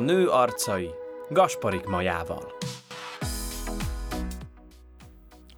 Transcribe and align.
nő 0.00 0.28
arcai 0.28 0.90
Gasparik 1.28 1.84
Majával. 1.84 2.52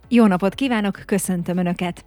Jó 0.08 0.26
napot 0.26 0.54
kívánok, 0.54 1.02
köszöntöm 1.06 1.56
Önöket! 1.56 2.04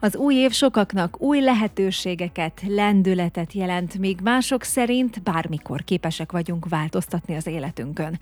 Az 0.00 0.16
új 0.16 0.34
év 0.34 0.50
sokaknak 0.50 1.20
új 1.20 1.40
lehetőségeket, 1.40 2.62
lendületet 2.68 3.52
jelent, 3.52 3.98
míg 3.98 4.20
mások 4.22 4.62
szerint 4.62 5.22
bármikor 5.22 5.84
képesek 5.84 6.32
vagyunk 6.32 6.68
változtatni 6.68 7.36
az 7.36 7.46
életünkön. 7.46 8.20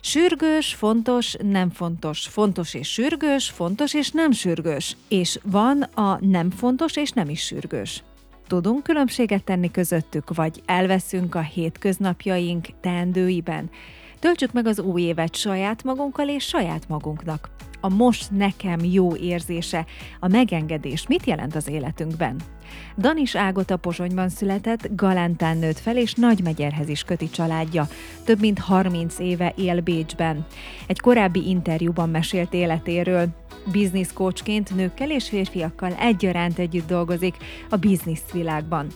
Sürgős, 0.00 0.74
fontos, 0.74 1.36
nem 1.42 1.70
fontos, 1.70 2.26
fontos 2.26 2.74
és 2.74 2.92
sürgős, 2.92 3.50
fontos 3.50 3.94
és 3.94 4.10
nem 4.10 4.30
sürgős, 4.30 4.96
és 5.08 5.38
van 5.42 5.82
a 5.82 6.18
nem 6.20 6.50
fontos 6.50 6.96
és 6.96 7.10
nem 7.10 7.28
is 7.28 7.44
sürgős. 7.44 8.02
Tudunk 8.46 8.82
különbséget 8.82 9.44
tenni 9.44 9.70
közöttük, 9.70 10.34
vagy 10.34 10.62
elveszünk 10.66 11.34
a 11.34 11.40
hétköznapjaink 11.40 12.66
teendőiben? 12.80 13.70
Töltsük 14.26 14.52
meg 14.52 14.66
az 14.66 14.80
új 14.80 15.02
évet 15.02 15.36
saját 15.36 15.84
magunkkal 15.84 16.28
és 16.28 16.44
saját 16.44 16.88
magunknak. 16.88 17.50
A 17.80 17.88
most 17.88 18.30
nekem 18.30 18.78
jó 18.84 19.16
érzése, 19.16 19.86
a 20.20 20.28
megengedés 20.28 21.06
mit 21.06 21.26
jelent 21.26 21.54
az 21.54 21.68
életünkben? 21.68 22.36
Danis 22.98 23.34
Ágot 23.34 23.70
a 23.70 23.76
Pozsonyban 23.76 24.28
született, 24.28 24.88
Galántán 24.94 25.56
nőtt 25.58 25.78
fel, 25.78 25.96
és 25.96 26.14
Nagymegyerhez 26.14 26.88
is 26.88 27.02
köti 27.02 27.30
családja. 27.30 27.88
Több 28.24 28.40
mint 28.40 28.58
30 28.58 29.18
éve 29.18 29.52
él 29.56 29.80
Bécsben. 29.80 30.46
Egy 30.86 31.00
korábbi 31.00 31.48
interjúban 31.48 32.08
mesélt 32.08 32.54
életéről. 32.54 33.28
Business 33.72 34.12
coachként 34.12 34.74
nőkkel 34.74 35.10
és 35.10 35.28
férfiakkal 35.28 35.92
egyaránt 35.92 36.58
együtt 36.58 36.86
dolgozik 36.86 37.36
a 37.70 37.76
biznisz 37.76 38.30
világban. 38.32 38.86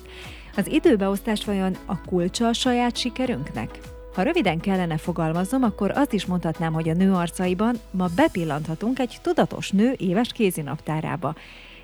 Az 0.57 0.71
időbeosztás 0.71 1.45
vajon 1.45 1.77
a 1.87 2.01
kulcsa 2.01 2.47
a 2.47 2.53
saját 2.53 2.97
sikerünknek? 2.97 4.00
Ha 4.21 4.27
röviden 4.27 4.61
kellene 4.61 4.97
fogalmaznom, 4.97 5.63
akkor 5.63 5.91
azt 5.91 6.13
is 6.13 6.27
mondhatnám, 6.27 6.73
hogy 6.73 6.89
a 6.89 6.95
nő 6.95 7.13
arcaiban 7.13 7.77
ma 7.91 8.07
bepillanthatunk 8.17 8.99
egy 8.99 9.19
tudatos 9.23 9.71
nő 9.71 9.95
éves 9.99 10.33
kézinaptárába. 10.33 11.35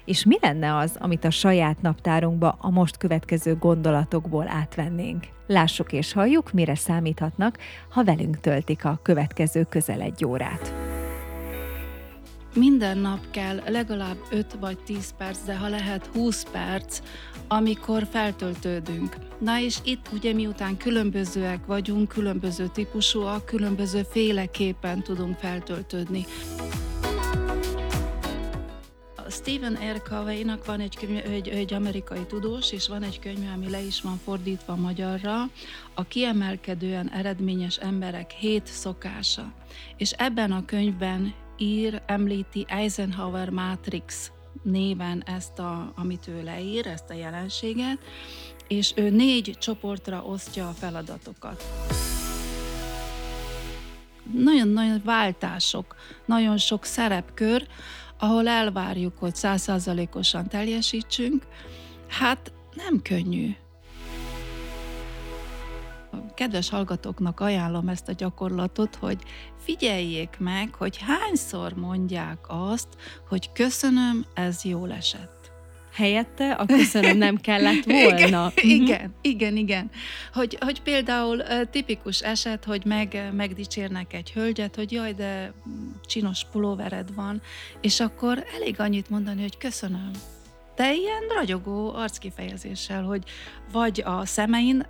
És 0.04 0.24
mi 0.24 0.36
lenne 0.40 0.76
az, 0.76 0.96
amit 0.98 1.24
a 1.24 1.30
saját 1.30 1.82
naptárunkba 1.82 2.56
a 2.60 2.70
most 2.70 2.96
következő 2.96 3.54
gondolatokból 3.54 4.48
átvennénk? 4.48 5.24
Lássuk 5.46 5.92
és 5.92 6.12
halljuk, 6.12 6.52
mire 6.52 6.74
számíthatnak, 6.74 7.58
ha 7.90 8.04
velünk 8.04 8.40
töltik 8.40 8.84
a 8.84 8.98
következő 9.02 9.64
közel 9.68 10.00
egy 10.00 10.24
órát. 10.24 10.74
Minden 12.54 12.98
nap 12.98 13.30
kell 13.30 13.60
legalább 13.66 14.16
5 14.30 14.56
vagy 14.60 14.78
10 14.78 15.14
perc, 15.18 15.44
de 15.44 15.56
ha 15.56 15.68
lehet 15.68 16.06
20 16.06 16.42
perc, 16.52 17.00
amikor 17.48 18.06
feltöltődünk. 18.10 19.16
Na 19.38 19.60
és 19.60 19.78
itt 19.84 20.06
ugye 20.12 20.32
miután 20.32 20.76
különbözőek 20.76 21.66
vagyunk, 21.66 22.08
különböző 22.08 22.66
típusúak, 22.66 23.44
különböző 23.44 24.02
féleképpen 24.10 25.02
tudunk 25.02 25.38
feltöltődni. 25.38 26.24
Stephen 29.30 29.78
R. 29.92 30.02
Covey-nak 30.02 30.66
van 30.66 30.80
egy, 30.80 30.96
könyv, 30.96 31.16
egy, 31.24 31.48
egy 31.48 31.74
amerikai 31.74 32.26
tudós, 32.26 32.72
és 32.72 32.88
van 32.88 33.02
egy 33.02 33.18
könyv, 33.18 33.50
ami 33.54 33.70
le 33.70 33.80
is 33.80 34.00
van 34.00 34.20
fordítva 34.24 34.76
magyarra, 34.76 35.42
a 35.94 36.04
kiemelkedően 36.04 37.10
eredményes 37.10 37.76
emberek 37.76 38.30
hét 38.30 38.66
szokása. 38.66 39.52
És 39.96 40.10
ebben 40.10 40.52
a 40.52 40.64
könyvben 40.64 41.34
ír, 41.56 42.02
említi 42.06 42.64
Eisenhower 42.68 43.50
Matrix 43.50 44.30
néven 44.66 45.22
ezt, 45.26 45.58
a, 45.58 45.92
amit 45.96 46.28
ő 46.28 46.42
leír, 46.42 46.86
ezt 46.86 47.10
a 47.10 47.14
jelenséget, 47.14 47.98
és 48.68 48.92
ő 48.96 49.10
négy 49.10 49.56
csoportra 49.58 50.22
osztja 50.22 50.68
a 50.68 50.72
feladatokat. 50.72 51.64
Nagyon-nagyon 54.32 55.02
váltások, 55.04 55.96
nagyon 56.24 56.58
sok 56.58 56.84
szerepkör, 56.84 57.66
ahol 58.18 58.48
elvárjuk, 58.48 59.18
hogy 59.18 59.34
százszázalékosan 59.34 60.48
teljesítsünk, 60.48 61.46
hát 62.08 62.52
nem 62.74 63.02
könnyű 63.02 63.54
kedves 66.34 66.68
hallgatóknak 66.68 67.40
ajánlom 67.40 67.88
ezt 67.88 68.08
a 68.08 68.12
gyakorlatot, 68.12 68.94
hogy 68.94 69.22
figyeljék 69.58 70.36
meg, 70.38 70.74
hogy 70.74 70.98
hányszor 70.98 71.72
mondják 71.72 72.38
azt, 72.48 72.88
hogy 73.28 73.52
köszönöm, 73.52 74.24
ez 74.34 74.64
jól 74.64 74.92
esett 74.92 75.36
helyette 75.96 76.52
a 76.52 76.66
köszönöm 76.66 77.16
nem 77.16 77.36
kellett 77.36 77.84
volna. 78.02 78.52
igen, 78.54 78.80
igen, 78.80 79.14
igen, 79.20 79.56
igen. 79.56 79.90
Hogy, 80.32 80.58
hogy 80.60 80.82
például 80.82 81.42
tipikus 81.70 82.20
eset, 82.20 82.64
hogy 82.64 82.84
meg, 82.84 83.32
megdicsérnek 83.36 84.12
egy 84.12 84.32
hölgyet, 84.32 84.76
hogy 84.76 84.92
jaj, 84.92 85.12
de 85.12 85.52
csinos 86.06 86.46
pulóvered 86.52 87.14
van, 87.14 87.42
és 87.80 88.00
akkor 88.00 88.44
elég 88.54 88.80
annyit 88.80 89.10
mondani, 89.10 89.40
hogy 89.40 89.56
köszönöm 89.56 90.10
de 90.76 90.94
ilyen 90.94 91.22
ragyogó 91.34 91.92
arckifejezéssel, 91.94 93.02
hogy 93.02 93.22
vagy 93.72 94.02
a 94.04 94.26
szemein 94.26 94.86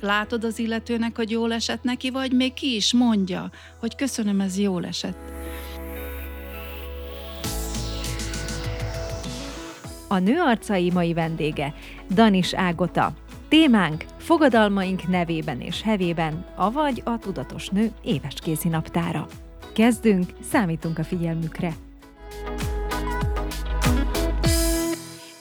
látod 0.00 0.44
az 0.44 0.58
illetőnek, 0.58 1.16
hogy 1.16 1.30
jól 1.30 1.52
esett 1.52 1.82
neki, 1.82 2.10
vagy 2.10 2.32
még 2.32 2.52
ki 2.52 2.74
is 2.74 2.92
mondja, 2.92 3.50
hogy 3.80 3.94
köszönöm, 3.94 4.40
ez 4.40 4.58
jól 4.58 4.86
esett. 4.86 5.18
A 10.08 10.18
nő 10.18 10.40
arcai 10.40 10.90
mai 10.90 11.12
vendége 11.12 11.74
Danis 12.10 12.54
Ágota. 12.54 13.12
Témánk 13.48 14.04
fogadalmaink 14.18 15.08
nevében 15.08 15.60
és 15.60 15.82
hevében, 15.82 16.44
avagy 16.56 17.02
a 17.04 17.18
tudatos 17.18 17.68
nő 17.68 17.92
éves 18.02 18.34
kézi 18.42 18.68
naptára. 18.68 19.26
Kezdünk, 19.72 20.32
számítunk 20.50 20.98
a 20.98 21.04
figyelmükre! 21.04 21.74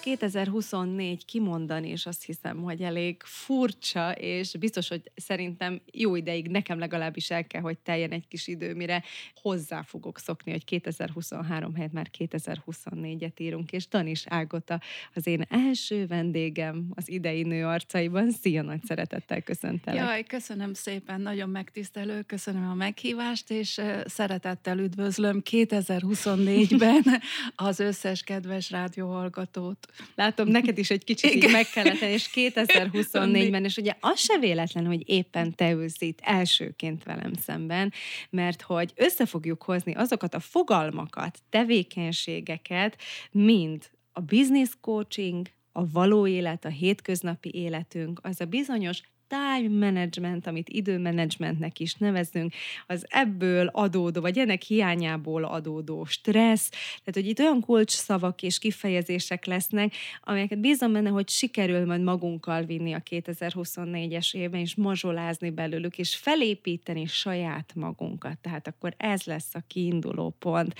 2024 0.03 1.25
kimondani, 1.25 1.89
és 1.89 2.05
azt 2.05 2.23
hiszem, 2.23 2.57
hogy 2.57 2.81
elég 2.81 3.21
furcsa, 3.23 4.11
és 4.11 4.55
biztos, 4.59 4.87
hogy 4.87 5.11
szerintem 5.15 5.81
jó 5.91 6.15
ideig 6.15 6.47
nekem 6.47 6.79
legalábbis 6.79 7.29
el 7.29 7.47
kell, 7.47 7.61
hogy 7.61 7.77
teljen 7.77 8.11
egy 8.11 8.27
kis 8.27 8.47
idő, 8.47 8.73
mire 8.73 9.03
hozzá 9.41 9.81
fogok 9.81 10.19
szokni, 10.19 10.51
hogy 10.51 10.65
2023 10.65 11.75
helyett 11.75 11.91
már 11.91 12.09
2024-et 12.17 13.39
írunk, 13.41 13.71
és 13.71 13.87
Danis 13.87 14.23
Ágota 14.27 14.81
az 15.13 15.27
én 15.27 15.45
első 15.49 16.07
vendégem 16.07 16.85
az 16.93 17.09
idei 17.09 17.43
nő 17.43 17.65
arcaiban. 17.65 18.31
Szia, 18.31 18.61
nagy 18.61 18.83
szeretettel 18.85 19.41
köszöntelek. 19.41 20.03
Jaj, 20.03 20.23
köszönöm 20.23 20.73
szépen, 20.73 21.21
nagyon 21.21 21.49
megtisztelő, 21.49 22.21
köszönöm 22.21 22.69
a 22.69 22.73
meghívást, 22.73 23.51
és 23.51 23.81
szeretettel 24.05 24.79
üdvözlöm 24.79 25.41
2024-ben 25.49 27.03
az 27.69 27.79
összes 27.79 28.23
kedves 28.23 28.71
rádióhallgatót. 28.71 29.92
Látom, 30.15 30.47
neked 30.47 30.77
is 30.77 30.89
egy 30.89 31.03
kicsit 31.03 31.33
így 31.33 31.51
meg 31.51 31.65
kellett 31.69 32.01
és 32.01 32.29
2024-ben, 32.33 33.63
és 33.63 33.77
ugye 33.77 33.93
az 33.99 34.19
se 34.19 34.37
véletlen, 34.37 34.85
hogy 34.85 35.09
éppen 35.09 35.55
te 35.55 35.71
ülsz 35.71 36.01
itt 36.01 36.19
elsőként 36.21 37.03
velem 37.03 37.33
szemben, 37.33 37.93
mert 38.29 38.61
hogy 38.61 38.91
össze 38.95 39.25
fogjuk 39.25 39.63
hozni 39.63 39.93
azokat 39.93 40.33
a 40.33 40.39
fogalmakat, 40.39 41.39
tevékenységeket, 41.49 43.01
mint 43.31 43.91
a 44.11 44.21
business 44.21 44.69
coaching, 44.81 45.47
a 45.71 45.91
való 45.91 46.27
élet, 46.27 46.65
a 46.65 46.69
hétköznapi 46.69 47.51
életünk, 47.53 48.19
az 48.23 48.41
a 48.41 48.45
bizonyos 48.45 49.01
time 49.33 49.85
management, 49.85 50.47
amit 50.47 50.69
időmenedzsmentnek 50.69 51.79
is 51.79 51.93
nevezünk, 51.93 52.53
az 52.87 53.05
ebből 53.09 53.67
adódó, 53.67 54.21
vagy 54.21 54.37
ennek 54.37 54.61
hiányából 54.61 55.43
adódó 55.43 56.05
stressz, 56.05 56.69
tehát 56.69 57.13
hogy 57.13 57.27
itt 57.27 57.39
olyan 57.39 57.61
kulcs 57.61 57.91
szavak 57.91 58.41
és 58.41 58.59
kifejezések 58.59 59.45
lesznek, 59.45 59.93
amelyeket 60.21 60.59
bízom 60.59 60.93
benne, 60.93 61.09
hogy 61.09 61.29
sikerül 61.29 61.85
majd 61.85 62.01
magunkkal 62.01 62.63
vinni 62.63 62.93
a 62.93 63.03
2024-es 63.09 64.35
évben, 64.35 64.59
és 64.59 64.75
mazsolázni 64.75 65.49
belőlük, 65.49 65.97
és 65.97 66.15
felépíteni 66.15 67.05
saját 67.05 67.71
magunkat. 67.75 68.37
Tehát 68.37 68.67
akkor 68.67 68.93
ez 68.97 69.23
lesz 69.23 69.55
a 69.55 69.63
kiinduló 69.67 70.35
pont 70.39 70.73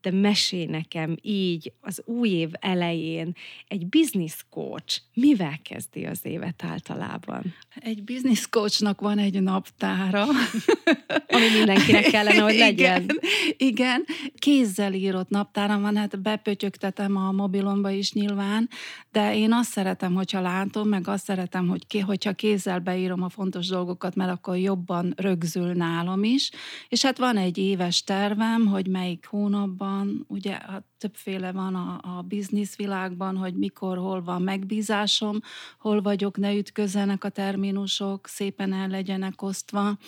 de 0.00 0.10
mesélj 0.10 0.64
nekem 0.64 1.16
így 1.22 1.72
az 1.80 2.02
új 2.04 2.28
év 2.28 2.50
elején 2.52 3.32
egy 3.68 3.86
business 3.86 4.44
coach 4.50 5.00
mivel 5.14 5.58
kezdi 5.62 6.04
az 6.04 6.20
évet 6.22 6.64
általában? 6.64 7.54
Egy 7.74 8.04
business 8.04 8.46
coachnak 8.50 9.00
van 9.00 9.18
egy 9.18 9.42
naptára. 9.42 10.24
Ami 11.34 11.48
mindenkinek 11.56 12.04
kellene, 12.04 12.40
hogy 12.40 12.56
legyen. 12.56 13.02
Igen, 13.02 13.18
igen. 13.56 14.04
kézzel 14.38 14.92
írott 14.92 15.28
naptáram 15.28 15.80
van, 15.80 15.96
hát 15.96 16.20
bepötyögtetem 16.20 17.16
a 17.16 17.32
mobilomba 17.32 17.90
is 17.90 18.12
nyilván, 18.12 18.68
de 19.12 19.36
én 19.36 19.52
azt 19.52 19.70
szeretem, 19.70 20.14
hogyha 20.14 20.40
látom, 20.40 20.88
meg 20.88 21.08
azt 21.08 21.24
szeretem, 21.24 21.68
hogy 21.68 21.86
ki, 21.86 21.98
hogyha 21.98 22.32
kézzel 22.32 22.78
beírom 22.78 23.22
a 23.22 23.28
fontos 23.28 23.66
dolgokat, 23.66 24.14
mert 24.14 24.30
akkor 24.30 24.56
jobban 24.56 25.14
rögzül 25.16 25.72
nálam 25.72 26.24
is. 26.24 26.50
És 26.88 27.02
hát 27.02 27.18
van 27.18 27.36
egy 27.36 27.58
éves 27.58 28.04
tervem, 28.04 28.66
hogy 28.66 28.86
melyik 28.86 29.26
hónapban 29.26 29.87
van, 29.88 30.24
ugye 30.28 30.52
hát 30.52 30.84
többféle 30.98 31.52
van 31.52 31.74
a, 31.74 32.18
a 32.18 32.22
bizniszvilágban, 32.22 33.36
hogy 33.36 33.54
mikor, 33.54 33.98
hol 33.98 34.22
van 34.22 34.42
megbízásom, 34.42 35.40
hol 35.78 36.00
vagyok, 36.02 36.36
ne 36.36 36.54
ütközzenek 36.54 37.24
a 37.24 37.28
terminusok, 37.28 38.26
szépen 38.26 38.72
el 38.72 38.88
legyenek 38.88 39.42
osztva. 39.42 39.98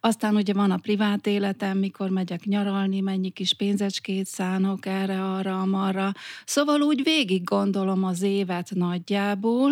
Aztán 0.00 0.36
ugye 0.36 0.52
van 0.52 0.70
a 0.70 0.76
privát 0.76 1.26
életem, 1.26 1.78
mikor 1.78 2.10
megyek 2.10 2.44
nyaralni, 2.44 3.00
mennyi 3.00 3.30
kis 3.30 3.54
pénzecskét 3.54 4.26
szánok 4.26 4.86
erre, 4.86 5.24
arra, 5.24 5.60
amarra. 5.60 6.12
Szóval 6.44 6.80
úgy 6.80 7.02
végig 7.02 7.44
gondolom 7.44 8.04
az 8.04 8.22
évet 8.22 8.70
nagyjából, 8.74 9.70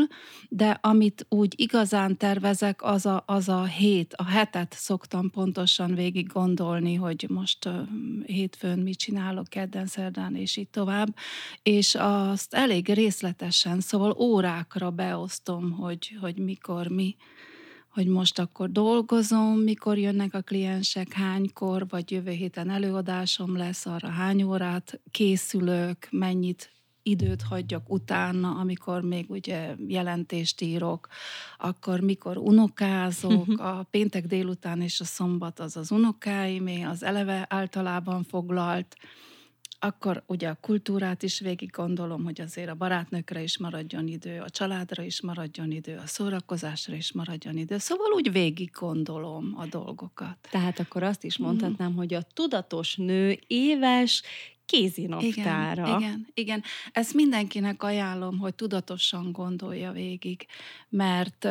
de 0.48 0.78
amit 0.80 1.26
úgy 1.28 1.54
igazán 1.56 2.16
tervezek, 2.16 2.82
az 2.82 3.06
a, 3.06 3.22
az 3.26 3.48
a 3.48 3.64
hét, 3.64 4.14
a 4.14 4.24
hetet 4.24 4.72
szoktam 4.76 5.30
pontosan 5.30 5.94
végig 5.94 6.26
gondolni, 6.26 6.94
hogy 6.94 7.26
most 7.28 7.68
hétfőn 8.26 8.78
mit 8.78 8.98
csinálok, 8.98 9.53
kedden, 9.54 9.86
szerdán, 9.86 10.34
és 10.34 10.56
így 10.56 10.68
tovább, 10.68 11.16
és 11.62 11.94
azt 11.98 12.54
elég 12.54 12.88
részletesen, 12.88 13.80
szóval 13.80 14.16
órákra 14.18 14.90
beosztom, 14.90 15.70
hogy, 15.70 16.16
hogy 16.20 16.38
mikor 16.38 16.88
mi, 16.88 17.16
hogy 17.88 18.06
most 18.06 18.38
akkor 18.38 18.70
dolgozom, 18.70 19.58
mikor 19.58 19.98
jönnek 19.98 20.34
a 20.34 20.40
kliensek, 20.40 21.12
hánykor, 21.12 21.86
vagy 21.88 22.10
jövő 22.10 22.30
héten 22.30 22.70
előadásom 22.70 23.56
lesz, 23.56 23.86
arra 23.86 24.08
hány 24.08 24.42
órát 24.42 25.00
készülök, 25.10 26.08
mennyit 26.10 26.70
időt 27.02 27.42
hagyjak 27.42 27.90
utána, 27.90 28.50
amikor 28.50 29.02
még 29.02 29.30
ugye 29.30 29.74
jelentést 29.86 30.60
írok, 30.60 31.08
akkor 31.58 32.00
mikor 32.00 32.36
unokázok, 32.36 33.46
mhm. 33.46 33.60
a 33.60 33.82
péntek 33.82 34.26
délután 34.26 34.80
és 34.80 35.00
a 35.00 35.04
szombat 35.04 35.60
az 35.60 35.76
az 35.76 35.90
unokáimé, 35.90 36.82
az 36.82 37.02
eleve 37.02 37.46
általában 37.48 38.22
foglalt, 38.22 38.96
akkor 39.84 40.22
ugye 40.26 40.48
a 40.48 40.58
kultúrát 40.60 41.22
is 41.22 41.40
végig 41.40 41.70
gondolom, 41.70 42.24
hogy 42.24 42.40
azért 42.40 42.68
a 42.68 42.74
barátnőkre 42.74 43.42
is 43.42 43.58
maradjon 43.58 44.06
idő, 44.06 44.40
a 44.40 44.50
családra 44.50 45.02
is 45.02 45.20
maradjon 45.20 45.70
idő, 45.70 45.96
a 45.96 46.06
szórakozásra 46.06 46.94
is 46.94 47.12
maradjon 47.12 47.56
idő. 47.56 47.78
Szóval 47.78 48.12
úgy 48.14 48.32
végig 48.32 48.70
gondolom 48.70 49.54
a 49.56 49.66
dolgokat. 49.66 50.36
Tehát 50.50 50.78
akkor 50.78 51.02
azt 51.02 51.24
is 51.24 51.38
mondhatnám, 51.38 51.90
mm. 51.92 51.96
hogy 51.96 52.14
a 52.14 52.22
tudatos 52.22 52.96
nő 52.96 53.38
éves 53.46 54.22
kézinaptára. 54.64 55.86
Igen, 55.86 55.98
igen, 55.98 56.26
igen. 56.34 56.62
Ezt 56.92 57.14
mindenkinek 57.14 57.82
ajánlom, 57.82 58.38
hogy 58.38 58.54
tudatosan 58.54 59.32
gondolja 59.32 59.92
végig, 59.92 60.46
mert 60.88 61.48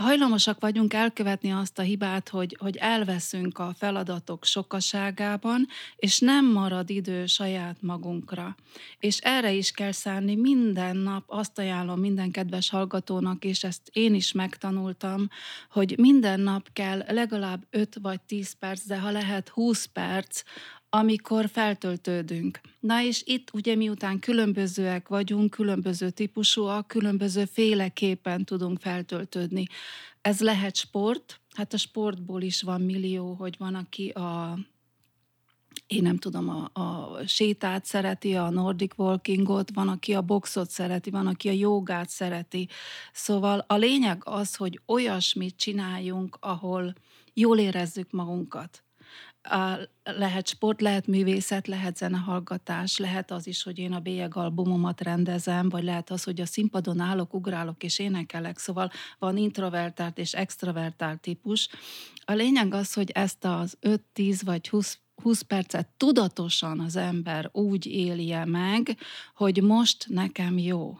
hajlamosak 0.00 0.60
vagyunk 0.60 0.94
elkövetni 0.94 1.52
azt 1.52 1.78
a 1.78 1.82
hibát, 1.82 2.28
hogy, 2.28 2.56
hogy 2.60 2.76
elveszünk 2.76 3.58
a 3.58 3.74
feladatok 3.78 4.44
sokaságában, 4.44 5.66
és 5.96 6.18
nem 6.18 6.52
marad 6.52 6.90
idő 6.90 7.26
saját 7.26 7.76
magunkra. 7.80 8.56
És 8.98 9.18
erre 9.18 9.52
is 9.52 9.70
kell 9.70 9.92
szánni 9.92 10.34
minden 10.34 10.96
nap, 10.96 11.24
azt 11.26 11.58
ajánlom 11.58 12.00
minden 12.00 12.30
kedves 12.30 12.70
hallgatónak, 12.70 13.44
és 13.44 13.64
ezt 13.64 13.82
én 13.92 14.14
is 14.14 14.32
megtanultam, 14.32 15.28
hogy 15.70 15.94
minden 15.98 16.40
nap 16.40 16.68
kell 16.72 17.02
legalább 17.08 17.66
5 17.70 17.96
vagy 18.02 18.20
10 18.20 18.52
perc, 18.52 18.86
de 18.86 18.98
ha 18.98 19.10
lehet 19.10 19.48
20 19.48 19.84
perc 19.84 20.42
amikor 20.90 21.48
feltöltődünk. 21.48 22.60
Na 22.80 23.02
és 23.02 23.22
itt 23.24 23.48
ugye 23.52 23.74
miután 23.74 24.18
különbözőek 24.18 25.08
vagyunk, 25.08 25.50
különböző 25.50 26.10
típusúak, 26.10 26.86
különböző 26.86 27.44
féleképpen 27.44 28.44
tudunk 28.44 28.80
feltöltődni. 28.80 29.66
Ez 30.20 30.40
lehet 30.40 30.76
sport, 30.76 31.40
hát 31.54 31.72
a 31.72 31.76
sportból 31.76 32.42
is 32.42 32.62
van 32.62 32.80
millió, 32.80 33.32
hogy 33.32 33.54
van, 33.58 33.74
aki 33.74 34.08
a 34.08 34.58
én 35.86 36.02
nem 36.02 36.16
tudom, 36.16 36.48
a, 36.48 36.80
a 36.80 37.18
sétát 37.26 37.84
szereti, 37.84 38.36
a 38.36 38.50
Nordic 38.50 38.98
Walkingot, 38.98 39.70
van, 39.74 39.88
aki 39.88 40.14
a 40.14 40.22
boxot 40.22 40.70
szereti, 40.70 41.10
van, 41.10 41.26
aki 41.26 41.48
a 41.48 41.52
jogát 41.52 42.08
szereti. 42.08 42.68
Szóval 43.12 43.64
a 43.66 43.74
lényeg 43.74 44.22
az, 44.24 44.56
hogy 44.56 44.80
olyasmit 44.86 45.56
csináljunk, 45.56 46.36
ahol 46.40 46.94
jól 47.34 47.58
érezzük 47.58 48.10
magunkat 48.10 48.84
lehet 50.02 50.46
sport, 50.46 50.80
lehet 50.80 51.06
művészet, 51.06 51.66
lehet 51.66 51.96
zenehallgatás, 51.96 52.98
lehet 52.98 53.30
az 53.30 53.46
is, 53.46 53.62
hogy 53.62 53.78
én 53.78 53.92
a 53.92 54.00
bélyeg 54.00 54.36
albumomat 54.36 55.00
rendezem, 55.00 55.68
vagy 55.68 55.84
lehet 55.84 56.10
az, 56.10 56.24
hogy 56.24 56.40
a 56.40 56.46
színpadon 56.46 57.00
állok, 57.00 57.34
ugrálok 57.34 57.82
és 57.82 57.98
énekelek, 57.98 58.58
szóval 58.58 58.90
van 59.18 59.36
introvertált 59.36 60.18
és 60.18 60.32
extrovertált 60.32 61.20
típus. 61.20 61.68
A 62.24 62.32
lényeg 62.32 62.74
az, 62.74 62.92
hogy 62.92 63.10
ezt 63.10 63.44
az 63.44 63.78
5-10 64.14 64.40
vagy 64.44 64.68
20 64.68 64.98
20 65.22 65.40
percet 65.40 65.88
tudatosan 65.96 66.80
az 66.80 66.96
ember 66.96 67.48
úgy 67.52 67.86
élje 67.86 68.44
meg, 68.44 68.96
hogy 69.34 69.62
most 69.62 70.06
nekem 70.08 70.58
jó. 70.58 70.98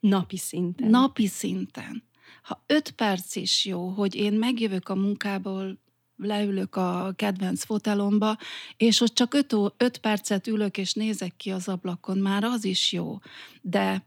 Napi 0.00 0.36
szinten. 0.36 0.90
Napi 0.90 1.26
szinten. 1.26 2.02
Ha 2.42 2.64
5 2.66 2.90
perc 2.90 3.36
is 3.36 3.64
jó, 3.64 3.88
hogy 3.88 4.14
én 4.14 4.32
megjövök 4.32 4.88
a 4.88 4.94
munkából 4.94 5.78
leülök 6.22 6.76
a 6.76 7.12
kedvenc 7.16 7.64
fotelomba, 7.64 8.36
és 8.76 9.00
ott 9.00 9.14
csak 9.14 9.34
öt, 9.34 9.54
öt 9.76 9.98
percet 9.98 10.46
ülök, 10.46 10.78
és 10.78 10.92
nézek 10.92 11.36
ki 11.36 11.50
az 11.50 11.68
ablakon, 11.68 12.18
már 12.18 12.44
az 12.44 12.64
is 12.64 12.92
jó. 12.92 13.18
De 13.60 14.04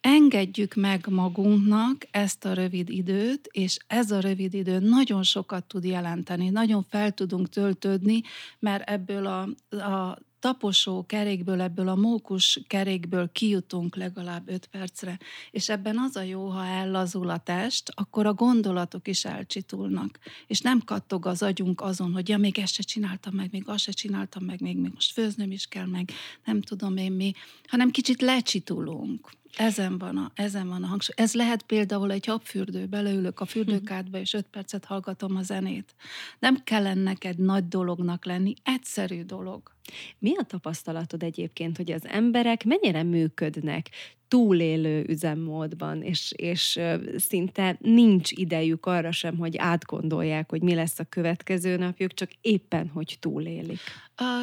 engedjük 0.00 0.74
meg 0.74 1.06
magunknak 1.08 2.06
ezt 2.10 2.44
a 2.44 2.52
rövid 2.52 2.88
időt, 2.90 3.48
és 3.52 3.76
ez 3.86 4.10
a 4.10 4.20
rövid 4.20 4.54
idő 4.54 4.78
nagyon 4.78 5.22
sokat 5.22 5.64
tud 5.64 5.84
jelenteni, 5.84 6.48
nagyon 6.48 6.86
fel 6.88 7.12
tudunk 7.12 7.48
töltődni, 7.48 8.22
mert 8.58 8.88
ebből 8.88 9.26
a, 9.26 9.40
a 9.76 10.18
taposó 10.46 11.06
kerékből, 11.06 11.60
ebből 11.60 11.88
a 11.88 11.94
mókus 11.94 12.60
kerékből 12.66 13.30
kijutunk 13.32 13.96
legalább 13.96 14.48
öt 14.48 14.66
percre, 14.66 15.18
és 15.50 15.68
ebben 15.68 15.98
az 15.98 16.16
a 16.16 16.22
jó, 16.22 16.48
ha 16.48 16.66
ellazul 16.66 17.30
a 17.30 17.38
test, 17.38 17.92
akkor 17.94 18.26
a 18.26 18.32
gondolatok 18.32 19.08
is 19.08 19.24
elcsitulnak, 19.24 20.18
és 20.46 20.60
nem 20.60 20.80
kattog 20.84 21.26
az 21.26 21.42
agyunk 21.42 21.80
azon, 21.80 22.12
hogy 22.12 22.28
ja, 22.28 22.38
még 22.38 22.58
ezt 22.58 22.72
se 22.72 22.82
csináltam 22.82 23.34
meg, 23.34 23.48
még 23.52 23.62
azt 23.66 23.82
se 23.82 23.92
csináltam 23.92 24.44
meg, 24.44 24.60
még, 24.60 24.76
még 24.76 24.92
most 24.94 25.12
főznöm 25.12 25.50
is 25.50 25.66
kell 25.66 25.86
meg, 25.86 26.10
nem 26.44 26.60
tudom 26.60 26.96
én 26.96 27.12
mi, 27.12 27.32
hanem 27.66 27.90
kicsit 27.90 28.20
lecsitulunk. 28.20 29.30
Ezen 29.56 29.98
van, 29.98 30.16
a, 30.16 30.30
ezen 30.34 30.68
van 30.68 30.82
a 30.82 30.86
hangsúly. 30.86 31.14
Ez 31.16 31.34
lehet 31.34 31.62
például 31.62 32.10
egy 32.10 32.26
habfürdő, 32.26 32.86
beleülök 32.86 33.40
a 33.40 33.44
fürdőkádba, 33.44 34.18
és 34.18 34.32
öt 34.32 34.46
percet 34.46 34.84
hallgatom 34.84 35.36
a 35.36 35.42
zenét. 35.42 35.94
Nem 36.38 36.64
kell 36.64 36.94
neked 36.94 37.38
nagy 37.38 37.68
dolognak 37.68 38.24
lenni, 38.24 38.54
egyszerű 38.62 39.22
dolog. 39.22 39.75
Mi 40.18 40.36
a 40.36 40.42
tapasztalatod 40.42 41.22
egyébként, 41.22 41.76
hogy 41.76 41.92
az 41.92 42.06
emberek 42.06 42.64
mennyire 42.64 43.02
működnek 43.02 43.90
túlélő 44.28 45.04
üzemmódban, 45.08 46.02
és, 46.02 46.32
és 46.36 46.80
szinte 47.16 47.76
nincs 47.80 48.30
idejük 48.30 48.86
arra 48.86 49.12
sem, 49.12 49.36
hogy 49.36 49.56
átgondolják, 49.56 50.50
hogy 50.50 50.62
mi 50.62 50.74
lesz 50.74 50.98
a 50.98 51.04
következő 51.04 51.76
napjuk, 51.76 52.14
csak 52.14 52.30
éppen, 52.40 52.88
hogy 52.88 53.16
túlélik. 53.20 53.78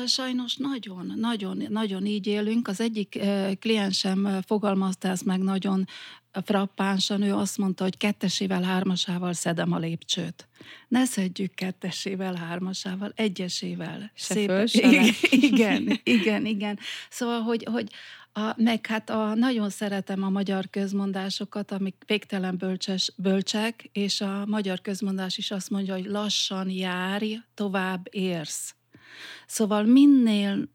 Sajnos 0.06 0.56
nagyon, 0.56 1.13
nagyon, 1.15 1.63
nagyon 1.70 2.06
így 2.06 2.27
élünk. 2.27 2.68
Az 2.68 2.82
egyik 2.82 3.20
kliensem 3.60 4.41
fogalmazta 4.46 5.08
ezt 5.08 5.25
meg 5.25 5.39
nagyon 5.39 5.86
frappánsan, 6.42 7.22
ő 7.22 7.34
azt 7.34 7.58
mondta, 7.58 7.84
hogy 7.84 7.98
kettesével, 7.98 8.62
hármasával 8.62 9.34
szedem 9.34 9.72
a 9.72 9.78
lépcsőt. 9.78 10.48
Ne 10.88 11.06
szedjük 11.06 11.54
kettesével, 11.54 12.34
hármasával, 12.36 13.12
egyesével. 13.16 14.12
Se 14.16 14.34
Szép. 14.34 14.50
Föl, 14.50 14.66
igen, 14.72 15.06
igen, 15.52 16.00
igen, 16.04 16.46
igen. 16.46 16.80
Szóval, 17.10 17.42
hogy, 17.42 17.68
hogy 17.72 17.90
a, 18.34 18.54
meg 18.58 18.86
hát 18.86 19.10
a, 19.10 19.34
nagyon 19.34 19.70
szeretem 19.70 20.24
a 20.24 20.30
magyar 20.30 20.70
közmondásokat, 20.70 21.72
amik 21.72 21.96
végtelen 22.06 22.58
bölcses, 22.58 23.13
bölcsek, 23.16 23.90
és 23.92 24.22
a 24.22 24.46
magyar 24.46 24.82
közmondás 24.82 25.38
is 25.38 25.52
azt 25.52 25.70
mondja, 25.70 25.94
hogy 25.94 26.06
lassan 26.06 26.70
járj, 26.70 27.36
tovább 27.54 28.08
érsz. 28.12 28.75
Szóval 29.48 29.84
minél 29.84 30.70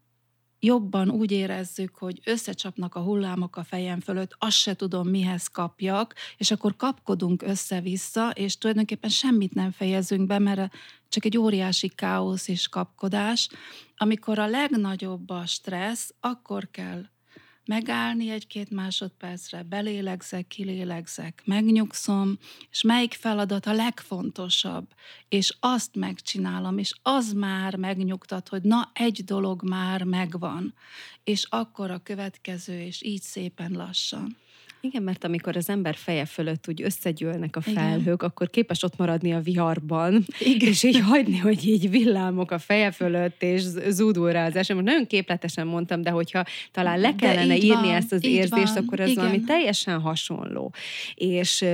jobban 0.59 1.09
úgy 1.09 1.31
érezzük, 1.31 1.95
hogy 1.95 2.19
összecsapnak 2.23 2.95
a 2.95 3.01
hullámok 3.01 3.55
a 3.55 3.63
fejem 3.63 3.99
fölött, 3.99 4.35
azt 4.37 4.57
se 4.57 4.75
tudom, 4.75 5.07
mihez 5.07 5.47
kapjak, 5.47 6.15
és 6.37 6.51
akkor 6.51 6.75
kapkodunk 6.75 7.41
össze-vissza, 7.41 8.29
és 8.29 8.57
tulajdonképpen 8.57 9.09
semmit 9.09 9.53
nem 9.53 9.71
fejezünk 9.71 10.27
be, 10.27 10.39
mert 10.39 10.73
csak 11.09 11.25
egy 11.25 11.37
óriási 11.37 11.87
káosz 11.87 12.47
és 12.47 12.67
kapkodás. 12.67 13.49
Amikor 13.97 14.39
a 14.39 14.47
legnagyobb 14.47 15.29
a 15.29 15.45
stressz, 15.45 16.13
akkor 16.19 16.67
kell 16.71 17.05
megállni 17.69 18.29
egy-két 18.29 18.69
másodpercre, 18.69 19.63
belélegzek, 19.63 20.47
kilélegzek, 20.47 21.41
megnyugszom, 21.45 22.37
és 22.71 22.81
melyik 22.81 23.13
feladat 23.13 23.65
a 23.65 23.73
legfontosabb, 23.73 24.87
és 25.27 25.55
azt 25.59 25.95
megcsinálom, 25.95 26.77
és 26.77 26.93
az 27.01 27.33
már 27.33 27.75
megnyugtat, 27.75 28.47
hogy 28.47 28.61
na, 28.61 28.91
egy 28.93 29.23
dolog 29.23 29.63
már 29.63 30.03
megvan, 30.03 30.73
és 31.23 31.45
akkor 31.49 31.91
a 31.91 32.03
következő, 32.03 32.81
és 32.81 33.03
így 33.03 33.21
szépen 33.21 33.71
lassan. 33.71 34.37
Igen, 34.81 35.03
mert 35.03 35.23
amikor 35.23 35.57
az 35.57 35.69
ember 35.69 35.95
feje 35.95 36.25
fölött 36.25 36.67
úgy 36.67 36.81
összegyűlnek 36.81 37.55
a 37.55 37.61
felhők, 37.61 38.01
Igen. 38.01 38.15
akkor 38.15 38.49
képes 38.49 38.83
ott 38.83 38.97
maradni 38.97 39.33
a 39.33 39.39
viharban, 39.39 40.25
Igen. 40.39 40.69
és 40.69 40.83
így 40.83 40.99
hagyni, 40.99 41.37
hogy 41.37 41.67
így 41.67 41.89
villámok 41.89 42.51
a 42.51 42.57
feje 42.57 42.91
fölött, 42.91 43.43
és 43.43 43.61
zúdul 43.89 44.31
rá 44.31 44.45
az 44.45 44.55
eső. 44.55 44.73
Most 44.73 44.85
nagyon 44.85 45.07
képletesen 45.07 45.67
mondtam, 45.67 46.01
de 46.01 46.09
hogyha 46.09 46.43
talán 46.71 46.99
le 46.99 47.15
kellene 47.15 47.55
írni 47.55 47.87
van, 47.87 47.93
ezt 47.93 48.11
az 48.11 48.23
érzést, 48.23 48.73
van. 48.73 48.83
akkor 48.83 48.99
ez 48.99 49.09
Igen. 49.09 49.23
valami 49.23 49.43
teljesen 49.43 49.99
hasonló. 49.99 50.73
És 51.15 51.65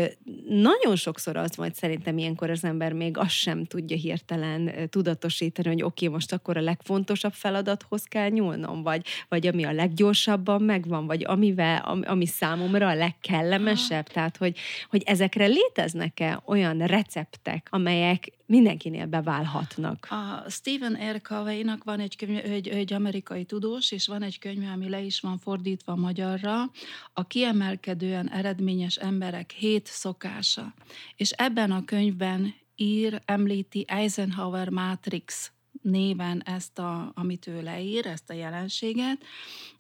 nagyon 0.49 0.95
sokszor 0.95 1.37
az 1.37 1.55
volt 1.55 1.75
szerintem 1.75 2.17
ilyenkor 2.17 2.49
az 2.49 2.63
ember 2.63 2.93
még 2.93 3.17
azt 3.17 3.29
sem 3.29 3.65
tudja 3.65 3.97
hirtelen 3.97 4.89
tudatosítani, 4.89 5.67
hogy 5.67 5.83
oké, 5.83 6.05
okay, 6.05 6.17
most 6.17 6.33
akkor 6.33 6.57
a 6.57 6.61
legfontosabb 6.61 7.33
feladathoz 7.33 8.03
kell 8.03 8.29
nyúlnom, 8.29 8.83
vagy, 8.83 9.05
vagy 9.29 9.47
ami 9.47 9.63
a 9.63 9.71
leggyorsabban 9.71 10.61
megvan, 10.61 11.05
vagy 11.05 11.23
amivel, 11.25 11.81
ami, 11.85 12.05
ami 12.05 12.25
számomra 12.25 12.93
legkellemesebb. 12.95 14.07
Tehát, 14.07 14.37
hogy, 14.37 14.57
hogy 14.89 15.03
ezekre 15.05 15.45
léteznek-e 15.45 16.41
olyan 16.45 16.77
receptek, 16.77 17.67
amelyek 17.71 18.27
mindenkinél 18.45 19.05
beválhatnak. 19.05 20.07
A 20.09 20.49
Stephen 20.49 21.11
R. 21.11 21.21
Covey-nak 21.21 21.83
van 21.83 21.99
egy 21.99 22.15
könyv, 22.15 22.37
egy, 22.37 22.67
egy 22.67 22.93
amerikai 22.93 23.43
tudós, 23.45 23.91
és 23.91 24.07
van 24.07 24.21
egy 24.21 24.39
könyv, 24.39 24.69
ami 24.73 24.89
le 24.89 25.01
is 25.01 25.19
van 25.19 25.37
fordítva 25.37 25.95
magyarra, 25.95 26.71
a 27.13 27.27
kiemelkedően 27.27 28.29
eredményes 28.29 28.95
emberek 28.95 29.51
hét 29.51 29.85
szokása. 29.85 30.73
És 31.15 31.31
ebben 31.31 31.71
a 31.71 31.85
könyvben 31.85 32.53
ír, 32.75 33.21
említi 33.25 33.85
Eisenhower 33.87 34.69
Matrix 34.69 35.51
néven 35.81 36.43
ezt, 36.45 36.79
a, 36.79 37.11
amit 37.15 37.47
ő 37.47 37.61
leír, 37.61 38.05
ezt 38.05 38.29
a 38.29 38.33
jelenséget, 38.33 39.23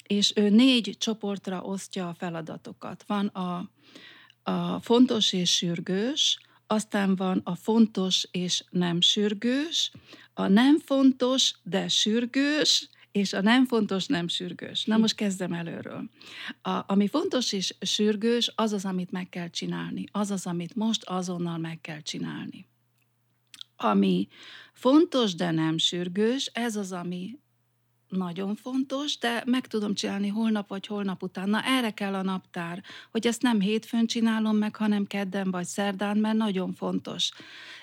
és 0.07 0.33
ő 0.35 0.49
négy 0.49 0.95
csoportra 0.97 1.61
osztja 1.61 2.07
a 2.07 2.13
feladatokat. 2.13 3.03
Van 3.07 3.27
a, 3.27 3.69
a 4.43 4.79
fontos 4.81 5.33
és 5.33 5.55
sürgős, 5.55 6.39
aztán 6.67 7.15
van 7.15 7.41
a 7.43 7.55
fontos 7.55 8.27
és 8.31 8.63
nem 8.69 9.01
sürgős, 9.01 9.91
a 10.33 10.47
nem 10.47 10.79
fontos, 10.79 11.53
de 11.63 11.87
sürgős, 11.87 12.89
és 13.11 13.33
a 13.33 13.41
nem 13.41 13.65
fontos, 13.65 14.05
nem 14.05 14.27
sürgős. 14.27 14.85
Na 14.85 14.97
most 14.97 15.15
kezdem 15.15 15.53
előről. 15.53 16.09
A, 16.61 16.83
ami 16.87 17.07
fontos 17.07 17.51
és 17.53 17.75
sürgős, 17.81 18.51
az 18.55 18.73
az, 18.73 18.85
amit 18.85 19.11
meg 19.11 19.29
kell 19.29 19.49
csinálni. 19.49 20.03
Az 20.11 20.31
az, 20.31 20.45
amit 20.45 20.75
most 20.75 21.03
azonnal 21.03 21.57
meg 21.57 21.81
kell 21.81 22.01
csinálni. 22.01 22.67
Ami 23.75 24.27
fontos, 24.73 25.35
de 25.35 25.51
nem 25.51 25.77
sürgős, 25.77 26.45
ez 26.45 26.75
az, 26.75 26.91
ami 26.91 27.39
nagyon 28.15 28.55
fontos, 28.55 29.17
de 29.17 29.43
meg 29.45 29.67
tudom 29.67 29.93
csinálni 29.93 30.27
holnap 30.27 30.67
vagy 30.67 30.87
holnap 30.87 31.23
után. 31.23 31.49
Na 31.49 31.63
erre 31.63 31.91
kell 31.91 32.13
a 32.13 32.21
naptár, 32.21 32.83
hogy 33.11 33.27
ezt 33.27 33.41
nem 33.41 33.59
hétfőn 33.59 34.05
csinálom 34.05 34.57
meg, 34.57 34.75
hanem 34.75 35.07
kedden 35.07 35.51
vagy 35.51 35.65
szerdán, 35.65 36.17
mert 36.17 36.37
nagyon 36.37 36.73
fontos. 36.73 37.31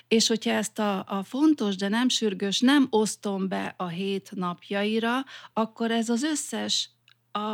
És 0.09 0.27
hogyha 0.29 0.51
ezt 0.51 0.79
a, 0.79 1.05
a 1.09 1.23
fontos, 1.23 1.77
de 1.77 1.89
nem 1.89 2.09
sürgős 2.09 2.61
nem 2.61 2.87
osztom 2.91 3.49
be 3.49 3.75
a 3.77 3.87
hét 3.87 4.31
napjaira, 4.35 5.25
akkor 5.53 5.91
ez 5.91 6.09
az 6.09 6.23
összes 6.23 6.91
a, 7.33 7.49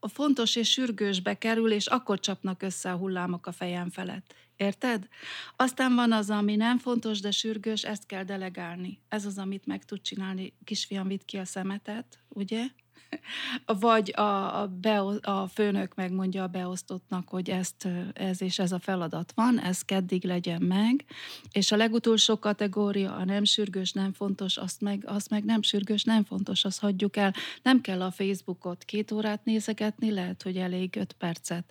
a 0.00 0.08
fontos 0.08 0.56
és 0.56 0.70
sürgősbe 0.70 1.38
kerül, 1.38 1.72
és 1.72 1.86
akkor 1.86 2.20
csapnak 2.20 2.62
össze 2.62 2.92
a 2.92 2.96
hullámok 2.96 3.46
a 3.46 3.52
fejem 3.52 3.90
felett. 3.90 4.34
Érted? 4.56 5.08
Aztán 5.56 5.94
van 5.94 6.12
az, 6.12 6.30
ami 6.30 6.56
nem 6.56 6.78
fontos, 6.78 7.20
de 7.20 7.30
sürgős, 7.30 7.84
ezt 7.84 8.06
kell 8.06 8.24
delegálni. 8.24 9.00
Ez 9.08 9.26
az, 9.26 9.38
amit 9.38 9.66
meg 9.66 9.84
tud 9.84 10.00
csinálni. 10.00 10.52
Kisfiam, 10.64 11.08
vitt 11.08 11.24
ki 11.24 11.36
a 11.36 11.44
szemetet, 11.44 12.18
ugye? 12.28 12.66
Vagy 13.80 14.12
a, 14.16 14.60
a, 14.60 14.66
beo, 14.66 15.14
a 15.20 15.46
főnök 15.46 15.94
megmondja 15.94 16.42
a 16.42 16.46
beosztottnak, 16.46 17.28
hogy 17.28 17.50
ezt, 17.50 17.88
ez 18.12 18.42
és 18.42 18.58
ez 18.58 18.72
a 18.72 18.78
feladat 18.78 19.32
van, 19.34 19.60
ez 19.60 19.82
keddig 19.82 20.24
legyen 20.24 20.62
meg, 20.62 21.04
és 21.52 21.72
a 21.72 21.76
legutolsó 21.76 22.38
kategória, 22.38 23.14
a 23.14 23.24
nem 23.24 23.44
sürgős, 23.44 23.92
nem 23.92 24.12
fontos, 24.12 24.56
azt 24.56 24.80
meg, 24.80 25.02
azt 25.06 25.30
meg 25.30 25.44
nem 25.44 25.62
sürgős, 25.62 26.04
nem 26.04 26.24
fontos, 26.24 26.64
azt 26.64 26.80
hagyjuk 26.80 27.16
el. 27.16 27.34
Nem 27.62 27.80
kell 27.80 28.02
a 28.02 28.10
Facebookot 28.10 28.84
két 28.84 29.10
órát 29.10 29.44
nézegetni, 29.44 30.10
lehet, 30.10 30.42
hogy 30.42 30.56
elég 30.56 30.96
öt 30.96 31.12
percet. 31.12 31.64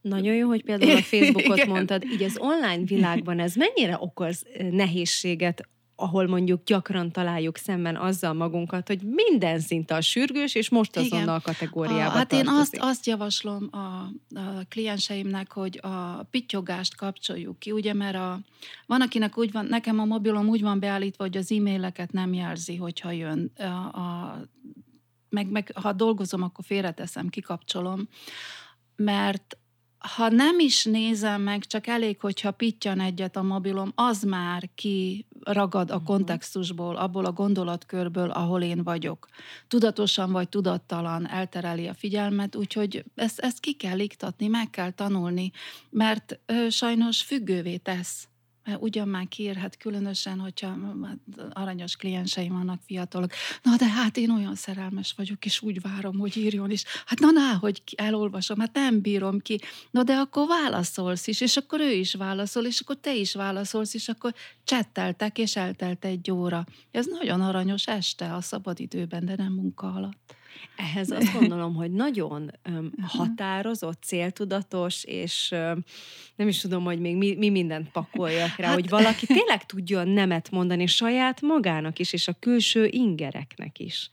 Nagyon 0.00 0.34
jó, 0.34 0.48
hogy 0.48 0.64
például 0.64 0.96
a 0.96 1.02
Facebookot 1.12 1.56
Igen. 1.56 1.68
mondtad. 1.68 2.04
Így 2.04 2.22
az 2.22 2.38
online 2.38 2.84
világban 2.84 3.40
ez 3.40 3.54
mennyire 3.54 3.96
okoz 4.00 4.46
nehézséget 4.70 5.68
ahol 6.00 6.26
mondjuk 6.26 6.64
gyakran 6.64 7.12
találjuk 7.12 7.56
szemben 7.56 7.96
azzal 7.96 8.32
magunkat, 8.32 8.86
hogy 8.86 9.00
minden 9.02 9.60
szinte 9.60 9.94
a 9.94 10.00
sürgős, 10.00 10.54
és 10.54 10.68
most 10.68 10.96
azonnal 10.96 11.34
a 11.34 11.40
kategóriába 11.40 12.10
Hát 12.10 12.28
tartozik. 12.28 12.46
én 12.46 12.52
azt, 12.52 12.76
azt 12.80 13.06
javaslom 13.06 13.68
a, 13.70 13.76
a 14.38 14.64
klienseimnek, 14.68 15.52
hogy 15.52 15.80
a 15.82 16.22
pittyogást 16.30 16.96
kapcsoljuk 16.96 17.58
ki, 17.58 17.70
ugye, 17.70 17.94
mert 17.94 18.16
a, 18.16 18.40
van, 18.86 19.00
akinek 19.00 19.38
úgy 19.38 19.52
van, 19.52 19.66
nekem 19.66 19.98
a 19.98 20.04
mobilom 20.04 20.48
úgy 20.48 20.62
van 20.62 20.80
beállítva, 20.80 21.24
hogy 21.24 21.36
az 21.36 21.52
e-maileket 21.52 22.12
nem 22.12 22.32
jelzi, 22.32 22.76
hogyha 22.76 23.10
jön 23.10 23.52
a, 23.56 23.62
a 24.00 24.38
meg, 25.28 25.50
meg 25.50 25.70
ha 25.74 25.92
dolgozom, 25.92 26.42
akkor 26.42 26.64
félreteszem, 26.64 27.28
kikapcsolom, 27.28 28.08
mert 28.96 29.58
ha 29.98 30.28
nem 30.28 30.58
is 30.58 30.84
nézem 30.84 31.42
meg, 31.42 31.64
csak 31.64 31.86
elég, 31.86 32.20
hogyha 32.20 32.50
pittyan 32.50 33.00
egyet 33.00 33.36
a 33.36 33.42
mobilom, 33.42 33.92
az 33.94 34.22
már 34.22 34.68
ki 34.74 35.26
ragad 35.42 35.90
a 35.90 35.96
mhm. 35.96 36.04
kontextusból, 36.04 36.96
abból 36.96 37.24
a 37.24 37.32
gondolatkörből, 37.32 38.30
ahol 38.30 38.62
én 38.62 38.82
vagyok. 38.82 39.28
Tudatosan 39.68 40.32
vagy 40.32 40.48
tudattalan 40.48 41.28
eltereli 41.28 41.86
a 41.86 41.94
figyelmet, 41.94 42.56
úgyhogy 42.56 43.04
ezt, 43.14 43.38
ezt 43.38 43.60
ki 43.60 43.72
kell 43.72 43.98
iktatni, 43.98 44.46
meg 44.46 44.70
kell 44.70 44.90
tanulni, 44.90 45.50
mert 45.90 46.38
ö, 46.46 46.68
sajnos 46.68 47.22
függővé 47.22 47.76
tesz 47.76 48.28
ugyan 48.76 49.08
már 49.08 49.28
kiírhat, 49.28 49.76
különösen, 49.76 50.38
hogyha 50.38 50.76
aranyos 51.52 51.96
klienseim 51.96 52.52
vannak 52.52 52.80
fiatalok. 52.86 53.30
Na, 53.62 53.76
de 53.76 53.88
hát 53.88 54.16
én 54.16 54.30
olyan 54.30 54.54
szerelmes 54.54 55.14
vagyok, 55.16 55.44
és 55.44 55.62
úgy 55.62 55.80
várom, 55.80 56.18
hogy 56.18 56.36
írjon 56.36 56.70
is. 56.70 56.84
Hát 57.06 57.18
na, 57.18 57.30
na, 57.30 57.56
hogy 57.60 57.82
elolvasom, 57.96 58.58
hát 58.58 58.74
nem 58.74 59.00
bírom 59.00 59.38
ki. 59.38 59.60
Na, 59.90 60.02
de 60.02 60.14
akkor 60.14 60.46
válaszolsz 60.46 61.26
is, 61.26 61.40
és 61.40 61.56
akkor 61.56 61.80
ő 61.80 61.92
is 61.92 62.14
válaszol, 62.14 62.64
és 62.64 62.80
akkor 62.80 62.96
te 62.96 63.14
is 63.14 63.34
válaszolsz, 63.34 63.94
és 63.94 64.08
akkor 64.08 64.34
csetteltek, 64.64 65.38
és 65.38 65.56
eltelt 65.56 66.04
egy 66.04 66.30
óra. 66.30 66.66
Ez 66.90 67.06
nagyon 67.06 67.40
aranyos 67.40 67.86
este 67.86 68.34
a 68.34 68.40
szabadidőben, 68.40 69.24
de 69.24 69.34
nem 69.36 69.52
munka 69.52 69.92
alatt. 69.92 70.36
Ehhez 70.76 71.10
azt 71.10 71.32
gondolom, 71.38 71.74
hogy 71.74 71.92
nagyon 71.92 72.50
öm, 72.62 72.92
határozott, 73.02 74.02
céltudatos, 74.02 75.04
és 75.04 75.50
öm, 75.50 75.84
nem 76.36 76.48
is 76.48 76.58
tudom, 76.58 76.84
hogy 76.84 77.00
még 77.00 77.16
mi, 77.16 77.34
mi 77.34 77.48
mindent 77.48 77.90
pakoljak 77.90 78.56
rá, 78.56 78.66
hát... 78.66 78.74
hogy 78.74 78.88
valaki 78.88 79.26
tényleg 79.26 79.66
tudjon 79.66 80.08
nemet 80.08 80.50
mondani 80.50 80.86
saját 80.86 81.40
magának 81.40 81.98
is, 81.98 82.12
és 82.12 82.28
a 82.28 82.36
külső 82.38 82.86
ingereknek 82.86 83.78
is. 83.78 84.10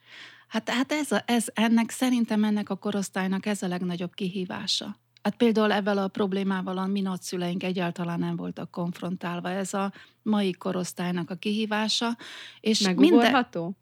Hát, 0.47 0.69
hát 0.69 0.91
ez, 0.91 1.11
a, 1.11 1.23
ez 1.25 1.45
ennek 1.53 1.89
szerintem 1.89 2.43
ennek 2.43 2.69
a 2.69 2.75
korosztálynak 2.75 3.45
ez 3.45 3.61
a 3.63 3.67
legnagyobb 3.67 4.13
kihívása. 4.13 4.99
Hát 5.25 5.35
például 5.35 5.71
ebben 5.71 5.97
a 5.97 6.07
problémával 6.07 6.77
a 6.77 6.85
mi 6.85 7.01
nagyszüleink 7.01 7.63
egyáltalán 7.63 8.19
nem 8.19 8.35
voltak 8.35 8.71
konfrontálva. 8.71 9.49
Ez 9.49 9.73
a 9.73 9.93
mai 10.21 10.51
korosztálynak 10.51 11.29
a 11.29 11.35
kihívása. 11.35 12.17
És 12.59 12.79
Megugorható? 12.79 13.61
Minden... 13.61 13.77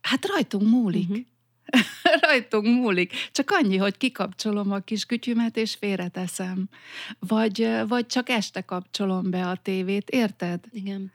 Hát 0.00 0.26
rajtunk 0.26 0.70
múlik. 0.70 1.08
Uh-huh. 1.08 1.24
rajtunk 2.20 2.66
múlik. 2.66 3.12
Csak 3.32 3.50
annyi, 3.50 3.76
hogy 3.76 3.96
kikapcsolom 3.96 4.72
a 4.72 4.78
kis 4.78 5.04
kütyümet, 5.04 5.56
és 5.56 5.74
félreteszem. 5.74 6.68
Vagy, 7.18 7.68
vagy 7.88 8.06
csak 8.06 8.28
este 8.28 8.60
kapcsolom 8.60 9.30
be 9.30 9.48
a 9.48 9.56
tévét, 9.56 10.10
érted? 10.10 10.64
Igen. 10.70 11.12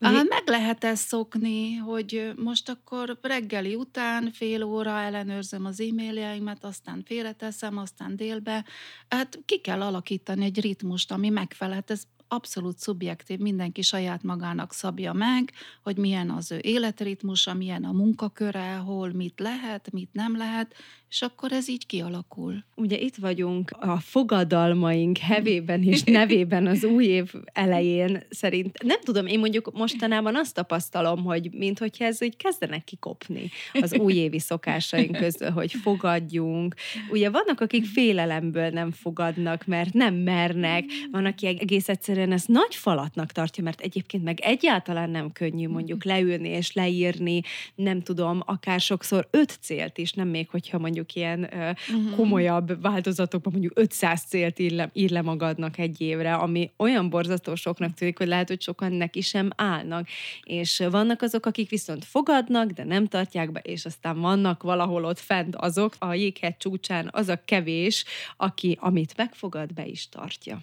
Hát 0.00 0.28
meg 0.28 0.42
lehet 0.46 0.84
ezt 0.84 1.06
szokni, 1.06 1.74
hogy 1.74 2.32
most 2.36 2.68
akkor 2.68 3.18
reggeli 3.22 3.74
után 3.74 4.30
fél 4.32 4.62
óra 4.62 4.98
ellenőrzöm 4.98 5.64
az 5.64 5.80
e-mailjeimet, 5.80 6.64
aztán 6.64 7.02
félreteszem, 7.06 7.76
aztán 7.76 8.16
délbe. 8.16 8.64
Hát 9.08 9.38
ki 9.44 9.58
kell 9.58 9.82
alakítani 9.82 10.44
egy 10.44 10.60
ritmust, 10.60 11.12
ami 11.12 11.28
megfelel. 11.28 11.84
Ez 11.86 12.02
abszolút 12.32 12.78
szubjektív, 12.78 13.38
mindenki 13.38 13.82
saját 13.82 14.22
magának 14.22 14.72
szabja 14.72 15.12
meg, 15.12 15.52
hogy 15.82 15.96
milyen 15.96 16.30
az 16.30 16.52
ő 16.52 16.58
életritmusa, 16.62 17.54
milyen 17.54 17.84
a 17.84 17.92
munkaköre, 17.92 18.74
hol 18.74 19.12
mit 19.12 19.40
lehet, 19.40 19.92
mit 19.92 20.08
nem 20.12 20.36
lehet, 20.36 20.74
és 21.10 21.22
akkor 21.22 21.52
ez 21.52 21.68
így 21.68 21.86
kialakul. 21.86 22.64
Ugye 22.74 22.98
itt 22.98 23.16
vagyunk 23.16 23.70
a 23.70 23.96
fogadalmaink 23.96 25.18
hevében 25.18 25.82
és 25.82 26.02
nevében 26.20 26.66
az 26.66 26.84
új 26.84 27.04
év 27.04 27.32
elején 27.52 28.22
szerint. 28.28 28.82
Nem 28.82 29.00
tudom, 29.00 29.26
én 29.26 29.38
mondjuk 29.38 29.72
mostanában 29.72 30.36
azt 30.36 30.54
tapasztalom, 30.54 31.24
hogy 31.24 31.48
mintha 31.52 31.86
ez 31.98 32.22
úgy 32.22 32.36
kezdenek 32.36 32.84
kikopni 32.84 33.50
az 33.72 33.94
újévi 33.94 34.38
szokásaink 34.38 35.16
közül, 35.16 35.50
hogy 35.50 35.72
fogadjunk. 35.72 36.74
Ugye 37.10 37.30
vannak, 37.30 37.60
akik 37.60 37.84
félelemből 37.84 38.68
nem 38.68 38.90
fogadnak, 38.90 39.66
mert 39.66 39.92
nem 39.92 40.14
mernek, 40.14 40.84
van, 41.10 41.24
aki 41.24 41.46
egész 41.46 41.88
egyszerűen 41.88 42.19
egyszerűen 42.20 42.38
ez 42.38 42.44
nagy 42.46 42.74
falatnak 42.74 43.32
tartja, 43.32 43.62
mert 43.62 43.80
egyébként 43.80 44.24
meg 44.24 44.40
egyáltalán 44.40 45.10
nem 45.10 45.32
könnyű 45.32 45.68
mondjuk 45.68 46.04
leülni 46.04 46.48
és 46.48 46.72
leírni, 46.72 47.42
nem 47.74 48.02
tudom, 48.02 48.42
akár 48.46 48.80
sokszor 48.80 49.28
öt 49.30 49.58
célt 49.60 49.98
is, 49.98 50.12
nem 50.12 50.28
még 50.28 50.48
hogyha 50.48 50.78
mondjuk 50.78 51.14
ilyen 51.14 51.48
uh, 51.52 52.16
komolyabb 52.16 52.82
változatokban 52.82 53.52
mondjuk 53.52 53.78
500 53.78 54.22
célt 54.22 54.58
ír 54.58 54.72
le, 54.72 54.90
ír 54.92 55.10
le 55.10 55.22
magadnak 55.22 55.78
egy 55.78 56.00
évre, 56.00 56.34
ami 56.34 56.70
olyan 56.76 57.10
borzasztó 57.10 57.54
soknak 57.54 57.94
tűnik, 57.94 58.18
hogy 58.18 58.26
lehet, 58.26 58.48
hogy 58.48 58.62
sokan 58.62 58.92
neki 58.92 59.20
sem 59.20 59.50
állnak. 59.56 60.08
És 60.42 60.82
vannak 60.90 61.22
azok, 61.22 61.46
akik 61.46 61.70
viszont 61.70 62.04
fogadnak, 62.04 62.70
de 62.70 62.84
nem 62.84 63.06
tartják 63.06 63.52
be, 63.52 63.60
és 63.60 63.84
aztán 63.84 64.20
vannak 64.20 64.62
valahol 64.62 65.04
ott 65.04 65.18
fent 65.18 65.56
azok, 65.56 65.94
a 65.98 66.14
jéghegy 66.14 66.56
csúcsán 66.56 67.08
az 67.12 67.28
a 67.28 67.42
kevés, 67.44 68.04
aki 68.36 68.76
amit 68.80 69.16
megfogad, 69.16 69.74
be 69.74 69.86
is 69.86 70.08
tartja. 70.08 70.60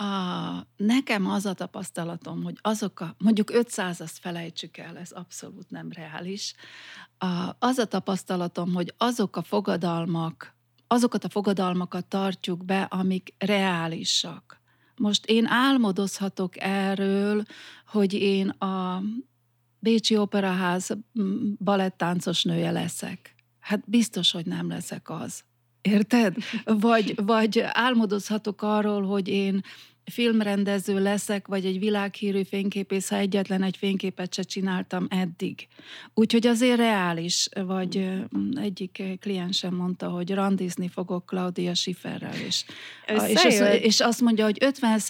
A, 0.00 0.66
nekem 0.76 1.26
az 1.26 1.46
a 1.46 1.52
tapasztalatom, 1.52 2.42
hogy 2.42 2.58
azok 2.60 3.00
a, 3.00 3.14
mondjuk 3.18 3.50
500 3.50 4.00
azt 4.00 4.18
felejtsük 4.18 4.76
el, 4.76 4.98
ez 4.98 5.10
abszolút 5.10 5.70
nem 5.70 5.88
reális. 5.92 6.54
A, 7.18 7.50
az 7.58 7.78
a 7.78 7.84
tapasztalatom, 7.84 8.74
hogy 8.74 8.94
azok 8.98 9.36
a 9.36 9.42
fogadalmak, 9.42 10.54
azokat 10.86 11.24
a 11.24 11.28
fogadalmakat 11.28 12.06
tartjuk 12.06 12.64
be, 12.64 12.82
amik 12.82 13.34
reálisak. 13.38 14.60
Most 14.96 15.26
én 15.26 15.46
álmodozhatok 15.46 16.60
erről, 16.60 17.42
hogy 17.86 18.12
én 18.12 18.48
a 18.48 19.02
Bécsi 19.78 20.16
Operaház 20.16 20.96
balettáncos 21.58 22.42
nője 22.42 22.70
leszek. 22.70 23.34
Hát 23.60 23.90
biztos, 23.90 24.30
hogy 24.30 24.46
nem 24.46 24.68
leszek 24.68 25.10
az. 25.10 25.44
Érted? 25.80 26.36
Vagy, 26.64 27.24
vagy 27.24 27.60
álmodozhatok 27.60 28.62
arról, 28.62 29.02
hogy 29.02 29.28
én 29.28 29.62
filmrendező 30.04 31.02
leszek, 31.02 31.46
vagy 31.46 31.64
egy 31.64 31.78
világhírű 31.78 32.42
fényképész, 32.42 33.08
ha 33.08 33.16
egyetlen 33.16 33.62
egy 33.62 33.76
fényképet 33.76 34.34
se 34.34 34.42
csináltam 34.42 35.06
eddig. 35.10 35.68
Úgyhogy 36.14 36.46
azért 36.46 36.76
reális, 36.76 37.48
vagy 37.64 38.08
egyik 38.54 39.02
kliensem 39.20 39.74
mondta, 39.74 40.08
hogy 40.08 40.34
randizni 40.34 40.88
fogok 40.88 41.26
Claudia 41.26 41.74
Schifferrel, 41.74 42.34
és, 42.46 42.64
és, 43.26 43.44
az, 43.44 43.78
és 43.82 44.00
azt 44.00 44.20
mondja, 44.20 44.44
hogy 44.44 44.58
50 44.60 45.00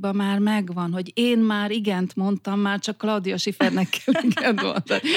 ban 0.00 0.16
már 0.16 0.38
megvan, 0.38 0.92
hogy 0.92 1.10
én 1.14 1.38
már 1.38 1.70
igent 1.70 2.16
mondtam, 2.16 2.60
már 2.60 2.78
csak 2.78 2.98
Claudia 2.98 3.36
Schiffernek 3.36 3.88
kell 3.88 4.22
igent 4.22 4.62
mondani. 4.62 5.10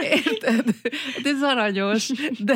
Érted? 0.24 0.64
Hát 1.14 1.26
ez 1.26 1.42
aranyos, 1.42 2.10
de 2.38 2.54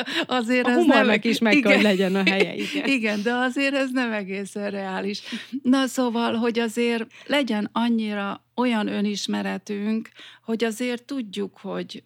azért 0.26 0.66
a 0.66 0.70
ez 0.70 0.84
nem... 0.84 1.18
is 1.22 1.38
meg 1.38 1.54
igen, 1.54 1.72
kell, 1.72 1.82
legyen 1.82 2.14
a 2.14 2.22
helye, 2.22 2.54
igen. 2.64 2.88
Igen, 2.88 3.22
de 3.22 3.32
azért 3.32 3.74
ez 3.74 3.90
nem 3.92 4.12
egészen 4.12 4.70
reális. 4.70 5.22
Na 5.62 5.86
szóval, 5.86 6.34
hogy 6.34 6.58
azért 6.58 7.06
legyen 7.26 7.68
annyira 7.72 8.44
olyan 8.54 8.86
önismeretünk, 8.86 10.08
hogy 10.44 10.64
azért 10.64 11.04
tudjuk, 11.04 11.58
hogy 11.58 12.02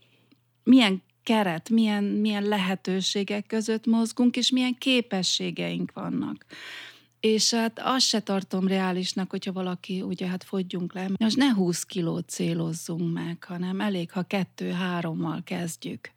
milyen 0.65 1.03
keret, 1.23 1.71
milyen, 1.71 2.05
milyen 2.05 2.43
lehetőségek 2.43 3.47
között 3.47 3.87
mozgunk, 3.87 4.37
és 4.37 4.51
milyen 4.51 4.79
képességeink 4.79 5.93
vannak. 5.93 6.45
És 7.21 7.55
hát 7.55 7.81
azt 7.85 8.07
se 8.07 8.21
tartom 8.21 8.69
reálisnak, 8.69 9.31
hogyha 9.31 9.53
valaki, 9.53 10.01
ugye 10.01 10.27
hát 10.27 10.45
fogyjunk 10.45 10.95
le. 10.95 11.09
Most 11.19 11.37
ne 11.37 11.53
20 11.53 11.83
kilót 11.83 12.29
célozzunk 12.29 13.13
meg, 13.13 13.45
hanem 13.45 13.81
elég, 13.81 14.11
ha 14.11 14.23
kettő-hárommal 14.23 15.43
kezdjük 15.45 16.11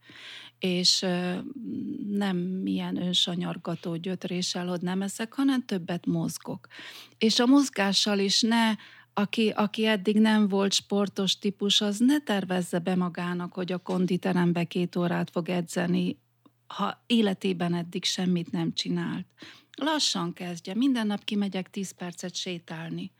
és 0.60 1.00
nem 2.10 2.38
milyen 2.38 3.01
önsanyargató 3.01 3.96
gyötréssel, 3.96 4.68
hogy 4.68 4.82
nem 4.82 5.01
eszek, 5.01 5.34
hanem 5.34 5.66
többet 5.66 6.06
mozgok. 6.06 6.68
És 7.18 7.39
a 7.39 7.46
mozgással 7.46 8.20
is 8.20 8.42
ne 8.42 8.75
aki, 9.13 9.50
aki 9.50 9.86
eddig 9.86 10.20
nem 10.20 10.48
volt 10.48 10.74
sportos 10.74 11.38
típus, 11.38 11.82
az 11.82 12.00
ne 12.00 12.20
tervezze 12.20 12.80
be 12.80 12.96
magának, 12.96 13.54
hogy 13.54 13.72
a 13.72 13.78
konditerembe 13.78 14.63
két 14.63 14.96
órát 14.96 15.30
fog 15.30 15.50
edzeni, 15.50 16.18
ha 16.68 17.04
életében 17.06 17.74
eddig 17.74 18.04
semmit 18.04 18.51
nem 18.51 18.74
csinált. 18.74 19.25
Lassan 19.78 20.34
kezdje, 20.34 20.75
minden 20.75 21.08
nap 21.08 21.24
kimegyek 21.24 21.70
10 21.70 21.92
percet 21.92 22.36
sétálni. 22.36 23.12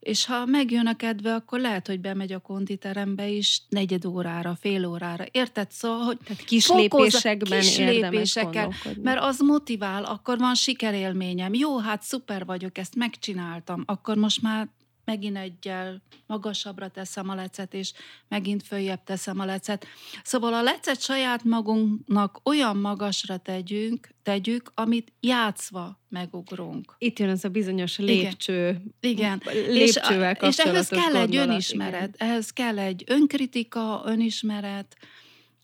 És 0.00 0.26
ha 0.26 0.44
megjön 0.46 0.86
a 0.86 0.96
kedve, 0.96 1.34
akkor 1.34 1.60
lehet, 1.60 1.86
hogy 1.86 2.00
bemegy 2.00 2.32
a 2.32 2.38
konditerembe 2.38 3.28
is 3.28 3.62
negyed 3.68 4.04
órára, 4.04 4.56
fél 4.60 4.86
órára. 4.86 5.24
Érted? 5.30 5.70
Szóval, 5.70 6.04
hogy 6.04 6.18
Tehát 6.24 6.44
kis 6.44 6.68
lépésekben 6.68 7.60
kis 7.60 7.76
lépéseket, 7.76 8.74
mert 9.02 9.20
az 9.20 9.40
motivál, 9.40 10.04
akkor 10.04 10.38
van 10.38 10.54
sikerélményem. 10.54 11.54
Jó, 11.54 11.78
hát 11.78 12.02
szuper 12.02 12.44
vagyok, 12.44 12.78
ezt 12.78 12.94
megcsináltam, 12.94 13.82
akkor 13.86 14.16
most 14.16 14.42
már 14.42 14.68
megint 15.04 15.36
egyel 15.36 16.02
magasabbra 16.26 16.88
teszem 16.88 17.28
a 17.28 17.34
lecet, 17.34 17.74
és 17.74 17.92
megint 18.28 18.62
följebb 18.62 19.04
teszem 19.04 19.40
a 19.40 19.44
lecet. 19.44 19.86
Szóval 20.22 20.54
a 20.54 20.62
lecet 20.62 21.00
saját 21.00 21.44
magunknak 21.44 22.40
olyan 22.42 22.76
magasra 22.76 23.36
tegyünk, 23.36 24.08
tegyük, 24.22 24.72
amit 24.74 25.12
játszva 25.20 26.00
megugrunk. 26.08 26.94
Itt 26.98 27.18
jön 27.18 27.28
az 27.28 27.44
a 27.44 27.48
bizonyos 27.48 27.98
lépcső. 27.98 28.82
Igen. 29.00 29.42
Lépcsővel 29.68 30.34
és, 30.34 30.48
és 30.48 30.58
ehhez 30.58 30.88
kell 30.88 31.16
egy 31.16 31.36
önismeret, 31.36 32.14
igen. 32.14 32.28
ehhez 32.28 32.50
kell 32.50 32.78
egy 32.78 33.04
önkritika, 33.06 34.02
önismeret, 34.04 34.96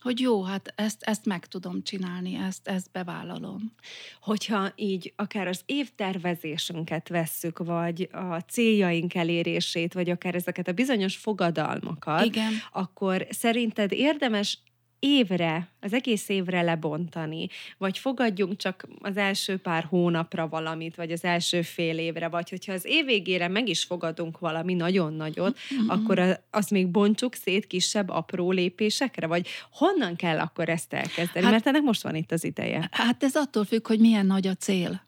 hogy 0.07 0.19
jó, 0.19 0.43
hát 0.43 0.73
ezt, 0.75 1.03
ezt 1.03 1.25
meg 1.25 1.45
tudom 1.45 1.83
csinálni, 1.83 2.35
ezt, 2.35 2.67
ezt 2.67 2.91
bevállalom. 2.91 3.73
Hogyha 4.21 4.71
így 4.75 5.13
akár 5.15 5.47
az 5.47 5.61
évtervezésünket 5.65 7.09
vesszük, 7.09 7.57
vagy 7.57 8.09
a 8.11 8.39
céljaink 8.39 9.15
elérését, 9.15 9.93
vagy 9.93 10.09
akár 10.09 10.35
ezeket 10.35 10.67
a 10.67 10.71
bizonyos 10.71 11.15
fogadalmakat, 11.15 12.25
Igen. 12.25 12.51
akkor 12.71 13.27
szerinted 13.29 13.91
érdemes 13.91 14.59
évre, 14.99 15.67
az 15.79 15.93
egész 15.93 16.29
évre 16.29 16.61
lebontani, 16.61 17.47
vagy 17.77 17.97
fogadjunk 17.97 18.57
csak 18.57 18.87
az 19.01 19.17
első 19.17 19.57
pár 19.57 19.83
hónapra 19.83 20.47
valamit, 20.47 20.95
vagy 20.95 21.11
az 21.11 21.23
első 21.23 21.61
fél 21.61 21.97
évre, 21.97 22.27
vagy 22.27 22.49
hogyha 22.49 22.73
az 22.73 22.85
év 22.85 23.05
végére 23.05 23.47
meg 23.47 23.69
is 23.69 23.83
fogadunk 23.83 24.39
valami 24.39 24.73
nagyon 24.73 25.13
nagyot, 25.13 25.57
mm-hmm. 25.73 25.89
akkor 25.89 26.39
azt 26.51 26.69
még 26.69 26.87
bontsuk 26.87 27.33
szét 27.33 27.67
kisebb, 27.67 28.09
apró 28.09 28.51
lépésekre, 28.51 29.27
vagy 29.27 29.47
honnan 29.71 30.15
kell 30.15 30.39
akkor 30.39 30.69
ezt 30.69 30.93
elkezdeni? 30.93 31.45
Hát, 31.45 31.53
Mert 31.53 31.67
ennek 31.67 31.81
most 31.81 32.03
van 32.03 32.15
itt 32.15 32.31
az 32.31 32.43
ideje. 32.43 32.89
Hát 32.91 33.23
ez 33.23 33.35
attól 33.35 33.65
függ, 33.65 33.87
hogy 33.87 33.99
milyen 33.99 34.25
nagy 34.25 34.47
a 34.47 34.53
cél. 34.53 35.05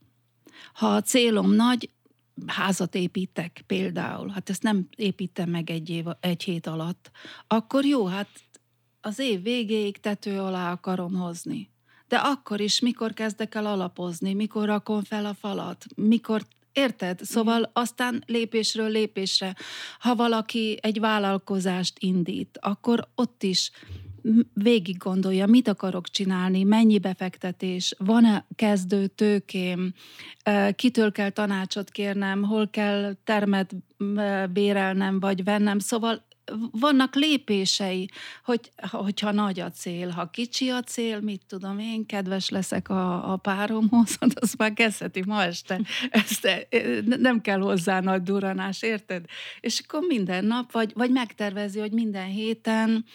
Ha 0.74 0.88
a 0.88 1.02
célom 1.02 1.52
nagy, 1.52 1.90
házat 2.48 2.96
építek 2.96 3.64
például, 3.68 4.30
hát 4.30 4.50
ezt 4.50 4.64
nem 4.64 4.88
építem 4.96 5.50
meg 5.50 5.70
egy, 5.70 5.90
év, 5.90 6.06
egy 6.20 6.44
hét 6.44 6.68
alatt, 6.68 7.12
akkor 7.48 7.86
jó, 7.86 8.06
hát 8.06 8.28
az 9.02 9.20
év 9.20 9.42
végéig 9.42 10.00
tető 10.00 10.40
alá 10.40 10.72
akarom 10.72 11.14
hozni. 11.14 11.70
De 12.08 12.18
akkor 12.18 12.60
is, 12.60 12.80
mikor 12.80 13.14
kezdek 13.14 13.56
el 13.56 13.66
alapozni, 13.66 14.34
mikor 14.34 14.66
rakom 14.66 15.04
fel 15.04 15.26
a 15.26 15.34
falat, 15.34 15.86
mikor 15.96 16.42
Érted? 16.74 17.20
Szóval 17.24 17.70
aztán 17.74 18.24
lépésről 18.26 18.90
lépésre, 18.90 19.56
ha 20.00 20.16
valaki 20.16 20.78
egy 20.82 21.00
vállalkozást 21.00 22.00
indít, 22.00 22.58
akkor 22.62 23.08
ott 23.16 23.44
is 23.44 23.72
végig 24.54 24.98
gondolja, 24.98 25.46
mit 25.46 25.68
akarok 25.68 26.10
csinálni, 26.10 26.64
mennyi 26.64 27.00
befektetés, 27.00 27.96
van-e 27.98 28.46
kezdő 28.56 29.08
tőkém, 29.08 29.94
kitől 30.76 31.12
kell 31.12 31.30
tanácsot 31.30 31.90
kérnem, 31.90 32.44
hol 32.44 32.70
kell 32.70 33.14
termet 33.24 33.76
bérelnem 34.54 35.20
vagy 35.20 35.44
vennem. 35.44 35.80
Szóval 35.80 36.28
vannak 36.72 37.16
lépései, 37.16 38.10
hogy, 38.44 38.72
hogyha 38.78 39.32
nagy 39.32 39.60
a 39.60 39.70
cél, 39.70 40.10
ha 40.10 40.30
kicsi 40.30 40.70
a 40.70 40.82
cél, 40.82 41.20
mit 41.20 41.42
tudom 41.48 41.80
én, 41.80 42.06
kedves 42.06 42.50
leszek 42.50 42.90
a, 42.90 43.32
a 43.32 43.38
páromhoz, 43.38 44.16
hát 44.20 44.40
az 44.40 44.54
már 44.54 44.74
kezdheti 44.74 45.24
ma 45.26 45.44
este. 45.44 45.82
Ezt 46.10 46.46
e, 46.46 46.68
nem 47.04 47.42
kell 47.42 47.60
hozzá 47.60 48.00
nagy 48.00 48.22
duranás, 48.22 48.82
érted? 48.82 49.26
És 49.60 49.82
akkor 49.88 50.02
minden 50.08 50.46
nap, 50.46 50.72
vagy, 50.72 50.92
vagy 50.94 51.12
megtervezi, 51.12 51.80
hogy 51.80 51.92
minden 51.92 52.28
héten 52.28 53.06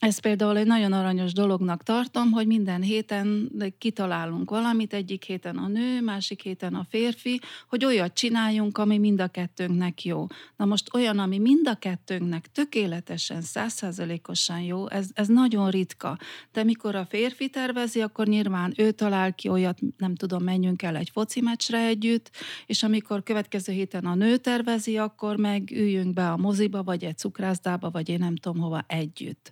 ez 0.00 0.18
például 0.18 0.56
egy 0.56 0.66
nagyon 0.66 0.92
aranyos 0.92 1.32
dolognak 1.32 1.82
tartom, 1.82 2.30
hogy 2.30 2.46
minden 2.46 2.82
héten 2.82 3.52
kitalálunk 3.78 4.50
valamit, 4.50 4.94
egyik 4.94 5.24
héten 5.24 5.56
a 5.56 5.68
nő, 5.68 6.00
másik 6.00 6.42
héten 6.42 6.74
a 6.74 6.86
férfi, 6.88 7.40
hogy 7.68 7.84
olyat 7.84 8.14
csináljunk, 8.14 8.78
ami 8.78 8.98
mind 8.98 9.20
a 9.20 9.28
kettőnknek 9.28 10.04
jó. 10.04 10.26
Na 10.56 10.64
most 10.64 10.94
olyan, 10.94 11.18
ami 11.18 11.38
mind 11.38 11.68
a 11.68 11.74
kettőnknek 11.74 12.52
tökéletesen, 12.52 13.42
százszázalékosan 13.42 14.60
jó, 14.60 14.90
ez, 14.90 15.08
ez 15.14 15.28
nagyon 15.28 15.70
ritka. 15.70 16.18
De 16.52 16.64
mikor 16.64 16.94
a 16.94 17.06
férfi 17.06 17.48
tervezi, 17.48 18.00
akkor 18.00 18.26
nyilván 18.26 18.74
ő 18.76 18.90
talál 18.90 19.34
ki 19.34 19.48
olyat, 19.48 19.78
nem 19.96 20.14
tudom, 20.14 20.42
menjünk 20.42 20.82
el 20.82 20.96
egy 20.96 21.10
foci 21.12 21.40
meccsre 21.40 21.86
együtt, 21.86 22.30
és 22.66 22.82
amikor 22.82 23.22
következő 23.22 23.72
héten 23.72 24.04
a 24.04 24.14
nő 24.14 24.36
tervezi, 24.36 24.96
akkor 24.96 25.36
meg 25.36 25.70
üljünk 25.70 26.12
be 26.12 26.30
a 26.30 26.36
moziba, 26.36 26.82
vagy 26.82 27.04
egy 27.04 27.18
cukrászdába, 27.18 27.90
vagy 27.90 28.08
én 28.08 28.18
nem 28.18 28.36
tudom 28.36 28.62
hova 28.62 28.84
együtt. 28.86 29.50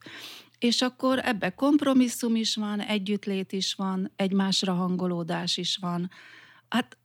És 0.58 0.82
akkor 0.82 1.18
ebbe 1.22 1.50
kompromisszum 1.50 2.34
is 2.34 2.56
van, 2.56 2.80
együttlét 2.80 3.52
is 3.52 3.74
van, 3.74 4.12
egymásra 4.16 4.74
hangolódás 4.74 5.56
is 5.56 5.76
van. 5.76 6.10
Hát 6.68 6.98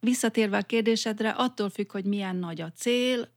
visszatérve 0.00 0.56
a 0.56 0.62
kérdésedre, 0.62 1.30
attól 1.30 1.70
függ, 1.70 1.92
hogy 1.92 2.04
milyen 2.04 2.36
nagy 2.36 2.60
a 2.60 2.72
cél, 2.72 3.28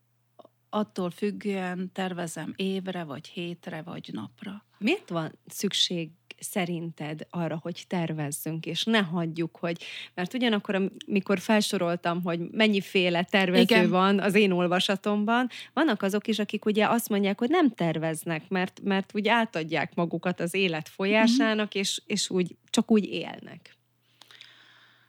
attól 0.69 1.09
függően 1.09 1.91
tervezem 1.91 2.53
évre, 2.55 3.03
vagy 3.03 3.27
hétre, 3.27 3.81
vagy 3.81 4.09
napra. 4.11 4.65
Miért 4.77 5.09
van 5.09 5.39
szükség 5.45 6.11
szerinted 6.43 7.27
arra, 7.29 7.59
hogy 7.61 7.83
tervezzünk, 7.87 8.65
és 8.65 8.83
ne 8.83 8.99
hagyjuk, 8.99 9.57
hogy, 9.59 9.83
mert 10.13 10.33
ugyanakkor, 10.33 10.91
amikor 11.07 11.39
felsoroltam, 11.39 12.23
hogy 12.23 12.39
mennyiféle 12.51 13.23
tervező 13.23 13.61
Igen. 13.61 13.89
van 13.89 14.19
az 14.19 14.35
én 14.35 14.51
olvasatomban, 14.51 15.49
vannak 15.73 16.01
azok 16.01 16.27
is, 16.27 16.39
akik 16.39 16.65
ugye 16.65 16.87
azt 16.87 17.09
mondják, 17.09 17.39
hogy 17.39 17.49
nem 17.49 17.69
terveznek, 17.69 18.49
mert, 18.49 18.81
mert 18.83 19.11
úgy 19.15 19.27
átadják 19.27 19.95
magukat 19.95 20.39
az 20.39 20.53
élet 20.53 20.89
folyásának, 20.89 21.57
mm-hmm. 21.57 21.81
és, 21.81 22.01
és 22.05 22.29
úgy 22.29 22.55
csak 22.69 22.91
úgy 22.91 23.05
élnek. 23.05 23.75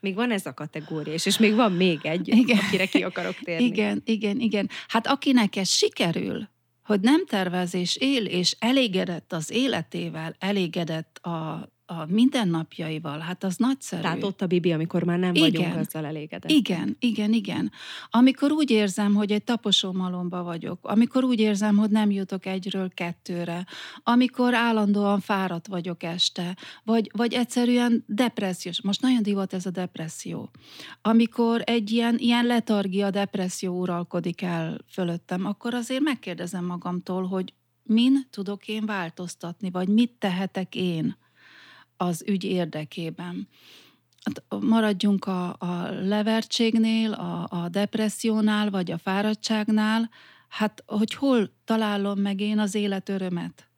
Még 0.01 0.15
van 0.15 0.31
ez 0.31 0.47
a 0.47 0.55
kategória, 0.55 1.13
és, 1.13 1.27
és 1.27 1.39
még 1.39 1.55
van 1.55 1.73
még 1.73 1.99
egy, 2.03 2.29
igen. 2.29 2.59
akire 2.59 2.87
ki 2.87 3.03
akarok 3.03 3.35
térni. 3.35 3.65
Igen, 3.65 4.03
igen, 4.05 4.41
igen. 4.41 4.69
Hát 4.89 5.07
akinek 5.07 5.57
ez 5.57 5.69
sikerül, 5.69 6.49
hogy 6.85 7.01
nem 7.01 7.27
tervez 7.27 7.75
és 7.75 7.97
él, 7.97 8.27
és 8.27 8.57
elégedett 8.59 9.33
az 9.33 9.51
életével, 9.51 10.35
elégedett 10.39 11.19
a, 11.19 11.69
a 12.01 12.07
mindennapjaival, 12.09 13.19
hát 13.19 13.45
az 13.45 13.57
nagyszerű. 13.57 14.03
Tehát 14.03 14.23
ott 14.23 14.43
a 14.43 14.47
Bibi, 14.47 14.73
amikor 14.73 15.03
már 15.03 15.19
nem 15.19 15.35
igen, 15.35 15.51
vagyunk 15.51 15.77
azzal 15.77 16.05
elégedett. 16.05 16.51
Igen, 16.51 16.97
igen, 16.99 17.33
igen. 17.33 17.73
Amikor 18.11 18.53
úgy 18.53 18.71
érzem, 18.71 19.15
hogy 19.15 19.33
egy 19.33 19.45
taposó 19.45 19.93
malomba 19.93 20.43
vagyok, 20.43 20.79
amikor 20.83 21.25
úgy 21.25 21.41
érzem, 21.41 21.77
hogy 21.77 21.91
nem 21.91 22.11
jutok 22.11 22.47
egyről 22.47 22.91
kettőre, 22.95 23.67
amikor 24.03 24.55
állandóan 24.55 25.21
fáradt 25.21 25.67
vagyok 25.67 26.03
este, 26.03 26.57
vagy, 26.85 27.11
vagy 27.13 27.33
egyszerűen 27.33 28.05
depressziós. 28.07 28.83
Most 28.83 29.03
nagyon 29.03 29.23
divat 29.23 29.55
ez 29.55 29.67
a 29.67 29.71
depresszió. 29.71 30.51
Amikor 31.03 31.63
egy 31.65 31.91
ilyen, 31.91 32.17
ilyen 32.19 32.47
letargia, 32.47 33.11
depresszió 33.11 33.81
uralkodik 33.81 34.43
el 34.43 34.79
fölöttem, 34.91 35.47
akkor 35.47 35.75
azért 35.75 36.03
megkérdezem 36.03 36.65
magamtól, 36.65 37.27
hogy 37.27 37.53
min 37.83 38.27
tudok 38.31 38.69
én 38.69 38.87
változtatni, 38.87 39.71
vagy 39.71 39.89
mit 39.89 40.13
tehetek 40.19 40.75
én 40.75 41.17
az 41.97 42.25
ügy 42.27 42.45
érdekében. 42.45 43.49
Hát 44.25 44.63
maradjunk 44.63 45.25
a, 45.25 45.57
a 45.59 45.91
levertségnél, 45.91 47.13
a, 47.13 47.47
a 47.51 47.69
depressziónál, 47.69 48.71
vagy 48.71 48.91
a 48.91 48.99
fáradtságnál, 48.99 50.11
hát 50.49 50.83
hogy 50.87 51.15
hol 51.15 51.51
találom 51.65 52.19
meg 52.19 52.41
én 52.41 52.59
az 52.59 52.75
élet 52.75 53.09
örömet? 53.09 53.69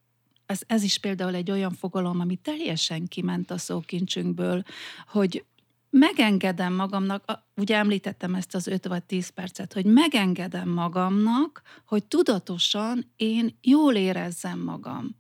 Ez, 0.46 0.61
ez 0.66 0.83
is 0.83 0.98
például 0.98 1.35
egy 1.35 1.50
olyan 1.50 1.72
fogalom, 1.72 2.20
ami 2.20 2.37
teljesen 2.37 3.07
kiment 3.07 3.50
a 3.50 3.59
szókincsünkből, 3.59 4.62
hogy 5.09 5.44
megengedem 5.90 6.74
magamnak, 6.74 7.24
ugye 7.57 7.76
említettem 7.76 8.35
ezt 8.35 8.55
az 8.55 8.66
5 8.66 8.87
vagy 8.87 9.02
10 9.02 9.29
percet, 9.29 9.72
hogy 9.72 9.85
megengedem 9.85 10.68
magamnak, 10.68 11.62
hogy 11.87 12.05
tudatosan 12.05 13.12
én 13.16 13.59
jól 13.62 13.94
érezzem 13.94 14.59
magam 14.59 15.16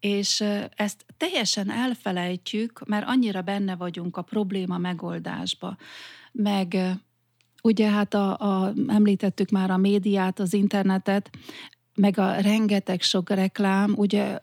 és 0.00 0.44
ezt 0.74 1.04
teljesen 1.16 1.70
elfelejtjük, 1.70 2.86
mert 2.86 3.06
annyira 3.08 3.42
benne 3.42 3.76
vagyunk 3.76 4.16
a 4.16 4.22
probléma 4.22 4.78
megoldásba. 4.78 5.76
Meg 6.32 6.76
ugye 7.62 7.90
hát 7.90 8.14
a, 8.14 8.38
a, 8.38 8.72
említettük 8.86 9.50
már 9.50 9.70
a 9.70 9.76
médiát, 9.76 10.38
az 10.38 10.52
internetet, 10.52 11.30
meg 11.94 12.18
a 12.18 12.40
rengeteg 12.40 13.02
sok 13.02 13.30
reklám, 13.30 13.94
ugye 13.96 14.38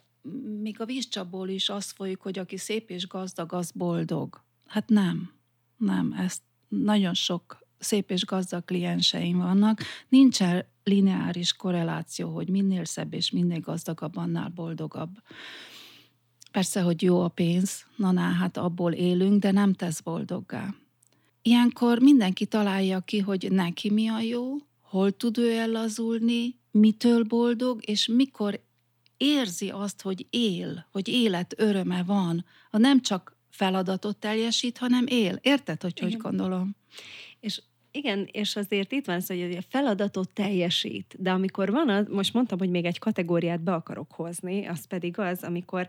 még 0.61 0.81
a 0.81 0.85
vízcsapból 0.85 1.49
is 1.49 1.69
az 1.69 1.91
folyik, 1.91 2.19
hogy 2.19 2.39
aki 2.39 2.57
szép 2.57 2.89
és 2.89 3.07
gazdag, 3.07 3.53
az 3.53 3.71
boldog. 3.71 4.43
Hát 4.65 4.89
nem, 4.89 5.31
nem, 5.77 6.15
ezt 6.19 6.41
nagyon 6.67 7.13
sok 7.13 7.67
szép 7.79 8.11
és 8.11 8.25
gazdag 8.25 8.65
klienseim 8.65 9.37
vannak. 9.37 9.81
Nincsen 10.09 10.65
lineáris 10.87 11.53
korreláció, 11.53 12.33
hogy 12.33 12.49
minél 12.49 12.85
szebb 12.85 13.13
és 13.13 13.31
minél 13.31 13.59
gazdagabb, 13.59 14.15
annál 14.15 14.49
boldogabb. 14.49 15.09
Persze, 16.51 16.81
hogy 16.81 17.01
jó 17.01 17.21
a 17.21 17.27
pénz, 17.27 17.85
na, 17.95 18.11
na 18.11 18.21
hát 18.21 18.57
abból 18.57 18.91
élünk, 18.91 19.41
de 19.41 19.51
nem 19.51 19.73
tesz 19.73 20.01
boldoggá. 20.01 20.73
Ilyenkor 21.41 21.99
mindenki 21.99 22.45
találja 22.45 22.99
ki, 22.99 23.19
hogy 23.19 23.51
neki 23.51 23.91
mi 23.91 24.07
a 24.07 24.19
jó, 24.19 24.55
hol 24.81 25.11
tud 25.11 25.37
ő 25.37 25.51
ellazulni, 25.51 26.55
mitől 26.71 27.23
boldog, 27.23 27.79
és 27.85 28.07
mikor 28.07 28.63
érzi 29.17 29.69
azt, 29.69 30.01
hogy 30.01 30.25
él, 30.29 30.87
hogy 30.91 31.07
élet 31.07 31.53
öröme 31.57 32.03
van, 32.03 32.45
ha 32.71 32.77
nem 32.77 33.01
csak 33.01 33.37
feladatot 33.49 34.17
teljesít, 34.17 34.77
hanem 34.77 35.05
él. 35.07 35.39
Érted, 35.41 35.81
hogy 35.81 35.93
Igen. 35.95 36.09
hogy 36.09 36.19
gondolom? 36.19 36.75
És 37.39 37.61
igen, 37.91 38.29
és 38.31 38.55
azért 38.55 38.91
itt 38.91 39.05
van 39.05 39.15
az, 39.15 39.27
hogy 39.27 39.55
a 39.57 39.65
feladatot 39.69 40.29
teljesít, 40.29 41.15
de 41.19 41.31
amikor 41.31 41.71
van, 41.71 41.89
az, 41.89 42.05
most 42.09 42.33
mondtam, 42.33 42.57
hogy 42.57 42.69
még 42.69 42.85
egy 42.85 42.99
kategóriát 42.99 43.61
be 43.61 43.73
akarok 43.73 44.11
hozni, 44.11 44.65
az 44.65 44.85
pedig 44.85 45.19
az, 45.19 45.43
amikor 45.43 45.87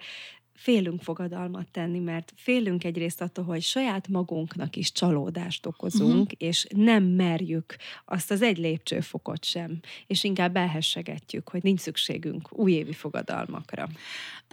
félünk 0.58 1.02
fogadalmat 1.02 1.66
tenni, 1.70 1.98
mert 1.98 2.32
félünk 2.36 2.84
egyrészt 2.84 3.20
attól, 3.20 3.44
hogy 3.44 3.62
saját 3.62 4.08
magunknak 4.08 4.76
is 4.76 4.92
csalódást 4.92 5.66
okozunk, 5.66 6.32
uh-huh. 6.32 6.48
és 6.48 6.66
nem 6.74 7.04
merjük 7.04 7.76
azt 8.04 8.30
az 8.30 8.42
egy 8.42 8.58
lépcsőfokot 8.58 9.44
sem, 9.44 9.80
és 10.06 10.24
inkább 10.24 10.56
elhessegetjük, 10.56 11.48
hogy 11.48 11.62
nincs 11.62 11.80
szükségünk 11.80 12.48
újévi 12.50 12.92
fogadalmakra. 12.92 13.88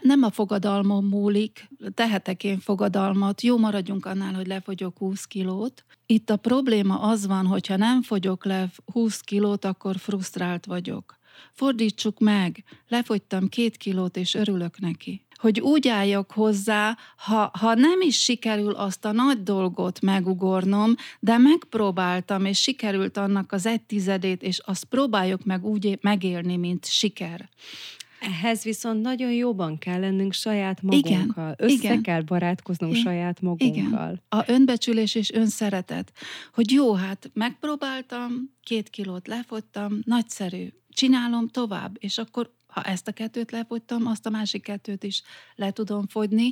Nem 0.01 0.23
a 0.23 0.31
fogadalmon 0.31 1.03
múlik, 1.03 1.69
tehetek 1.93 2.43
én 2.43 2.59
fogadalmat, 2.59 3.41
jó 3.41 3.57
maradjunk 3.57 4.05
annál, 4.05 4.33
hogy 4.33 4.47
lefogyok 4.47 4.97
20 4.97 5.25
kilót. 5.25 5.85
Itt 6.05 6.29
a 6.29 6.37
probléma 6.37 6.99
az 6.99 7.27
van, 7.27 7.45
hogyha 7.45 7.75
nem 7.75 8.01
fogyok 8.01 8.45
le 8.45 8.69
20 8.91 9.19
kilót, 9.19 9.65
akkor 9.65 9.97
frusztrált 9.97 10.65
vagyok. 10.65 11.17
Fordítsuk 11.51 12.19
meg, 12.19 12.63
lefogytam 12.87 13.49
két 13.49 13.77
kilót, 13.77 14.17
és 14.17 14.33
örülök 14.33 14.79
neki 14.79 15.24
hogy 15.35 15.59
úgy 15.59 15.87
álljak 15.87 16.31
hozzá, 16.31 16.97
ha, 17.17 17.51
ha 17.59 17.73
nem 17.73 18.01
is 18.01 18.23
sikerül 18.23 18.73
azt 18.73 19.05
a 19.05 19.11
nagy 19.11 19.43
dolgot 19.43 20.01
megugornom, 20.01 20.95
de 21.19 21.37
megpróbáltam, 21.37 22.45
és 22.45 22.61
sikerült 22.61 23.17
annak 23.17 23.51
az 23.51 23.65
egy 23.65 23.81
tizedét, 23.81 24.43
és 24.43 24.59
azt 24.65 24.83
próbáljuk 24.83 25.43
meg 25.43 25.65
úgy 25.65 25.97
megélni, 26.01 26.55
mint 26.55 26.85
siker. 26.85 27.49
Ehhez 28.19 28.63
viszont 28.63 29.01
nagyon 29.01 29.31
jóban 29.31 29.77
kell 29.77 29.99
lennünk 29.99 30.33
saját 30.33 30.81
magunkkal. 30.81 31.11
Igen, 31.11 31.55
Össze 31.57 31.73
igen. 31.73 32.01
kell 32.01 32.21
barátkoznunk 32.21 32.91
igen, 32.91 33.03
saját 33.03 33.41
magunkkal. 33.41 34.11
Igen. 34.11 34.21
A 34.29 34.43
önbecsülés 34.47 35.15
és 35.15 35.31
önszeretet. 35.31 36.11
Hogy 36.53 36.71
jó, 36.71 36.93
hát 36.93 37.31
megpróbáltam, 37.33 38.31
két 38.63 38.89
kilót 38.89 39.27
lefogytam, 39.27 39.99
nagyszerű, 40.03 40.67
csinálom 40.89 41.47
tovább, 41.47 41.95
és 41.99 42.17
akkor 42.17 42.53
ha 42.75 42.81
ezt 42.81 43.07
a 43.07 43.11
kettőt 43.11 43.51
lefogytam, 43.51 44.07
azt 44.07 44.25
a 44.25 44.29
másik 44.29 44.63
kettőt 44.63 45.03
is 45.03 45.21
le 45.55 45.71
tudom 45.71 46.07
fogyni, 46.07 46.49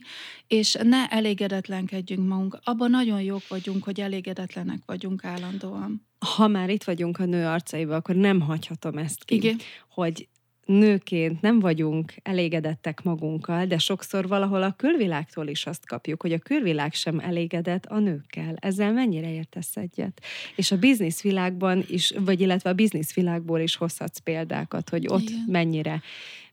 és 0.47 0.77
ne 0.83 1.07
elégedetlenkedjünk 1.07 2.27
magunk. 2.27 2.59
Abban 2.63 2.89
nagyon 2.89 3.21
jók 3.21 3.47
vagyunk, 3.47 3.83
hogy 3.83 3.99
elégedetlenek 3.99 4.79
vagyunk 4.85 5.23
állandóan. 5.25 6.07
Ha 6.35 6.47
már 6.47 6.69
itt 6.69 6.83
vagyunk 6.83 7.19
a 7.19 7.25
nő 7.25 7.45
arcaiba, 7.45 7.95
akkor 7.95 8.15
nem 8.15 8.41
hagyhatom 8.41 8.97
ezt 8.97 9.23
ki, 9.23 9.35
Igen. 9.35 9.57
hogy 9.89 10.27
nőként 10.65 11.41
nem 11.41 11.59
vagyunk 11.59 12.13
elégedettek 12.23 13.03
magunkkal, 13.03 13.65
de 13.65 13.77
sokszor 13.77 14.27
valahol 14.27 14.63
a 14.63 14.73
külvilágtól 14.77 15.47
is 15.47 15.65
azt 15.65 15.85
kapjuk, 15.87 16.21
hogy 16.21 16.33
a 16.33 16.39
külvilág 16.39 16.93
sem 16.93 17.19
elégedett 17.19 17.85
a 17.85 17.99
nőkkel. 17.99 18.55
Ezzel 18.59 18.93
mennyire 18.93 19.33
értesz 19.33 19.77
egyet? 19.77 20.21
És 20.55 20.71
a 20.71 20.77
bizniszvilágban 20.77 21.83
is, 21.87 22.13
vagy 22.19 22.41
illetve 22.41 22.69
a 22.69 22.73
bizniszvilágból 22.73 23.59
is 23.59 23.75
hozhatsz 23.75 24.19
példákat, 24.19 24.89
hogy 24.89 25.07
ott 25.07 25.29
Igen. 25.29 25.45
mennyire 25.47 26.01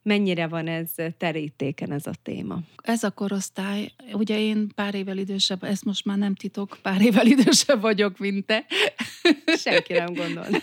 mennyire 0.02 0.46
van 0.46 0.66
ez 0.66 0.90
terítéken 1.18 1.92
ez 1.92 2.06
a 2.06 2.12
téma? 2.22 2.58
Ez 2.82 3.02
a 3.02 3.10
korosztály, 3.10 3.92
ugye 4.12 4.40
én 4.40 4.68
pár 4.74 4.94
évvel 4.94 5.18
idősebb, 5.18 5.64
ezt 5.64 5.84
most 5.84 6.04
már 6.04 6.18
nem 6.18 6.34
titok, 6.34 6.78
pár 6.82 7.00
évvel 7.00 7.26
idősebb 7.26 7.80
vagyok, 7.80 8.18
mint 8.18 8.46
te. 8.46 8.66
Senki 9.56 9.92
nem 9.92 10.14
gondol. 10.14 10.46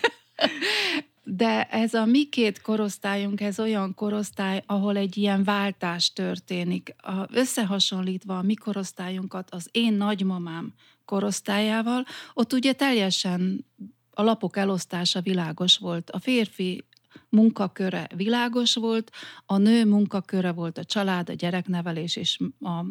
De 1.29 1.63
ez 1.63 1.93
a 1.93 2.05
mi 2.05 2.25
két 2.25 2.61
korosztályunk, 2.61 3.41
ez 3.41 3.59
olyan 3.59 3.93
korosztály, 3.93 4.63
ahol 4.65 4.97
egy 4.97 5.17
ilyen 5.17 5.43
váltás 5.43 6.13
történik. 6.13 6.95
A, 6.97 7.11
összehasonlítva 7.29 8.37
a 8.37 8.41
mi 8.41 8.53
korosztályunkat 8.53 9.49
az 9.49 9.69
én 9.71 9.93
nagymamám 9.93 10.73
korosztályával, 11.05 12.05
ott 12.33 12.53
ugye 12.53 12.73
teljesen 12.73 13.65
a 14.11 14.23
lapok 14.23 14.57
elosztása 14.57 15.21
világos 15.21 15.77
volt. 15.77 16.09
A 16.09 16.19
férfi 16.19 16.83
munkaköre 17.29 18.07
világos 18.15 18.75
volt, 18.75 19.11
a 19.45 19.57
nő 19.57 19.85
munkaköre 19.85 20.51
volt 20.51 20.77
a 20.77 20.83
család, 20.83 21.29
a 21.29 21.33
gyereknevelés 21.33 22.15
és 22.15 22.39
a 22.59 22.85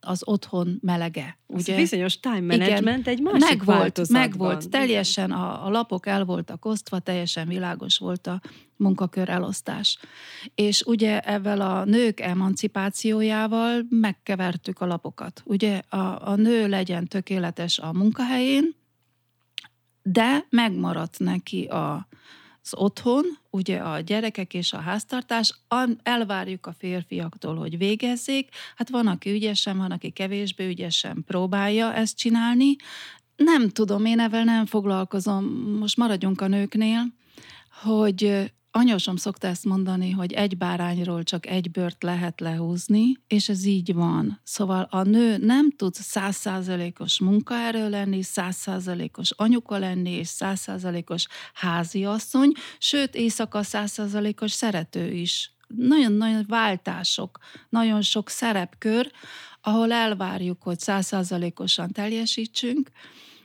az 0.00 0.22
otthon 0.24 0.78
melege. 0.82 1.38
Ugye? 1.46 1.72
Az 1.72 1.78
bizonyos 1.78 2.20
time 2.20 2.40
management 2.40 3.06
Igen, 3.06 3.14
egy 3.14 3.20
másik 3.20 3.48
meg 3.48 3.64
volt, 3.64 4.08
meg 4.08 4.36
volt, 4.36 4.68
teljesen 4.68 5.30
a, 5.30 5.66
a 5.66 5.70
lapok 5.70 6.06
el 6.06 6.24
voltak 6.24 6.64
osztva, 6.64 6.98
teljesen 6.98 7.48
világos 7.48 7.98
volt 7.98 8.26
a 8.26 8.40
munkakör 8.76 9.28
elosztás. 9.28 9.98
És 10.54 10.82
ugye 10.82 11.20
ezzel 11.20 11.60
a 11.60 11.84
nők 11.84 12.20
emancipációjával 12.20 13.86
megkevertük 13.88 14.80
a 14.80 14.86
lapokat. 14.86 15.42
Ugye 15.44 15.80
a, 15.88 16.28
a 16.28 16.34
nő 16.36 16.68
legyen 16.68 17.06
tökéletes 17.06 17.78
a 17.78 17.92
munkahelyén, 17.92 18.74
de 20.02 20.46
megmaradt 20.50 21.18
neki 21.18 21.64
a, 21.64 22.08
az 22.62 22.74
otthon, 22.74 23.24
ugye 23.50 23.76
a 23.78 24.00
gyerekek 24.00 24.54
és 24.54 24.72
a 24.72 24.80
háztartás, 24.80 25.58
elvárjuk 26.02 26.66
a 26.66 26.72
férfiaktól, 26.72 27.56
hogy 27.56 27.78
végezzék, 27.78 28.48
hát 28.76 28.88
van, 28.88 29.06
aki 29.06 29.30
ügyesen, 29.30 29.76
van, 29.76 29.90
aki 29.90 30.10
kevésbé 30.10 30.66
ügyesen 30.66 31.24
próbálja 31.26 31.94
ezt 31.94 32.16
csinálni. 32.16 32.76
Nem 33.36 33.68
tudom, 33.68 34.04
én 34.04 34.20
ezzel 34.20 34.44
nem 34.44 34.66
foglalkozom, 34.66 35.44
most 35.78 35.96
maradjunk 35.96 36.40
a 36.40 36.46
nőknél, 36.46 37.02
hogy 37.82 38.52
Anyósom 38.72 39.16
szokta 39.16 39.46
ezt 39.46 39.64
mondani, 39.64 40.10
hogy 40.10 40.32
egy 40.32 40.56
bárányról 40.56 41.22
csak 41.22 41.46
egy 41.46 41.70
bört 41.70 42.02
lehet 42.02 42.40
lehúzni, 42.40 43.12
és 43.26 43.48
ez 43.48 43.64
így 43.64 43.94
van. 43.94 44.40
Szóval 44.44 44.86
a 44.90 45.02
nő 45.02 45.36
nem 45.36 45.70
tud 45.70 45.94
százszázalékos 45.94 47.20
munkaerő 47.20 47.88
lenni, 47.88 48.22
százszázalékos 48.22 49.30
anyuka 49.30 49.78
lenni, 49.78 50.10
és 50.10 50.28
százszázalékos 50.28 51.26
háziasszony, 51.54 52.52
sőt, 52.78 53.14
éjszaka 53.14 53.62
százszázalékos 53.62 54.52
szerető 54.52 55.12
is. 55.12 55.54
Nagyon-nagyon 55.66 56.44
váltások, 56.48 57.38
nagyon 57.68 58.02
sok 58.02 58.28
szerepkör, 58.28 59.10
ahol 59.60 59.92
elvárjuk, 59.92 60.62
hogy 60.62 60.78
százszázalékosan 60.78 61.92
teljesítsünk. 61.92 62.90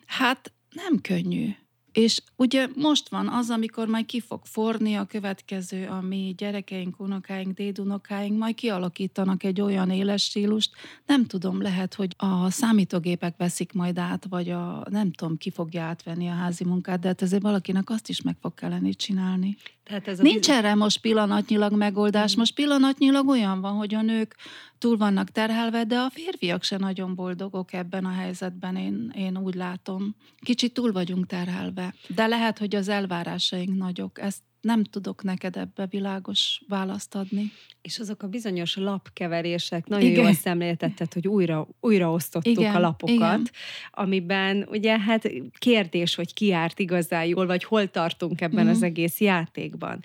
Hát 0.06 0.54
nem 0.70 1.02
könnyű 1.02 1.50
és 1.96 2.22
ugye 2.36 2.68
most 2.76 3.10
van 3.10 3.28
az, 3.28 3.50
amikor 3.50 3.88
majd 3.88 4.06
ki 4.06 4.20
fog 4.20 4.42
forni 4.44 4.96
a 4.96 5.06
következő, 5.06 5.88
a 5.88 6.02
mi 6.02 6.34
gyerekeink, 6.38 7.00
unokáink, 7.00 7.54
dédunokáink 7.54 8.38
majd 8.38 8.56
kialakítanak 8.56 9.44
egy 9.44 9.62
olyan 9.62 9.90
éles 9.90 10.24
stílust, 10.24 10.72
nem 11.06 11.26
tudom, 11.26 11.62
lehet, 11.62 11.94
hogy 11.94 12.16
a 12.18 12.50
számítógépek 12.50 13.38
veszik 13.38 13.74
majd 13.74 13.98
át, 13.98 14.26
vagy 14.30 14.50
a 14.50 14.86
nem 14.90 15.12
tudom, 15.12 15.38
ki 15.38 15.50
fogja 15.50 15.84
átvenni 15.84 16.28
a 16.28 16.34
házi 16.34 16.64
munkát, 16.64 17.00
de 17.00 17.08
hát 17.08 17.22
ezért 17.22 17.42
valakinek 17.42 17.90
azt 17.90 18.10
is 18.10 18.22
meg 18.22 18.36
fog 18.42 18.54
kelleni 18.54 18.96
csinálni. 18.96 19.58
Tehát 19.86 20.08
ez 20.08 20.20
a 20.20 20.24
Nincs 20.24 20.50
erre 20.50 20.76
most 20.76 21.02
pillanatnyilag 21.02 21.74
megoldás. 21.74 22.36
Mm. 22.36 22.40
Most 22.40 22.54
pillanatnyilag 22.54 23.28
olyan 23.28 23.62
van, 23.62 23.74
hogy 23.74 23.94
a 23.94 24.02
nők 24.02 24.36
túl 24.78 24.98
vannak 24.98 25.30
terhelve, 25.30 25.84
de 25.84 25.98
a 25.98 26.10
férfiak 26.10 26.64
se 26.64 26.78
nagyon 26.78 27.16
boldogok 27.16 27.74
ebben 27.74 28.06
a 28.06 28.12
helyzetben, 28.12 28.76
én, 28.76 29.12
én 29.16 29.38
úgy 29.38 29.56
látom. 29.56 30.16
Kicsit 30.40 30.74
túl 30.74 30.92
vagyunk 30.92 31.26
terhelve. 31.26 31.94
De 32.08 32.28
lehet, 32.28 32.58
hogy 32.58 32.76
az 32.76 32.88
elvárásaink 32.88 33.78
nagyok. 33.78 34.22
Ezt 34.22 34.42
nem 34.66 34.84
tudok 34.84 35.24
neked 35.24 35.58
ebbe 35.58 35.86
világos 35.86 36.62
választ 36.68 37.16
adni. 37.16 37.52
És 37.82 38.00
azok 38.00 38.24
a 38.24 38.28
bizonyos 38.28 38.76
lapkeverések, 38.76 39.88
nagyon 39.88 40.10
igen. 40.10 40.24
jól 40.24 40.34
szemléltetted, 40.34 41.14
hogy 41.14 41.28
újra, 41.28 41.68
újra 41.80 42.12
osztottuk 42.12 42.60
igen, 42.60 42.76
a 42.76 42.80
lapokat, 42.80 43.14
igen. 43.14 43.50
amiben 43.92 44.68
ugye 44.70 45.00
hát 45.00 45.32
kérdés, 45.58 46.16
hogy 46.16 46.34
ki 46.34 46.46
járt 46.46 46.80
igazán 46.80 47.26
jól, 47.26 47.46
vagy 47.46 47.64
hol 47.64 47.88
tartunk 47.88 48.42
ebben 48.42 48.66
mm. 48.66 48.70
az 48.70 48.84
egész 48.84 49.20
játékban. 49.20 50.04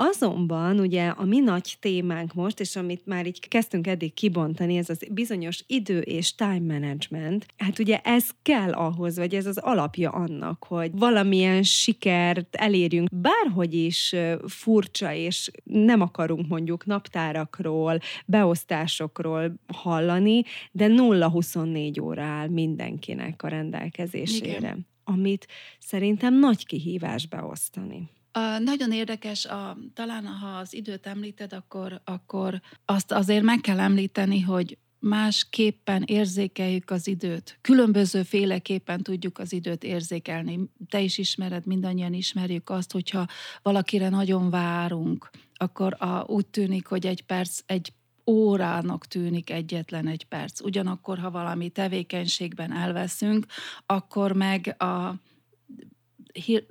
Azonban 0.00 0.78
ugye 0.78 1.06
a 1.06 1.24
mi 1.24 1.38
nagy 1.38 1.76
témánk 1.80 2.34
most, 2.34 2.60
és 2.60 2.76
amit 2.76 3.06
már 3.06 3.26
így 3.26 3.48
kezdtünk 3.48 3.86
eddig 3.86 4.14
kibontani, 4.14 4.76
ez 4.76 4.90
az 4.90 5.06
bizonyos 5.10 5.64
idő 5.66 5.98
és 5.98 6.34
time 6.34 6.78
management, 6.78 7.46
hát 7.56 7.78
ugye 7.78 7.98
ez 7.98 8.30
kell 8.42 8.72
ahhoz, 8.72 9.16
vagy 9.16 9.34
ez 9.34 9.46
az 9.46 9.58
alapja 9.58 10.10
annak, 10.10 10.64
hogy 10.64 10.90
valamilyen 10.94 11.62
sikert 11.62 12.56
elérjünk, 12.56 13.08
bárhogy 13.12 13.74
is 13.74 14.14
furcsa, 14.46 15.12
és 15.12 15.50
nem 15.64 16.00
akarunk 16.00 16.48
mondjuk 16.48 16.86
naptárakról, 16.86 17.98
beosztásokról 18.26 19.54
hallani, 19.66 20.42
de 20.72 20.86
0-24 20.88 22.02
óra 22.02 22.22
áll 22.22 22.48
mindenkinek 22.48 23.42
a 23.42 23.48
rendelkezésére. 23.48 24.56
Igen. 24.56 24.86
Amit 25.04 25.46
szerintem 25.78 26.38
nagy 26.38 26.66
kihívás 26.66 27.26
beosztani. 27.26 28.16
A, 28.38 28.58
nagyon 28.58 28.92
érdekes, 28.92 29.44
a, 29.44 29.76
talán 29.94 30.26
ha 30.26 30.46
az 30.46 30.74
időt 30.74 31.06
említed, 31.06 31.52
akkor, 31.52 32.00
akkor 32.04 32.60
azt 32.84 33.12
azért 33.12 33.42
meg 33.42 33.60
kell 33.60 33.80
említeni, 33.80 34.40
hogy 34.40 34.78
másképpen 34.98 36.02
érzékeljük 36.06 36.90
az 36.90 37.06
időt. 37.06 37.58
Különböző 37.60 38.22
féleképpen 38.22 39.02
tudjuk 39.02 39.38
az 39.38 39.52
időt 39.52 39.84
érzékelni. 39.84 40.60
Te 40.88 41.00
is 41.00 41.18
ismered, 41.18 41.66
mindannyian 41.66 42.12
ismerjük 42.12 42.70
azt, 42.70 42.92
hogyha 42.92 43.26
valakire 43.62 44.08
nagyon 44.08 44.50
várunk, 44.50 45.30
akkor 45.54 45.96
a, 45.98 46.24
úgy 46.26 46.46
tűnik, 46.46 46.86
hogy 46.86 47.06
egy 47.06 47.22
perc, 47.22 47.60
egy 47.66 47.92
órának 48.26 49.06
tűnik 49.06 49.50
egyetlen 49.50 50.06
egy 50.06 50.24
perc. 50.24 50.60
Ugyanakkor, 50.60 51.18
ha 51.18 51.30
valami 51.30 51.68
tevékenységben 51.68 52.72
elveszünk, 52.72 53.46
akkor 53.86 54.32
meg 54.32 54.74
a 54.78 55.14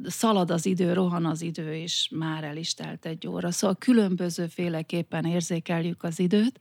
szalad 0.03 0.51
az 0.51 0.65
idő, 0.65 0.93
rohan 0.93 1.25
az 1.25 1.41
idő, 1.41 1.73
és 1.73 2.09
már 2.11 2.43
el 2.43 2.57
is 2.57 2.73
telt 2.73 3.05
egy 3.05 3.27
óra. 3.27 3.51
Szóval 3.51 3.75
különböző 3.79 4.47
féleképpen 4.47 5.25
érzékeljük 5.25 6.03
az 6.03 6.19
időt, 6.19 6.59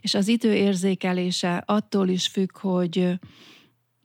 és 0.00 0.14
az 0.14 0.28
idő 0.28 0.54
érzékelése 0.54 1.62
attól 1.66 2.08
is 2.08 2.26
függ, 2.26 2.58
hogy 2.58 3.18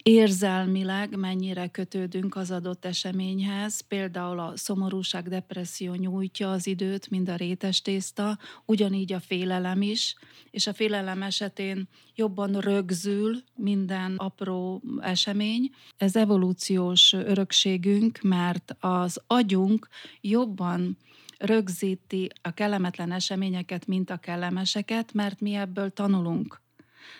érzelmileg 0.07 1.17
mennyire 1.17 1.67
kötődünk 1.67 2.35
az 2.35 2.51
adott 2.51 2.85
eseményhez. 2.85 3.81
Például 3.81 4.39
a 4.39 4.51
szomorúság, 4.55 5.29
depresszió 5.29 5.93
nyújtja 5.93 6.51
az 6.51 6.67
időt, 6.67 7.09
mind 7.09 7.29
a 7.29 7.35
rétes 7.35 7.81
tészta, 7.81 8.37
ugyanígy 8.65 9.13
a 9.13 9.19
félelem 9.19 9.81
is, 9.81 10.15
és 10.51 10.67
a 10.67 10.73
félelem 10.73 11.21
esetén 11.21 11.87
jobban 12.15 12.59
rögzül 12.59 13.43
minden 13.55 14.15
apró 14.17 14.81
esemény. 14.99 15.69
Ez 15.97 16.15
evolúciós 16.15 17.13
örökségünk, 17.13 18.19
mert 18.21 18.75
az 18.79 19.21
agyunk 19.27 19.87
jobban 20.21 20.97
rögzíti 21.37 22.29
a 22.41 22.51
kellemetlen 22.51 23.11
eseményeket, 23.11 23.87
mint 23.87 24.09
a 24.09 24.17
kellemeseket, 24.17 25.13
mert 25.13 25.41
mi 25.41 25.53
ebből 25.53 25.89
tanulunk. 25.89 26.63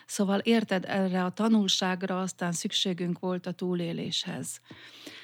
Szóval 0.06 0.40
érted, 0.40 0.86
erre 0.88 1.24
a 1.24 1.30
tanulságra 1.30 2.20
aztán 2.22 2.52
szükségünk 2.52 3.20
volt 3.20 3.46
a 3.46 3.52
túléléshez. 3.52 4.60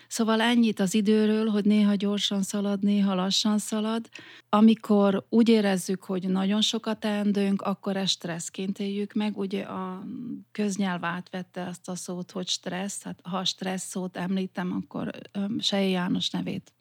Szóval 0.08 0.42
ennyit 0.42 0.80
az 0.80 0.94
időről, 0.94 1.48
hogy 1.48 1.66
néha 1.66 1.96
gyorsan 1.96 2.44
szalad, 2.44 2.84
néha 2.84 3.16
lassan 3.16 3.58
szalad. 3.58 4.10
Amikor 4.50 5.26
úgy 5.30 5.50
érezzük, 5.50 6.04
hogy 6.04 6.30
nagyon 6.30 6.62
sokat 6.62 7.00
teendőnk, 7.00 7.62
akkor 7.62 7.98
ezt 7.98 8.12
stresszként 8.12 8.80
éljük 8.80 9.14
meg. 9.14 9.38
Ugye 9.38 9.64
a 9.64 10.04
köznyelv 10.52 11.04
átvette 11.04 11.66
ezt 11.66 11.90
a 11.90 11.96
szót, 11.96 12.32
hogy 12.32 12.48
stressz. 12.48 13.04
Hát 13.04 13.20
ha 13.24 13.46
stressz 13.46 13.90
szót 13.90 14.18
említem, 14.18 14.72
akkor 14.72 15.12
Sej 15.60 15.90
János 15.90 16.30
nevét 16.30 16.74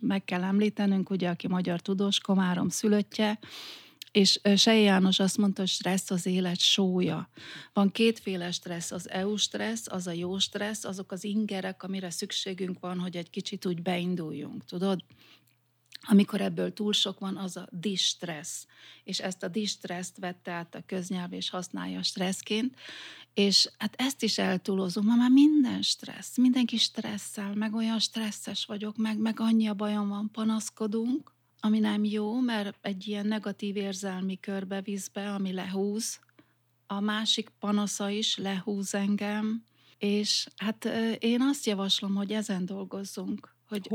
meg 0.00 0.24
kell 0.24 0.42
említenünk, 0.42 1.10
ugye, 1.10 1.28
aki 1.28 1.48
magyar 1.48 1.80
tudós, 1.80 2.20
Komárom 2.20 2.68
szülöttje, 2.68 3.38
és 4.16 4.40
Sej 4.56 4.82
János 4.82 5.18
azt 5.18 5.36
mondta, 5.36 5.60
hogy 5.60 5.70
stressz 5.70 6.10
az 6.10 6.26
élet 6.26 6.60
sója. 6.60 7.28
Van 7.72 7.90
kétféle 7.90 8.50
stressz, 8.50 8.90
az 8.90 9.10
EU 9.10 9.36
stressz, 9.36 9.86
az 9.92 10.06
a 10.06 10.10
jó 10.10 10.38
stressz, 10.38 10.84
azok 10.84 11.12
az 11.12 11.24
ingerek, 11.24 11.82
amire 11.82 12.10
szükségünk 12.10 12.80
van, 12.80 12.98
hogy 12.98 13.16
egy 13.16 13.30
kicsit 13.30 13.66
úgy 13.66 13.82
beinduljunk, 13.82 14.64
tudod? 14.64 15.04
Amikor 16.00 16.40
ebből 16.40 16.72
túl 16.72 16.92
sok 16.92 17.18
van, 17.18 17.36
az 17.36 17.56
a 17.56 17.68
distressz. 17.70 18.66
És 19.04 19.20
ezt 19.20 19.42
a 19.42 19.48
distresszt 19.48 20.18
vette 20.18 20.50
át 20.50 20.74
a 20.74 20.82
köznyelv, 20.86 21.32
és 21.32 21.50
használja 21.50 22.02
stresszként. 22.02 22.76
És 23.34 23.68
hát 23.78 23.94
ezt 23.98 24.22
is 24.22 24.38
eltúlozunk, 24.38 25.06
ma 25.06 25.14
már 25.14 25.30
minden 25.30 25.82
stressz, 25.82 26.36
mindenki 26.36 26.76
stresszel, 26.76 27.54
meg 27.54 27.74
olyan 27.74 27.98
stresszes 27.98 28.64
vagyok, 28.64 28.96
meg, 28.96 29.18
meg 29.18 29.40
annyi 29.40 29.66
a 29.66 29.74
bajom 29.74 30.08
van, 30.08 30.30
panaszkodunk, 30.32 31.34
ami 31.66 31.78
nem 31.78 32.04
jó, 32.04 32.40
mert 32.40 32.78
egy 32.80 33.08
ilyen 33.08 33.26
negatív 33.26 33.76
érzelmi 33.76 34.40
körbe 34.40 34.80
visz 34.80 35.08
be, 35.08 35.32
ami 35.32 35.52
lehúz. 35.52 36.20
A 36.86 37.00
másik 37.00 37.48
panasza 37.48 38.08
is 38.08 38.36
lehúz 38.36 38.94
engem, 38.94 39.64
és 39.98 40.46
hát 40.56 40.84
én 41.18 41.42
azt 41.42 41.66
javaslom, 41.66 42.14
hogy 42.14 42.32
ezen 42.32 42.66
dolgozzunk, 42.66 43.54
hogy 43.68 43.88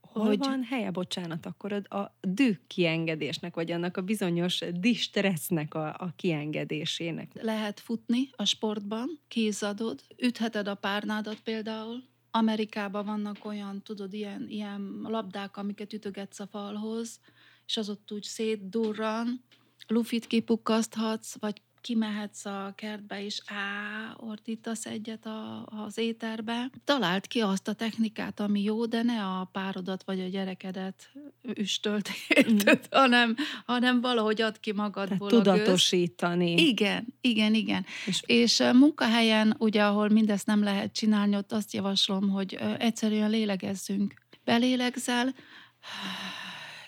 Hol 0.00 0.26
hogy... 0.26 0.38
van 0.38 0.62
helye, 0.62 0.90
bocsánat, 0.90 1.46
akkor 1.46 1.72
a, 1.72 1.96
a 1.96 2.18
dű 2.20 2.58
kiengedésnek, 2.66 3.54
vagy 3.54 3.70
annak 3.70 3.96
a 3.96 4.02
bizonyos 4.02 4.62
distressznek 4.72 5.74
a, 5.74 5.86
a 5.86 6.12
kiengedésének? 6.16 7.42
Lehet 7.42 7.80
futni 7.80 8.28
a 8.36 8.44
sportban, 8.44 9.20
kézadod, 9.28 10.00
ütheted 10.16 10.68
a 10.68 10.74
párnádat 10.74 11.40
például, 11.40 12.02
Amerikában 12.36 13.04
vannak 13.04 13.44
olyan, 13.44 13.82
tudod, 13.82 14.12
ilyen, 14.12 14.48
ilyen 14.48 15.00
labdák, 15.02 15.56
amiket 15.56 15.92
ütögetsz 15.92 16.40
a 16.40 16.46
falhoz, 16.46 17.20
és 17.66 17.76
az 17.76 17.88
ott 17.88 18.12
úgy 18.12 18.22
szétdurran, 18.22 19.44
lufit 19.86 20.26
kipukkaszthatsz, 20.26 21.38
vagy 21.38 21.62
kimehetsz 21.84 22.44
a 22.44 22.72
kertbe, 22.74 23.24
és 23.24 23.40
á, 23.46 24.14
ordítasz 24.16 24.86
egyet 24.86 25.26
a, 25.26 25.66
az 25.84 25.98
éterbe. 25.98 26.70
Talált 26.84 27.26
ki 27.26 27.40
azt 27.40 27.68
a 27.68 27.72
technikát, 27.72 28.40
ami 28.40 28.62
jó, 28.62 28.86
de 28.86 29.02
ne 29.02 29.24
a 29.24 29.48
párodat 29.52 30.02
vagy 30.02 30.20
a 30.20 30.28
gyerekedet 30.28 31.12
üstölt, 31.54 32.08
mm. 32.50 32.56
hanem, 32.90 33.36
hanem 33.66 34.00
valahogy 34.00 34.42
ad 34.42 34.60
ki 34.60 34.72
magadból 34.72 35.30
Tehát 35.30 35.44
tudatosítani. 35.44 36.54
A 36.54 36.58
Igen, 36.58 37.06
igen, 37.20 37.54
igen. 37.54 37.84
És, 38.06 38.22
és 38.26 38.62
munkahelyen, 38.72 39.54
ugye, 39.58 39.84
ahol 39.84 40.08
mindezt 40.08 40.46
nem 40.46 40.62
lehet 40.62 40.92
csinálni, 40.92 41.36
ott 41.36 41.52
azt 41.52 41.72
javaslom, 41.72 42.28
hogy 42.28 42.58
egyszerűen 42.78 43.30
lélegezzünk. 43.30 44.14
Belélegzel, 44.44 45.34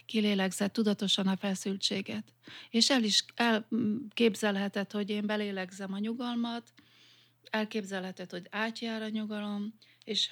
kilélegzett 0.07 0.73
tudatosan 0.73 1.27
a 1.27 1.37
feszültséget. 1.37 2.33
És 2.71 2.91
el 2.91 3.03
is 3.03 3.25
elképzelheted, 3.35 4.91
hogy 4.91 5.11
én 5.11 5.27
belélegzem 5.27 5.93
a 5.93 5.99
nyugalmat, 5.99 6.73
elképzelheted, 7.51 8.31
hogy 8.31 8.47
átjár 8.51 9.03
a 9.03 9.09
nyugalom, 9.09 9.75
és 10.05 10.31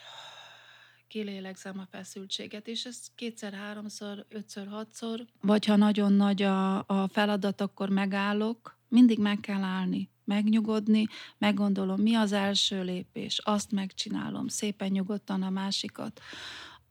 kilélegzem 1.09 1.79
a 1.79 1.87
feszültséget, 1.91 2.69
és 2.69 2.85
ez 2.85 3.07
kétszer, 3.15 3.53
háromszor, 3.53 4.27
ötször, 4.29 4.67
hatszor, 4.67 5.25
vagy 5.41 5.65
ha 5.65 5.77
nagyon 5.77 6.13
nagy 6.13 6.43
a, 6.43 6.87
a 6.87 7.09
feladat, 7.09 7.61
akkor 7.61 7.89
megállok, 7.89 8.79
mindig 8.89 9.19
meg 9.19 9.41
kell 9.41 9.63
állni, 9.63 10.11
megnyugodni, 10.25 11.07
meggondolom, 11.39 12.01
mi 12.01 12.15
az 12.15 12.33
első 12.33 12.83
lépés, 12.83 13.39
azt 13.45 13.73
megcsinálom, 13.73 14.49
szépen 14.49 14.91
nyugodtan 14.91 15.43
a 15.43 15.51
másikat. 15.51 16.21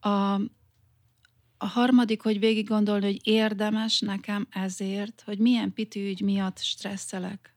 A, 0.00 0.40
a 1.64 1.66
harmadik, 1.66 2.22
hogy 2.22 2.38
végig 2.38 2.68
gondolni, 2.68 3.04
hogy 3.04 3.20
érdemes 3.22 4.00
nekem 4.00 4.46
ezért, 4.50 5.22
hogy 5.24 5.38
milyen 5.38 5.72
pitűügy 5.72 6.20
miatt 6.20 6.58
stresszelek. 6.58 7.54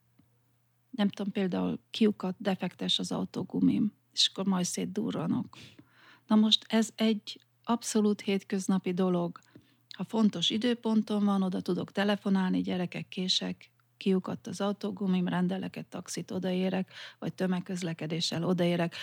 Nem 0.89 1.10
tudom, 1.10 1.32
például 1.32 1.80
kiukat, 1.89 2.36
defektes 2.39 3.00
az 3.00 3.12
autógumim, 3.12 3.93
és 4.13 4.28
akkor 4.28 4.46
majd 4.46 4.65
szétdurranok. 4.65 5.58
Na 6.28 6.36
most 6.36 6.65
ez 6.67 6.89
egy 6.96 7.41
abszolút 7.63 8.22
hétköznapi 8.22 8.93
dolog. 8.93 9.39
Ha 9.96 10.04
fontos 10.04 10.50
időponton 10.50 11.26
van, 11.26 11.41
oda 11.41 11.62
tudok 11.62 11.91
telefonálni, 11.91 12.62
gyerekek 12.62 13.08
kések, 13.08 13.72
kiukadt 13.97 14.47
az 14.47 14.62
autógumim, 14.62 15.27
rendelek 15.27 15.75
egy 15.75 15.86
taxit, 15.86 16.31
odaérek, 16.31 16.93
vagy 17.19 17.33
tömegközlekedéssel 17.33 18.43
odaérek. 18.43 18.95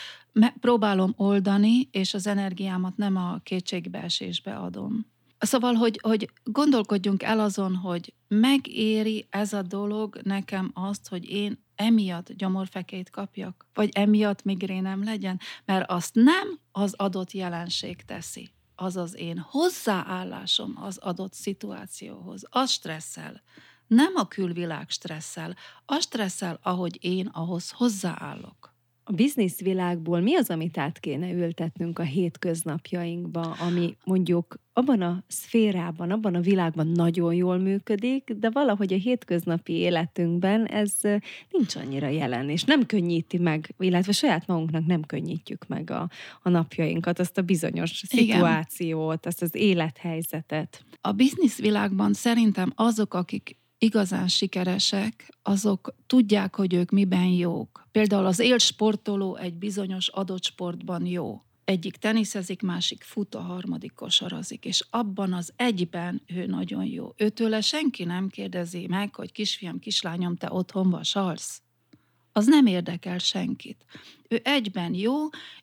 Próbálom 0.61 1.15
oldani, 1.17 1.89
és 1.91 2.15
az 2.15 2.27
energiámat 2.27 2.97
nem 2.97 3.17
a 3.17 3.41
kétségbeesésbe 3.43 4.57
adom. 4.57 5.13
Szóval, 5.39 5.75
hogy, 5.75 5.99
hogy 6.03 6.31
gondolkodjunk 6.45 7.23
el 7.23 7.41
azon, 7.41 7.77
hogy 7.77 8.15
megéri 8.29 9.27
ez 9.31 9.53
a 9.53 9.63
dolog 9.63 10.21
nekem 10.23 10.71
azt, 10.75 11.09
hogy 11.09 11.31
én 11.31 11.65
emiatt 11.75 12.33
gyomorfekét 12.33 13.11
kapjak, 13.11 13.67
vagy 13.75 13.89
emiatt 13.93 14.43
migrénem 14.43 15.05
legyen, 15.05 15.41
mert 15.65 15.91
azt 15.91 16.15
nem 16.15 16.59
az 16.73 16.95
adott 16.97 17.33
jelenség 17.33 18.05
teszi, 18.05 18.51
az 18.75 18.97
az 18.97 19.17
én 19.17 19.39
hozzáállásom 19.39 20.79
az 20.81 20.99
adott 20.99 21.33
szituációhoz, 21.33 22.43
az 22.51 22.71
stresszel, 22.71 23.43
nem 23.87 24.13
a 24.15 24.29
külvilág 24.29 24.91
stresszel, 24.91 25.57
a 25.85 25.99
stresszel, 25.99 26.59
ahogy 26.63 26.99
én 27.01 27.27
ahhoz 27.27 27.71
hozzáállok. 27.71 28.75
A 29.07 29.13
bizniszvilágból 29.13 30.21
mi 30.21 30.35
az, 30.35 30.51
amit 30.51 30.79
át 30.79 30.99
kéne 30.99 31.33
ültetnünk 31.33 31.99
a 31.99 32.03
hétköznapjainkba, 32.03 33.41
ami 33.41 33.97
mondjuk 34.05 34.59
abban 34.73 35.01
a 35.01 35.23
szférában, 35.27 36.11
abban 36.11 36.35
a 36.35 36.41
világban 36.41 36.87
nagyon 36.87 37.35
jól 37.35 37.59
működik, 37.59 38.33
de 38.33 38.51
valahogy 38.51 38.93
a 38.93 38.97
hétköznapi 38.97 39.73
életünkben 39.73 40.67
ez 40.67 40.93
nincs 41.51 41.77
annyira 41.77 42.09
jelen, 42.09 42.51
és 42.51 42.65
nem 42.65 42.87
könnyíti 42.87 43.39
meg, 43.39 43.75
illetve 43.79 44.13
saját 44.13 44.47
magunknak 44.47 44.87
nem 44.87 45.03
könnyítjük 45.03 45.67
meg 45.67 45.91
a, 45.91 46.11
a 46.43 46.49
napjainkat, 46.49 47.19
azt 47.19 47.39
a 47.39 47.43
bizonyos 47.43 47.91
szituációt, 47.91 49.19
Igen. 49.19 49.33
azt 49.33 49.43
az 49.43 49.55
élethelyzetet. 49.55 50.85
A 51.01 51.13
bizniszvilágban 51.13 52.13
szerintem 52.13 52.73
azok, 52.75 53.15
akik 53.15 53.57
igazán 53.85 54.29
sikeresek, 54.29 55.35
azok 55.43 55.95
tudják, 56.07 56.57
hogy 56.57 56.75
ők 56.75 56.91
miben 56.91 57.27
jók. 57.27 57.87
Például 57.93 58.27
az 58.27 58.39
élsportoló 58.39 59.37
egy 59.37 59.55
bizonyos 59.55 60.09
adott 60.09 60.45
sportban 60.45 61.07
jó. 61.07 61.43
Egyik 61.65 61.97
teniszezik, 61.97 62.63
másik 62.63 63.03
fut, 63.03 63.35
a 63.35 63.41
harmadik 63.41 63.95
kosarazik, 63.95 64.65
és 64.65 64.87
abban 64.91 65.33
az 65.33 65.53
egyben 65.57 66.23
ő 66.27 66.47
nagyon 66.47 66.85
jó. 66.85 67.13
Őtőle 67.17 67.61
senki 67.61 68.05
nem 68.05 68.29
kérdezi 68.29 68.87
meg, 68.87 69.15
hogy 69.15 69.33
kisfiam, 69.33 69.79
kislányom, 69.79 70.37
te 70.37 70.53
otthon 70.53 70.91
vasalsz. 70.91 71.63
Az 72.33 72.47
nem 72.47 72.67
érdekel 72.67 73.19
senkit. 73.19 73.85
Ő 74.29 74.41
egyben 74.45 74.95
jó, 74.95 75.15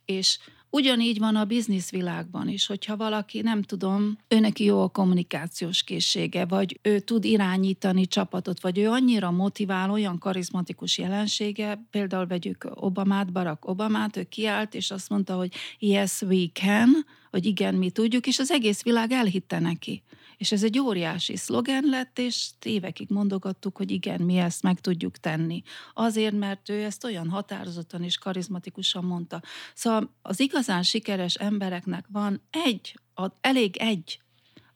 és 0.05 0.39
Ugyanígy 0.73 1.19
van 1.19 1.35
a 1.35 1.45
bizniszvilágban 1.45 2.47
is, 2.47 2.65
hogyha 2.65 2.97
valaki, 2.97 3.41
nem 3.41 3.61
tudom, 3.61 4.17
őnek 4.27 4.59
jó 4.59 4.81
a 4.81 4.87
kommunikációs 4.87 5.83
készsége, 5.83 6.45
vagy 6.45 6.79
ő 6.81 6.99
tud 6.99 7.25
irányítani 7.25 8.07
csapatot, 8.07 8.61
vagy 8.61 8.77
ő 8.77 8.89
annyira 8.89 9.31
motivál, 9.31 9.91
olyan 9.91 10.17
karizmatikus 10.17 10.97
jelensége, 10.97 11.85
például 11.89 12.25
vegyük 12.25 12.67
Obamát, 12.73 13.31
Barack 13.31 13.65
Obamát, 13.65 14.17
ő 14.17 14.23
kiállt, 14.23 14.73
és 14.75 14.91
azt 14.91 15.09
mondta, 15.09 15.35
hogy 15.35 15.53
yes, 15.79 16.21
we 16.21 16.45
can, 16.53 17.05
hogy 17.31 17.45
igen, 17.45 17.75
mi 17.75 17.89
tudjuk, 17.89 18.27
és 18.27 18.39
az 18.39 18.51
egész 18.51 18.83
világ 18.83 19.11
elhitte 19.11 19.59
neki. 19.59 20.03
És 20.41 20.51
ez 20.51 20.63
egy 20.63 20.79
óriási 20.79 21.35
szlogen 21.35 21.83
lett, 21.83 22.19
és 22.19 22.49
évekig 22.63 23.09
mondogattuk, 23.09 23.77
hogy 23.77 23.91
igen, 23.91 24.21
mi 24.21 24.37
ezt 24.37 24.63
meg 24.63 24.79
tudjuk 24.79 25.17
tenni. 25.17 25.61
Azért, 25.93 26.35
mert 26.37 26.69
ő 26.69 26.83
ezt 26.83 27.03
olyan 27.03 27.29
határozottan 27.29 28.03
és 28.03 28.17
karizmatikusan 28.17 29.03
mondta. 29.03 29.41
Szóval 29.73 30.13
az 30.21 30.39
igazán 30.39 30.83
sikeres 30.83 31.35
embereknek 31.35 32.05
van 32.11 32.41
egy, 32.65 32.99
elég 33.41 33.77
egy 33.77 34.21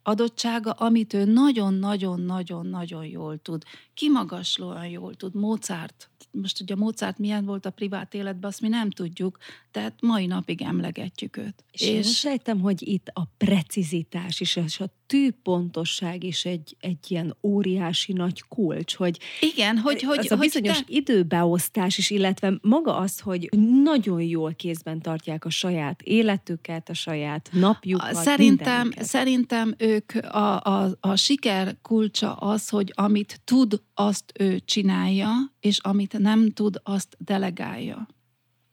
adottsága, 0.02 0.70
amit 0.70 1.12
ő 1.12 1.24
nagyon-nagyon-nagyon-nagyon 1.24 3.06
jól 3.06 3.38
tud. 3.38 3.62
Kimagaslóan 3.94 4.86
jól 4.86 5.14
tud. 5.14 5.34
Mozart 5.34 6.10
most 6.40 6.60
ugye 6.60 6.74
Mozart 6.76 7.18
milyen 7.18 7.44
volt 7.44 7.66
a 7.66 7.70
privát 7.70 8.14
életben, 8.14 8.50
azt 8.50 8.60
mi 8.60 8.68
nem 8.68 8.90
tudjuk, 8.90 9.38
tehát 9.70 10.00
mai 10.00 10.26
napig 10.26 10.62
emlegetjük 10.62 11.36
őt. 11.36 11.64
És, 11.70 11.80
és... 11.80 12.18
sejtem, 12.18 12.60
hogy 12.60 12.88
itt 12.88 13.08
a 13.12 13.28
precizitás 13.36 14.40
is, 14.40 14.56
és 14.56 14.80
a 14.80 14.90
tűpontosság 15.06 16.24
is 16.24 16.44
egy, 16.44 16.76
egy 16.80 16.98
ilyen 17.08 17.36
óriási 17.42 18.12
nagy 18.12 18.42
kulcs, 18.48 18.94
hogy 18.94 19.18
igen, 19.40 19.78
hogy, 19.78 20.02
hogy, 20.02 20.18
az 20.18 20.30
a 20.30 20.36
bizonyos 20.36 20.78
te... 20.78 20.84
időbeosztás 20.86 21.98
is, 21.98 22.10
illetve 22.10 22.58
maga 22.60 22.96
az, 22.96 23.20
hogy 23.20 23.48
nagyon 23.82 24.22
jól 24.22 24.54
kézben 24.54 25.00
tartják 25.00 25.44
a 25.44 25.50
saját 25.50 26.02
életüket, 26.02 26.88
a 26.88 26.94
saját 26.94 27.48
napjukat, 27.52 28.14
Szerintem, 28.14 28.90
szerintem 29.00 29.74
ők 29.78 30.12
a, 30.14 30.60
a, 30.62 30.96
a 31.00 31.16
siker 31.16 31.76
kulcsa 31.82 32.34
az, 32.34 32.68
hogy 32.68 32.92
amit 32.94 33.40
tud, 33.44 33.82
azt 33.94 34.32
ő 34.38 34.60
csinálja, 34.64 35.28
és 35.60 35.78
amit 35.78 36.18
nem 36.18 36.52
tud, 36.52 36.80
azt 36.82 37.16
delegálja 37.18 38.06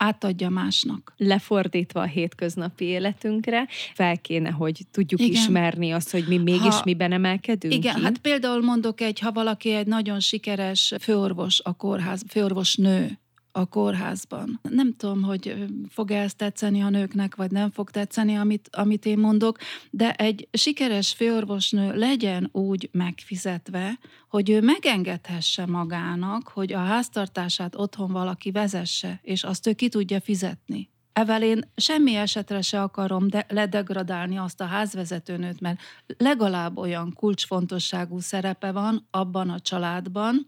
átadja 0.04 0.50
másnak. 0.50 1.13
Lefordítva 1.18 2.02
a 2.02 2.06
hétköznapi 2.06 2.86
életünkre, 2.86 3.68
fel 3.94 4.18
kéne, 4.18 4.50
hogy 4.50 4.82
tudjuk 4.92 5.20
igen. 5.20 5.32
ismerni 5.32 5.92
azt, 5.92 6.12
hogy 6.12 6.26
mi 6.28 6.38
mégis 6.38 6.76
ha, 6.76 6.82
miben 6.86 7.12
emelkedünk 7.12 7.74
Igen, 7.74 7.96
ki. 7.96 8.02
hát 8.02 8.18
például 8.18 8.62
mondok 8.62 9.02
egy, 9.02 9.20
ha 9.20 9.32
valaki 9.32 9.74
egy 9.74 9.88
nagyon 9.88 10.20
sikeres 10.20 10.94
főorvos 11.00 11.62
a 11.63 11.74
kórház, 11.74 12.24
főorvos 12.30 12.76
nő, 12.76 13.18
a 13.56 13.66
kórházban. 13.66 14.60
Nem 14.70 14.94
tudom, 14.94 15.22
hogy 15.22 15.66
fog-e 15.89 16.22
ezt 16.22 16.38
tetszeni 16.38 16.82
a 16.82 16.89
nőknek, 16.89 17.36
vagy 17.36 17.52
nem 17.52 17.72
fog 17.72 17.89
tetszeni, 17.89 18.36
amit, 18.36 18.70
amit 18.72 19.06
én 19.06 19.18
mondok, 19.18 19.58
de 19.89 20.13
egy 20.13 20.48
sikeres 20.52 21.13
főorvosnő 21.13 21.96
legyen 21.96 22.50
úgy 22.52 22.89
megfizetve, 22.92 24.00
hogy 24.30 24.50
ő 24.50 24.62
megengedhesse 24.62 25.66
magának, 25.66 26.48
hogy 26.48 26.74
a 26.74 26.80
háztartását 26.80 27.76
otthon 27.76 28.12
valaki 28.12 28.52
vezesse, 28.52 29.20
és 29.22 29.44
azt 29.44 29.68
ő 29.68 29.74
ki 29.74 29.89
tudja 29.89 30.22
fizetni. 30.22 30.89
Evel 31.13 31.44
én 31.44 31.72
semmi 31.76 32.16
esetre 32.16 32.62
se 32.62 32.82
akarom 32.82 33.28
de 33.28 33.46
ledegradálni 33.50 34.38
azt 34.38 34.62
a 34.62 34.66
házvezetőnőt, 34.66 35.60
mert 35.60 35.80
legalább 36.18 36.78
olyan 36.78 37.13
kulcsfontosságú 37.13 38.20
szerepe 38.20 38.72
van 38.72 39.08
abban 39.12 39.50
a 39.50 39.60
családban, 39.60 40.46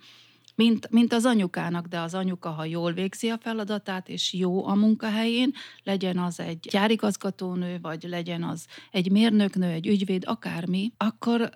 mint, 0.55 0.89
mint 0.91 1.13
az 1.13 1.25
anyukának, 1.25 1.85
de 1.85 1.99
az 1.99 2.13
anyuka, 2.13 2.49
ha 2.49 2.65
jól 2.65 2.93
végzi 2.93 3.29
a 3.29 3.37
feladatát, 3.37 4.09
és 4.09 4.33
jó 4.33 4.67
a 4.67 4.75
munkahelyén, 4.75 5.53
legyen 5.83 6.17
az 6.17 6.39
egy 6.39 6.59
gyárigazgatónő, 6.59 7.79
vagy 7.81 8.03
legyen 8.03 8.43
az 8.43 8.65
egy 8.91 9.11
mérnöknő, 9.11 9.69
egy 9.69 9.87
ügyvéd, 9.87 10.23
akármi, 10.25 10.93
akkor 10.97 11.49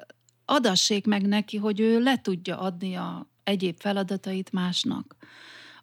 adassék 0.46 1.06
meg 1.06 1.28
neki, 1.28 1.58
hogy 1.58 1.80
ő 1.80 2.00
le 2.00 2.22
tudja 2.22 2.60
adni 2.60 2.96
a 2.96 3.30
egyéb 3.44 3.76
feladatait 3.80 4.52
másnak. 4.52 5.16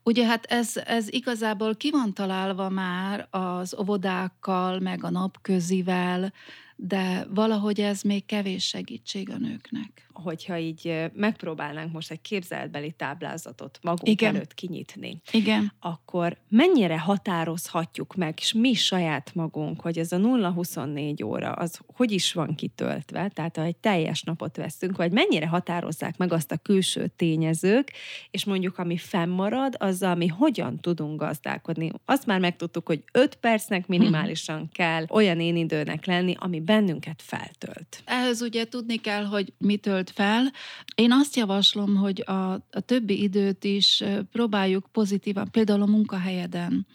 Ugye 0.02 0.26
hát 0.26 0.44
ez, 0.44 0.76
ez 0.76 1.12
igazából 1.12 1.74
ki 1.74 1.90
van 1.90 2.14
találva 2.14 2.68
már 2.68 3.28
az 3.30 3.76
óvodákkal, 3.80 4.78
meg 4.78 5.04
a 5.04 5.10
napközivel, 5.10 6.32
de 6.76 7.26
valahogy 7.34 7.80
ez 7.80 8.02
még 8.02 8.26
kevés 8.26 8.66
segítség 8.66 9.30
a 9.30 9.36
nőknek. 9.36 10.08
Hogyha 10.12 10.58
így 10.58 11.10
megpróbálnánk 11.14 11.92
most 11.92 12.10
egy 12.10 12.20
képzelbeli 12.20 12.90
táblázatot 12.90 13.78
magunk 13.82 14.08
Igen. 14.08 14.34
előtt 14.34 14.54
kinyitni, 14.54 15.20
Igen. 15.30 15.72
akkor 15.80 16.38
mennyire 16.48 16.98
határozhatjuk 16.98 18.14
meg, 18.14 18.34
és 18.40 18.52
mi 18.52 18.74
saját 18.74 19.34
magunk, 19.34 19.80
hogy 19.80 19.98
ez 19.98 20.12
a 20.12 20.16
0-24 20.16 21.24
óra, 21.24 21.52
az 21.52 21.80
hogy 21.86 22.12
is 22.12 22.32
van 22.32 22.54
kitöltve, 22.54 23.28
tehát 23.28 23.56
ha 23.56 23.62
egy 23.62 23.76
teljes 23.76 24.22
napot 24.22 24.56
veszünk, 24.56 24.96
vagy 24.96 25.12
mennyire 25.12 25.46
határozzák 25.46 26.16
meg 26.16 26.32
azt 26.32 26.52
a 26.52 26.56
külső 26.56 27.06
tényezők, 27.16 27.92
és 28.30 28.44
mondjuk 28.44 28.78
ami 28.78 28.96
fennmarad, 28.96 29.74
azzal 29.78 30.14
mi 30.14 30.26
hogyan 30.26 30.80
tudunk 30.80 31.20
gazdálkodni. 31.20 31.90
Azt 32.04 32.26
már 32.26 32.40
megtudtuk, 32.40 32.86
hogy 32.86 33.04
5 33.12 33.34
percnek 33.34 33.86
minimálisan 33.86 34.68
kell 34.72 35.04
olyan 35.08 35.40
én 35.40 35.56
időnek 35.56 36.06
lenni, 36.06 36.34
ami 36.38 36.60
bennünket 36.66 37.22
feltölt. 37.22 38.02
Ehhez 38.04 38.42
ugye 38.42 38.64
tudni 38.68 38.96
kell, 38.96 39.24
hogy 39.24 39.52
mi 39.58 39.76
tölt 39.76 40.10
fel. 40.10 40.52
Én 40.94 41.12
azt 41.12 41.36
javaslom, 41.36 41.96
hogy 41.96 42.22
a, 42.26 42.52
a 42.52 42.80
többi 42.84 43.22
időt 43.22 43.64
is 43.64 44.04
próbáljuk 44.32 44.86
pozitívan, 44.92 45.50
például 45.50 45.82
a 45.82 45.86
munkahelyeden, 45.86 46.86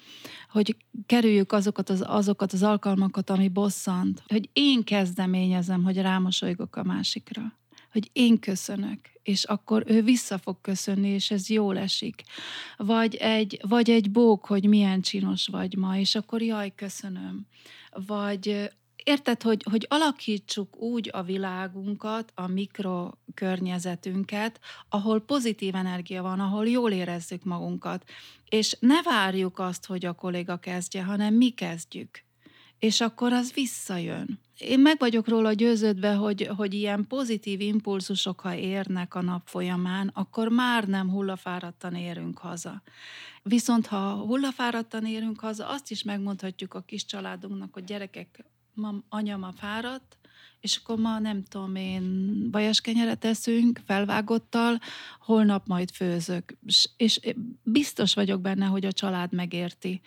hogy 0.49 0.75
kerüljük 1.05 1.51
azokat 1.51 1.89
az, 1.89 2.03
azokat 2.07 2.53
az 2.53 2.63
alkalmakat, 2.63 3.29
ami 3.29 3.49
bosszant, 3.49 4.23
hogy 4.27 4.49
én 4.53 4.83
kezdeményezem, 4.83 5.83
hogy 5.83 5.97
rámosolygok 5.97 6.75
a 6.75 6.83
másikra 6.83 7.59
hogy 7.91 8.09
én 8.13 8.39
köszönök, 8.39 8.99
és 9.23 9.43
akkor 9.43 9.83
ő 9.87 10.01
vissza 10.01 10.37
fog 10.37 10.61
köszönni, 10.61 11.07
és 11.07 11.31
ez 11.31 11.49
jól 11.49 11.77
esik. 11.77 12.23
Vagy 12.77 13.15
egy, 13.15 13.59
vagy 13.67 13.89
egy 13.89 14.11
bók, 14.11 14.45
hogy 14.45 14.67
milyen 14.67 15.01
csinos 15.01 15.47
vagy 15.47 15.75
ma, 15.77 15.97
és 15.97 16.15
akkor 16.15 16.41
jaj, 16.41 16.71
köszönöm. 16.75 17.47
Vagy 18.05 18.71
érted, 19.03 19.41
hogy, 19.41 19.65
hogy 19.69 19.85
alakítsuk 19.89 20.77
úgy 20.77 21.09
a 21.13 21.23
világunkat, 21.23 22.31
a 22.35 22.47
mikrokörnyezetünket, 22.47 24.59
ahol 24.89 25.19
pozitív 25.19 25.75
energia 25.75 26.21
van, 26.21 26.39
ahol 26.39 26.67
jól 26.67 26.91
érezzük 26.91 27.43
magunkat, 27.43 28.03
és 28.49 28.77
ne 28.79 29.01
várjuk 29.01 29.59
azt, 29.59 29.85
hogy 29.85 30.05
a 30.05 30.13
kolléga 30.13 30.57
kezdje, 30.57 31.03
hanem 31.03 31.33
mi 31.33 31.49
kezdjük. 31.49 32.23
És 32.79 33.01
akkor 33.01 33.33
az 33.33 33.53
visszajön. 33.53 34.39
Én 34.57 34.79
meg 34.79 34.99
vagyok 34.99 35.27
róla 35.27 35.53
győződve, 35.53 36.13
hogy, 36.13 36.49
hogy 36.57 36.73
ilyen 36.73 37.07
pozitív 37.07 37.61
impulzusok, 37.61 38.39
ha 38.39 38.55
érnek 38.55 39.15
a 39.15 39.21
nap 39.21 39.41
folyamán, 39.45 40.11
akkor 40.13 40.47
már 40.47 40.87
nem 40.87 41.09
hullafáradtan 41.09 41.95
érünk 41.95 42.37
haza. 42.37 42.81
Viszont 43.43 43.87
ha 43.87 44.13
hullafáradtan 44.13 45.05
érünk 45.05 45.39
haza, 45.39 45.67
azt 45.67 45.91
is 45.91 46.03
megmondhatjuk 46.03 46.73
a 46.73 46.81
kis 46.81 47.05
családunknak, 47.05 47.73
hogy 47.73 47.83
gyerekek, 47.83 48.45
ma 48.81 48.93
anya 49.09 49.37
ma 49.37 49.51
fáradt, 49.51 50.17
és 50.59 50.75
akkor 50.75 50.97
ma 50.97 51.19
nem 51.19 51.43
tudom 51.43 51.75
én, 51.75 52.47
vajas 52.51 52.81
kenyeret 52.81 53.19
teszünk 53.19 53.81
felvágottal, 53.85 54.79
holnap 55.19 55.67
majd 55.67 55.91
főzök. 55.91 56.57
És 56.97 57.19
biztos 57.63 58.13
vagyok 58.13 58.41
benne, 58.41 58.65
hogy 58.65 58.85
a 58.85 58.91
család 58.91 59.33
megérti. 59.33 60.01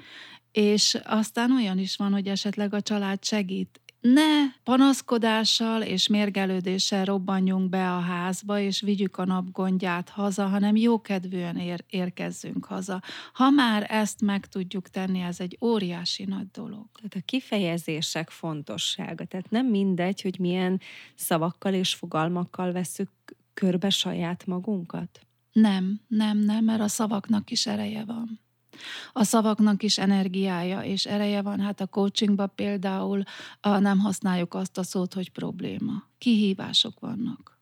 És 0.52 0.98
aztán 1.04 1.52
olyan 1.52 1.78
is 1.78 1.96
van, 1.96 2.12
hogy 2.12 2.26
esetleg 2.26 2.74
a 2.74 2.80
család 2.80 3.24
segít 3.24 3.80
ne 4.12 4.50
panaszkodással 4.64 5.82
és 5.82 6.08
mérgelődéssel 6.08 7.04
robbanjunk 7.04 7.68
be 7.68 7.92
a 7.92 7.98
házba, 8.00 8.58
és 8.58 8.80
vigyük 8.80 9.16
a 9.16 9.24
nap 9.24 9.50
gondját 9.50 10.08
haza, 10.08 10.46
hanem 10.46 10.76
jókedvűen 10.76 11.56
ér- 11.56 11.84
érkezzünk 11.88 12.64
haza. 12.64 13.02
Ha 13.32 13.50
már 13.50 13.86
ezt 13.88 14.20
meg 14.20 14.46
tudjuk 14.46 14.88
tenni, 14.88 15.20
ez 15.20 15.40
egy 15.40 15.58
óriási 15.60 16.24
nagy 16.24 16.50
dolog. 16.50 16.86
Tehát 16.94 17.14
a 17.14 17.24
kifejezések 17.24 18.30
fontossága. 18.30 19.24
Tehát 19.24 19.50
nem 19.50 19.66
mindegy, 19.66 20.20
hogy 20.20 20.38
milyen 20.38 20.80
szavakkal 21.14 21.74
és 21.74 21.94
fogalmakkal 21.94 22.72
veszük 22.72 23.10
körbe 23.54 23.90
saját 23.90 24.46
magunkat? 24.46 25.20
Nem, 25.52 26.00
nem, 26.08 26.38
nem, 26.38 26.64
mert 26.64 26.80
a 26.80 26.88
szavaknak 26.88 27.50
is 27.50 27.66
ereje 27.66 28.04
van. 28.04 28.40
A 29.12 29.24
szavaknak 29.24 29.82
is 29.82 29.98
energiája 29.98 30.80
és 30.80 31.06
ereje 31.06 31.42
van. 31.42 31.60
Hát 31.60 31.80
a 31.80 31.86
coachingban 31.86 32.52
például 32.54 33.22
nem 33.60 33.98
használjuk 33.98 34.54
azt 34.54 34.78
a 34.78 34.82
szót, 34.82 35.14
hogy 35.14 35.30
probléma. 35.30 35.92
Kihívások 36.18 37.00
vannak. 37.00 37.54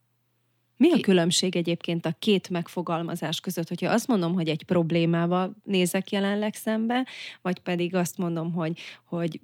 Mi 0.76 0.92
a 0.92 1.00
különbség 1.00 1.56
egyébként 1.56 2.06
a 2.06 2.16
két 2.18 2.48
megfogalmazás 2.48 3.40
között, 3.40 3.68
hogyha 3.68 3.92
azt 3.92 4.06
mondom, 4.06 4.34
hogy 4.34 4.48
egy 4.48 4.64
problémával 4.64 5.56
nézek 5.64 6.10
jelenleg 6.10 6.54
szembe, 6.54 7.06
vagy 7.42 7.58
pedig 7.58 7.94
azt 7.94 8.18
mondom, 8.18 8.52
hogy, 8.52 8.78
hogy 9.04 9.40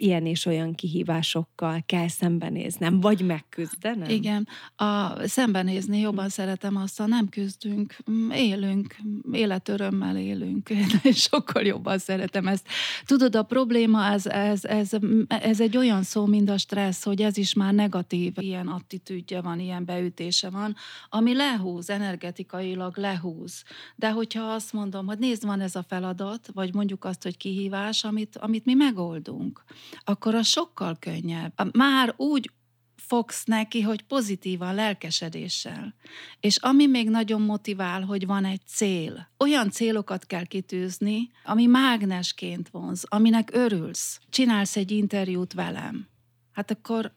ilyen 0.00 0.26
és 0.26 0.46
olyan 0.46 0.74
kihívásokkal 0.74 1.82
kell 1.86 2.08
szembenéznem, 2.08 3.00
vagy 3.00 3.24
megküzdenem? 3.24 4.10
Igen, 4.10 4.48
a 4.76 5.26
szembenézni 5.26 5.98
jobban 5.98 6.28
szeretem 6.28 6.76
azt, 6.76 6.98
ha 6.98 7.06
nem 7.06 7.28
küzdünk, 7.28 7.96
mm, 8.10 8.30
élünk, 8.30 8.96
életörömmel 9.32 10.16
élünk, 10.16 10.70
és 11.02 11.20
sokkal 11.20 11.62
jobban 11.62 11.98
szeretem 11.98 12.46
ezt. 12.46 12.66
Tudod, 13.06 13.36
a 13.36 13.42
probléma, 13.42 14.04
ez, 14.04 14.26
ez, 14.26 14.64
ez, 14.64 14.90
ez 15.28 15.60
egy 15.60 15.76
olyan 15.76 16.02
szó, 16.02 16.26
mint 16.26 16.50
a 16.50 16.58
stressz, 16.58 17.04
hogy 17.04 17.22
ez 17.22 17.36
is 17.36 17.54
már 17.54 17.74
negatív, 17.74 18.32
ilyen 18.36 18.66
attitűdje 18.66 19.40
van, 19.40 19.60
ilyen 19.60 19.84
beütése 19.84 20.50
van, 20.50 20.76
ami 21.08 21.34
lehúz, 21.34 21.90
energetikailag 21.90 22.96
lehúz. 22.96 23.62
De 23.96 24.10
hogyha 24.10 24.42
azt 24.42 24.72
mondom, 24.72 25.06
hogy 25.06 25.18
nézd, 25.18 25.44
van 25.44 25.60
ez 25.60 25.76
a 25.76 25.84
feladat, 25.88 26.50
vagy 26.54 26.74
mondjuk 26.74 27.04
azt, 27.04 27.22
hogy 27.22 27.36
kihívás, 27.36 28.04
amit, 28.04 28.36
amit 28.36 28.64
mi 28.64 28.74
megoldunk, 28.74 29.64
akkor 30.04 30.34
az 30.34 30.46
sokkal 30.46 30.96
könnyebb. 31.00 31.76
Már 31.76 32.14
úgy 32.16 32.50
fogsz 32.96 33.44
neki, 33.44 33.80
hogy 33.80 34.02
pozitívan, 34.02 34.74
lelkesedéssel. 34.74 35.94
És 36.40 36.56
ami 36.56 36.86
még 36.86 37.10
nagyon 37.10 37.40
motivál, 37.40 38.02
hogy 38.02 38.26
van 38.26 38.44
egy 38.44 38.60
cél. 38.66 39.30
Olyan 39.38 39.70
célokat 39.70 40.26
kell 40.26 40.44
kitűzni, 40.44 41.30
ami 41.44 41.66
mágnesként 41.66 42.68
vonz, 42.68 43.04
aminek 43.08 43.48
örülsz. 43.52 44.20
Csinálsz 44.30 44.76
egy 44.76 44.90
interjút 44.90 45.52
velem. 45.52 46.08
Hát 46.52 46.70
akkor 46.70 47.14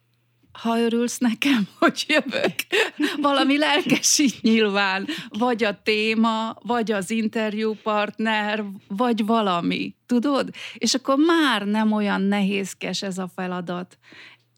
ha 0.51 0.79
örülsz 0.79 1.17
nekem, 1.17 1.67
hogy 1.79 2.05
jövök, 2.07 2.55
valami 3.17 3.57
lelkesít 3.57 4.41
nyilván, 4.41 5.07
vagy 5.29 5.63
a 5.63 5.81
téma, 5.83 6.55
vagy 6.61 6.91
az 6.91 7.09
interjúpartner, 7.09 8.63
vagy 8.87 9.25
valami, 9.25 9.95
tudod? 10.05 10.49
És 10.73 10.93
akkor 10.93 11.17
már 11.17 11.65
nem 11.65 11.91
olyan 11.91 12.21
nehézkes 12.21 13.01
ez 13.01 13.17
a 13.17 13.29
feladat, 13.35 13.97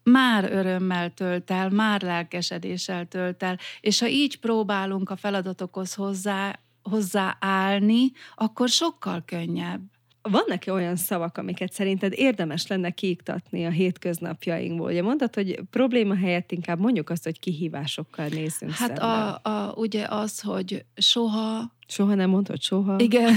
már 0.02 0.52
örömmel 0.52 1.14
tölt 1.14 1.50
el, 1.50 1.70
már 1.70 2.02
lelkesedéssel 2.02 3.06
tölt 3.06 3.42
el, 3.42 3.58
és 3.80 4.00
ha 4.00 4.08
így 4.08 4.40
próbálunk 4.40 5.10
a 5.10 5.16
feladatokhoz 5.16 5.94
hozzá, 5.94 6.58
hozzáállni, 6.82 8.12
akkor 8.34 8.68
sokkal 8.68 9.22
könnyebb. 9.26 9.93
Vannak-e 10.30 10.72
olyan 10.72 10.96
szavak, 10.96 11.38
amiket 11.38 11.72
szerinted 11.72 12.12
érdemes 12.16 12.66
lenne 12.66 12.90
kiiktatni 12.90 13.66
a 13.66 13.70
hétköznapjainkból? 13.70 14.90
Ugye 14.90 15.02
mondtad, 15.02 15.34
hogy 15.34 15.60
probléma 15.70 16.16
helyett 16.16 16.52
inkább 16.52 16.78
mondjuk 16.78 17.10
azt, 17.10 17.24
hogy 17.24 17.38
kihívásokkal 17.38 18.26
nézzünk 18.26 18.72
Hát 18.72 18.98
a, 18.98 19.40
a, 19.42 19.72
ugye 19.76 20.06
az, 20.08 20.40
hogy 20.40 20.84
soha... 20.96 21.72
Soha 21.86 22.14
nem 22.14 22.30
mondod, 22.30 22.62
soha? 22.62 22.98
Igen. 22.98 23.34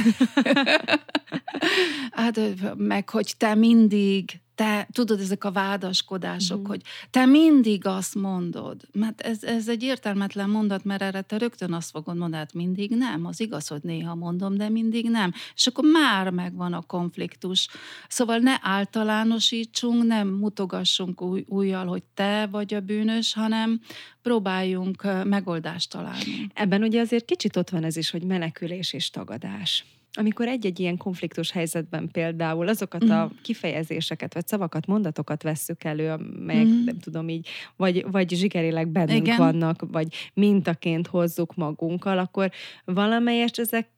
hát 2.11 2.39
meg, 2.77 3.09
hogy 3.09 3.33
te 3.37 3.55
mindig 3.55 4.39
te, 4.57 4.87
tudod, 4.91 5.19
ezek 5.19 5.43
a 5.43 5.51
vádaskodások, 5.51 6.57
uh-huh. 6.57 6.67
hogy 6.67 6.81
te 7.09 7.25
mindig 7.25 7.85
azt 7.85 8.15
mondod, 8.15 8.81
mert 8.91 9.21
ez, 9.21 9.43
ez 9.43 9.67
egy 9.67 9.83
értelmetlen 9.83 10.49
mondat, 10.49 10.83
mert 10.83 11.01
erre 11.01 11.21
te 11.21 11.37
rögtön 11.37 11.73
azt 11.73 11.89
fogod 11.89 12.17
mondani, 12.17 12.41
hát 12.41 12.53
mindig 12.53 12.95
nem, 12.95 13.25
az 13.25 13.39
igaz, 13.39 13.67
hogy 13.67 13.81
néha 13.83 14.15
mondom, 14.15 14.55
de 14.55 14.69
mindig 14.69 15.09
nem. 15.09 15.33
És 15.55 15.67
akkor 15.67 15.83
már 15.91 16.29
megvan 16.29 16.73
a 16.73 16.81
konfliktus. 16.81 17.67
Szóval 18.07 18.37
ne 18.37 18.55
általánosítsunk, 18.61 20.03
nem 20.03 20.27
mutogassunk 20.27 21.21
új, 21.21 21.45
újjal, 21.47 21.85
hogy 21.85 22.03
te 22.13 22.47
vagy 22.51 22.73
a 22.73 22.79
bűnös, 22.79 23.33
hanem 23.33 23.79
próbáljunk 24.27 25.23
megoldást 25.23 25.89
találni. 25.89 26.47
Ebben 26.53 26.83
ugye 26.83 27.01
azért 27.01 27.25
kicsit 27.25 27.55
ott 27.55 27.69
van 27.69 27.83
ez 27.83 27.97
is, 27.97 28.09
hogy 28.09 28.23
menekülés 28.23 28.93
és 28.93 29.09
tagadás 29.09 29.85
amikor 30.19 30.47
egy-egy 30.47 30.79
ilyen 30.79 30.97
konfliktus 30.97 31.51
helyzetben 31.51 32.09
például 32.11 32.67
azokat 32.67 33.05
mm. 33.05 33.09
a 33.09 33.25
mhm. 33.25 33.33
kifejezéseket, 33.41 34.33
vagy 34.33 34.47
szavakat, 34.47 34.85
mondatokat 34.85 35.43
vesszük 35.43 35.83
elő, 35.83 36.09
amelyek 36.09 36.65
mm. 36.65 36.83
nem 36.83 36.99
tudom 36.99 37.29
így, 37.29 37.47
vagy, 37.75 38.05
vagy 38.11 38.29
zsigerileg 38.29 38.87
bennünk 38.87 39.25
Igen. 39.25 39.37
vannak, 39.37 39.83
vagy 39.91 40.07
mintaként 40.33 41.07
hozzuk 41.07 41.55
magunkkal, 41.55 42.17
akkor 42.17 42.51
valamelyest 42.85 43.59
ezek, 43.59 43.89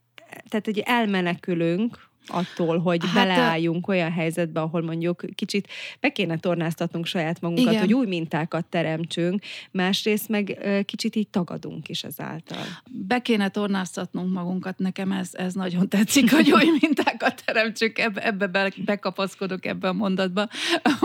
tehát 0.50 0.66
hogy 0.66 0.80
elmenekülünk 0.86 2.09
attól, 2.28 2.78
hogy 2.78 3.02
hát, 3.04 3.14
beleálljunk 3.14 3.88
olyan 3.88 4.12
helyzetbe, 4.12 4.62
ahol 4.62 4.82
mondjuk 4.82 5.26
kicsit 5.36 5.68
be 6.00 6.10
kéne 6.10 6.38
tornáztatnunk 6.38 7.06
saját 7.06 7.42
magunkat, 7.42 7.68
igen. 7.68 7.80
hogy 7.80 7.94
új 7.94 8.06
mintákat 8.06 8.66
teremtsünk, 8.66 9.44
másrészt 9.72 10.30
meg 10.30 10.58
kicsit 10.86 11.16
így 11.16 11.28
tagadunk 11.28 11.90
is 11.90 12.04
ezáltal. 12.04 12.64
Be 12.90 13.20
kéne 13.20 13.50
tornáztatnunk 13.50 14.34
magunkat, 14.34 14.80
nekem 14.80 15.12
ez, 15.12 15.30
ez 15.32 15.54
nagyon 15.54 15.90
tetszik, 15.90 16.32
hogy 16.32 16.52
új 16.52 16.66
mintákat 16.82 17.42
teremtsünk, 17.46 18.00
ebbe, 18.00 18.26
ebbe 18.26 18.48
be, 18.48 18.72
bekapaszkodok 18.86 19.66
ebbe 19.66 19.88
a 19.88 19.94
mondatba. 19.94 20.48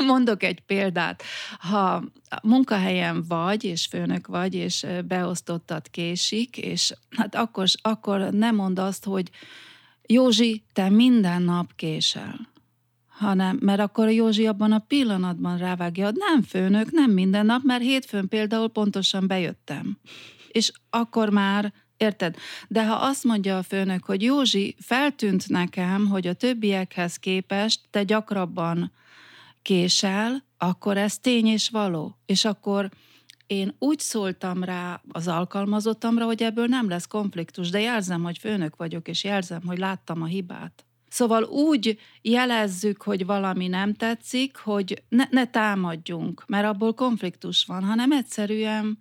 Mondok 0.07 0.43
egy 0.43 0.61
példát. 0.61 1.23
Ha 1.59 2.05
munkahelyen 2.43 3.25
vagy, 3.29 3.65
és 3.65 3.87
főnök 3.87 4.27
vagy, 4.27 4.55
és 4.55 4.87
beosztottat 5.05 5.89
késik, 5.89 6.57
és 6.57 6.93
hát 7.17 7.35
akkor, 7.35 7.67
akkor 7.83 8.21
nem 8.21 8.55
mond 8.55 8.79
azt, 8.79 9.05
hogy 9.05 9.31
Józsi, 10.07 10.65
te 10.73 10.89
minden 10.89 11.43
nap 11.43 11.73
késel. 11.77 12.53
Hanem, 13.09 13.59
mert 13.61 13.81
akkor 13.81 14.07
a 14.07 14.11
Józsi 14.11 14.47
abban 14.47 14.73
a 14.73 14.79
pillanatban 14.79 15.59
rávágja, 15.59 16.05
hogy 16.05 16.17
nem 16.17 16.43
főnök, 16.43 16.91
nem 16.91 17.11
minden 17.11 17.47
nap, 17.47 17.63
mert 17.63 17.83
hétfőn 17.83 18.29
például 18.29 18.69
pontosan 18.69 19.27
bejöttem. 19.27 19.99
És 20.49 20.73
akkor 20.91 21.29
már 21.29 21.73
Érted? 21.97 22.37
De 22.69 22.87
ha 22.87 22.95
azt 22.95 23.25
mondja 23.25 23.59
a 23.59 23.63
főnök, 23.63 24.05
hogy 24.05 24.23
Józsi, 24.23 24.77
feltűnt 24.79 25.49
nekem, 25.49 26.07
hogy 26.07 26.27
a 26.27 26.33
többiekhez 26.33 27.17
képest 27.17 27.81
te 27.91 28.03
gyakrabban 28.03 28.93
késel, 29.63 30.45
akkor 30.59 30.97
ez 30.97 31.19
tény 31.19 31.47
és 31.47 31.69
való. 31.69 32.19
És 32.27 32.45
akkor 32.45 32.91
én 33.47 33.75
úgy 33.79 33.99
szóltam 33.99 34.65
rá 34.65 35.01
az 35.09 35.29
alkalmazottamra, 35.29 36.25
hogy 36.25 36.43
ebből 36.43 36.67
nem 36.67 36.89
lesz 36.89 37.07
konfliktus, 37.07 37.71
de 37.71 37.81
jelzem, 37.81 38.23
hogy 38.23 38.39
főnök 38.39 38.77
vagyok, 38.77 39.09
és 39.09 39.25
jelzem, 39.25 39.63
hogy 39.67 39.79
láttam 39.79 40.23
a 40.23 40.27
hibát. 40.27 40.85
Szóval 41.09 41.43
úgy 41.43 41.99
jelezzük, 42.23 43.03
hogy 43.03 43.27
valami 43.27 43.69
nem 43.69 43.95
tetszik, 43.95 44.57
hogy 44.57 45.03
ne, 45.09 45.25
ne 45.31 45.47
támadjunk, 45.47 46.45
mert 46.47 46.67
abból 46.67 46.95
konfliktus 46.95 47.65
van, 47.65 47.85
hanem 47.85 48.13
egyszerűen 48.13 48.99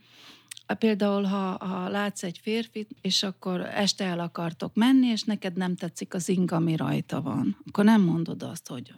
Például, 0.74 1.24
ha, 1.24 1.66
ha 1.66 1.90
látsz 1.90 2.24
egy 2.24 2.40
férfit, 2.42 2.90
és 3.02 3.24
akkor 3.24 3.60
este 3.62 4.06
el 4.06 4.20
akartok 4.20 4.76
menni, 4.76 5.08
és 5.08 5.24
neked 5.24 5.58
nem 5.58 5.76
tetszik 5.76 6.14
az 6.14 6.30
ing, 6.30 6.52
ami 6.52 6.76
rajta 6.76 7.22
van, 7.22 7.58
akkor 7.68 7.84
nem 7.84 8.02
mondod 8.02 8.44
azt, 8.44 8.68
hogy 8.68 8.94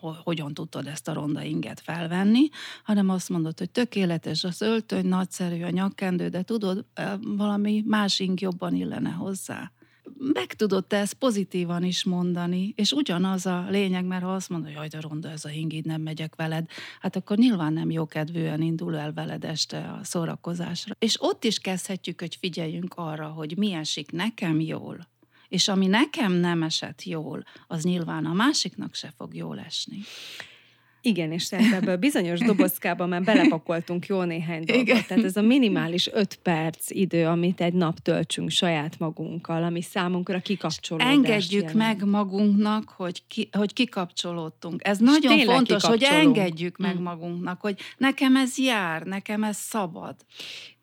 hogyan 0.00 0.54
tudtad 0.54 0.86
ezt 0.86 1.08
a 1.08 1.12
ronda 1.12 1.42
inget 1.42 1.80
felvenni, 1.80 2.48
hanem 2.84 3.08
azt 3.08 3.28
mondod, 3.28 3.58
hogy 3.58 3.70
tökéletes 3.70 4.44
az 4.44 4.60
öltöny, 4.60 5.06
nagyszerű 5.06 5.62
a 5.62 5.70
nyakkendő, 5.70 6.28
de 6.28 6.42
tudod, 6.42 6.84
valami 7.20 7.84
más 7.86 8.20
ing 8.20 8.40
jobban 8.40 8.74
illene 8.74 9.10
hozzá 9.10 9.72
meg 10.18 10.54
tudod 10.54 10.84
ezt 10.88 11.14
pozitívan 11.14 11.84
is 11.84 12.04
mondani, 12.04 12.72
és 12.76 12.92
ugyanaz 12.92 13.46
a 13.46 13.66
lényeg, 13.70 14.04
mert 14.04 14.22
ha 14.22 14.34
azt 14.34 14.48
mondod, 14.48 14.70
jaj, 14.70 14.88
de 14.88 15.00
ronda 15.00 15.30
ez 15.30 15.44
a 15.44 15.48
hingid, 15.48 15.84
nem 15.84 16.00
megyek 16.00 16.36
veled, 16.36 16.66
hát 17.00 17.16
akkor 17.16 17.36
nyilván 17.36 17.72
nem 17.72 17.90
jókedvűen 17.90 18.62
indul 18.62 18.96
el 18.96 19.12
veled 19.12 19.44
este 19.44 19.78
a 19.78 20.04
szórakozásra. 20.04 20.94
És 20.98 21.22
ott 21.22 21.44
is 21.44 21.58
kezdhetjük, 21.58 22.20
hogy 22.20 22.36
figyeljünk 22.40 22.94
arra, 22.94 23.26
hogy 23.26 23.56
mi 23.56 23.72
esik 23.72 24.10
nekem 24.10 24.60
jól, 24.60 25.08
és 25.48 25.68
ami 25.68 25.86
nekem 25.86 26.32
nem 26.32 26.62
esett 26.62 27.02
jól, 27.02 27.44
az 27.66 27.82
nyilván 27.82 28.24
a 28.24 28.32
másiknak 28.32 28.94
se 28.94 29.12
fog 29.16 29.34
jól 29.34 29.58
esni. 29.58 29.98
Igen, 31.02 31.32
és 31.32 31.48
tehát 31.48 31.72
ebből 31.72 31.96
bizonyos 32.08 32.40
dobozkába 32.40 33.06
már 33.06 33.22
belepakoltunk 33.22 34.06
jó 34.06 34.22
néhány 34.22 34.64
dolgot. 34.64 34.86
Igen. 34.86 35.04
Tehát 35.06 35.24
ez 35.24 35.36
a 35.36 35.42
minimális 35.42 36.08
öt 36.12 36.38
perc 36.42 36.90
idő, 36.90 37.26
amit 37.26 37.60
egy 37.60 37.72
nap 37.72 37.98
töltsünk 37.98 38.50
saját 38.50 38.98
magunkkal, 38.98 39.62
ami 39.62 39.82
számunkra 39.82 40.40
kikapcsolódás. 40.40 41.12
Engedjük 41.12 41.62
jelent. 41.62 41.78
meg 41.78 42.04
magunknak, 42.04 42.88
hogy, 42.88 43.22
ki, 43.26 43.48
hogy 43.52 43.72
kikapcsolódtunk. 43.72 44.86
Ez 44.86 44.98
nagyon 44.98 45.38
fontos, 45.38 45.84
hogy 45.84 46.02
engedjük 46.02 46.76
meg 46.76 46.98
mm. 46.98 47.02
magunknak, 47.02 47.60
hogy 47.60 47.78
nekem 47.96 48.36
ez 48.36 48.58
jár, 48.58 49.02
nekem 49.02 49.44
ez 49.44 49.56
szabad. 49.56 50.14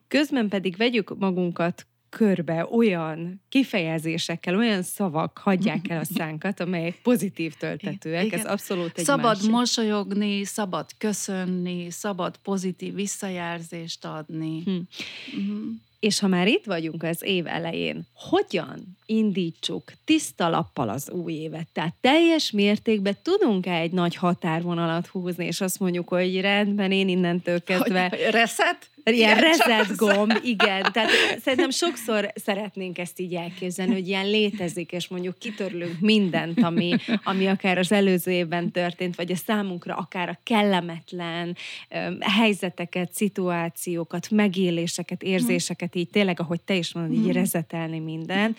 Közben 0.08 0.48
pedig 0.48 0.78
vegyük 0.78 1.18
magunkat 1.18 1.88
körbe 2.16 2.68
olyan 2.72 3.42
kifejezésekkel, 3.50 4.56
olyan 4.56 4.82
szavak 4.82 5.38
hagyják 5.38 5.90
el 5.90 6.00
a 6.00 6.06
szánkat, 6.18 6.60
amelyek 6.60 7.02
pozitív 7.04 7.54
töltetőek. 7.54 8.26
Igen. 8.26 8.40
Ez 8.40 8.46
abszolút 8.46 8.98
egy 8.98 9.06
Szabad 9.06 9.36
másik. 9.36 9.50
mosolyogni, 9.50 10.44
szabad 10.44 10.90
köszönni, 10.98 11.90
szabad 11.90 12.38
pozitív 12.44 12.94
visszajelzést 12.94 14.06
adni. 14.06 14.62
Hm. 14.66 14.72
Uh-huh. 14.72 15.58
És 16.00 16.20
ha 16.20 16.28
már 16.28 16.48
itt 16.48 16.66
vagyunk 16.66 17.04
az 17.04 17.24
év 17.24 17.48
elején, 17.48 18.08
hogyan 18.14 18.98
indítsuk 19.06 19.84
tiszta 20.06 20.50
lappal 20.50 20.90
az 20.90 21.10
új 21.10 21.34
évet? 21.34 21.68
Tehát 21.74 21.94
teljes 22.02 22.52
mértékben 22.52 23.18
tudunk-e 23.22 23.74
egy 23.74 23.92
nagy 23.92 24.16
határvonalat 24.16 25.08
húzni, 25.08 25.46
és 25.46 25.62
azt 25.62 25.80
mondjuk, 25.80 26.08
hogy 26.08 26.42
rendben, 26.42 26.92
én 26.92 27.08
innentől 27.08 27.64
kezdve... 27.64 28.08
Hogy, 28.10 28.20
reset? 28.32 28.90
Ilyen 29.14 29.40
reset 29.40 29.96
gomb, 29.96 30.40
igen. 30.44 30.92
Tehát 30.92 31.10
szerintem 31.42 31.70
sokszor 31.70 32.32
szeretnénk 32.36 32.98
ezt 32.98 33.20
így 33.20 33.34
elképzelni, 33.34 33.94
hogy 33.94 34.08
ilyen 34.08 34.30
létezik, 34.30 34.92
és 34.92 35.08
mondjuk 35.08 35.38
kitörlünk 35.38 36.00
mindent, 36.00 36.64
ami, 36.64 36.96
ami 37.24 37.48
akár 37.48 37.78
az 37.78 37.92
előző 37.92 38.32
évben 38.32 38.72
történt, 38.72 39.16
vagy 39.16 39.32
a 39.32 39.36
számunkra 39.36 39.96
akár 39.96 40.30
a 40.30 40.40
kellemetlen 40.44 41.58
um, 41.90 42.18
helyzeteket, 42.20 43.14
szituációkat, 43.14 44.30
megéléseket, 44.30 45.24
érzéseket, 45.24 45.96
így 45.96 46.10
tényleg, 46.10 46.40
ahogy 46.40 46.62
te 46.62 46.76
is 46.76 46.94
mondod, 46.94 47.14
így 47.14 47.24
hmm. 47.24 47.32
rezetelni 47.32 48.00
minden. 48.00 48.56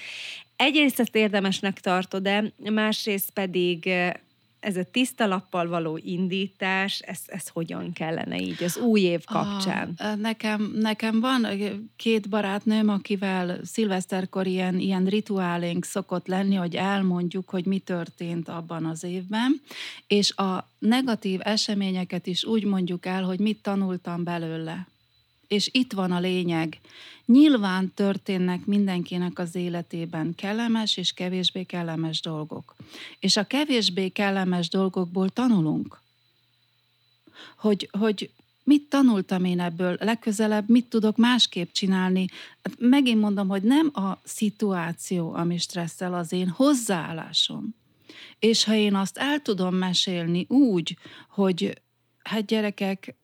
Egyrészt 0.57 1.01
ezt 1.01 1.17
érdemesnek 1.17 1.81
tartod, 1.81 2.23
de 2.23 2.53
másrészt 2.71 3.31
pedig 3.31 3.91
ez 4.67 4.77
a 4.77 4.85
tiszta 4.91 5.27
lappal 5.27 5.69
való 5.69 5.99
indítás, 6.03 6.99
ez, 6.99 7.21
ez 7.27 7.49
hogyan 7.49 7.93
kellene 7.93 8.41
így 8.41 8.63
az 8.63 8.77
új 8.77 9.01
év 9.01 9.25
kapcsán? 9.25 9.95
A, 9.97 10.15
nekem, 10.15 10.73
nekem 10.75 11.21
van 11.21 11.47
két 11.97 12.29
barátnőm, 12.29 12.89
akivel 12.89 13.59
szilveszterkor 13.65 14.47
ilyen, 14.47 14.79
ilyen 14.79 15.05
rituálénk 15.05 15.85
szokott 15.85 16.27
lenni, 16.27 16.55
hogy 16.55 16.75
elmondjuk, 16.75 17.49
hogy 17.49 17.65
mi 17.65 17.79
történt 17.79 18.49
abban 18.49 18.85
az 18.85 19.05
évben, 19.05 19.61
és 20.07 20.37
a 20.37 20.71
negatív 20.79 21.41
eseményeket 21.43 22.27
is 22.27 22.45
úgy 22.45 22.65
mondjuk 22.65 23.07
el, 23.07 23.23
hogy 23.23 23.39
mit 23.39 23.63
tanultam 23.63 24.25
belőle. 24.25 24.87
És 25.49 25.69
itt 25.73 25.93
van 25.93 26.13
a 26.13 26.21
lényeg. 26.21 26.81
Nyilván 27.27 27.93
történnek 27.95 28.65
mindenkinek 28.67 29.39
az 29.39 29.55
életében 29.55 30.35
kellemes 30.35 30.97
és 30.97 31.13
kevésbé 31.13 31.63
kellemes 31.63 32.21
dolgok. 32.21 32.77
És 33.19 33.37
a 33.37 33.45
kevésbé 33.45 34.09
kellemes 34.09 34.69
dolgokból 34.69 35.29
tanulunk. 35.29 36.01
Hogy, 37.57 37.89
hogy 37.99 38.31
mit 38.67 38.89
tanultam 38.89 39.45
én 39.45 39.61
ebből, 39.61 39.97
legközelebb 40.01 40.69
mit 40.69 40.87
tudok 40.89 41.17
másképp 41.17 41.73
csinálni. 41.73 42.27
Hát 42.63 42.75
megint 42.79 43.21
mondom, 43.21 43.49
hogy 43.49 43.63
nem 43.63 43.91
a 43.95 44.19
szituáció, 44.25 45.33
ami 45.35 45.59
stresszel 45.59 46.15
az 46.15 46.33
én 46.33 46.49
hozzáállásom. 46.49 47.75
És 48.39 48.65
ha 48.65 48.75
én 48.75 48.95
azt 48.95 49.17
el 49.17 49.43
tudom 49.43 49.75
mesélni 49.75 50.47
úgy, 50.49 50.97
hogy 51.29 51.81
hát 52.23 52.47
gyerekek, 52.47 53.15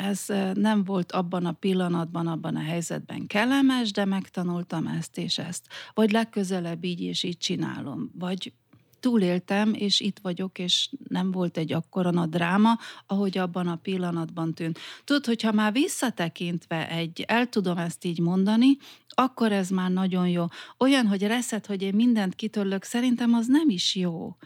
ez 0.00 0.24
nem 0.54 0.84
volt 0.84 1.12
abban 1.12 1.46
a 1.46 1.52
pillanatban, 1.52 2.26
abban 2.26 2.56
a 2.56 2.62
helyzetben 2.62 3.26
kellemes, 3.26 3.90
de 3.90 4.04
megtanultam 4.04 4.86
ezt 4.86 5.18
és 5.18 5.38
ezt. 5.38 5.66
Vagy 5.94 6.10
legközelebb 6.10 6.84
így 6.84 7.00
és 7.00 7.22
így 7.22 7.38
csinálom. 7.38 8.10
Vagy 8.18 8.52
túléltem, 9.00 9.74
és 9.74 10.00
itt 10.00 10.18
vagyok, 10.22 10.58
és 10.58 10.90
nem 11.08 11.30
volt 11.30 11.56
egy 11.56 11.72
akkora 11.72 12.08
a 12.08 12.26
dráma, 12.26 12.78
ahogy 13.06 13.38
abban 13.38 13.66
a 13.66 13.76
pillanatban 13.76 14.54
tűnt. 14.54 14.78
Tudod, 15.04 15.26
hogyha 15.26 15.52
már 15.52 15.72
visszatekintve 15.72 16.90
egy, 16.90 17.24
el 17.26 17.48
tudom 17.48 17.78
ezt 17.78 18.04
így 18.04 18.18
mondani, 18.18 18.76
akkor 19.08 19.52
ez 19.52 19.68
már 19.68 19.90
nagyon 19.90 20.28
jó. 20.28 20.44
Olyan, 20.78 21.06
hogy 21.06 21.22
reszed, 21.22 21.66
hogy 21.66 21.82
én 21.82 21.94
mindent 21.94 22.34
kitörlök, 22.34 22.82
szerintem 22.82 23.34
az 23.34 23.46
nem 23.46 23.68
is 23.68 23.94
jó. 23.94 24.36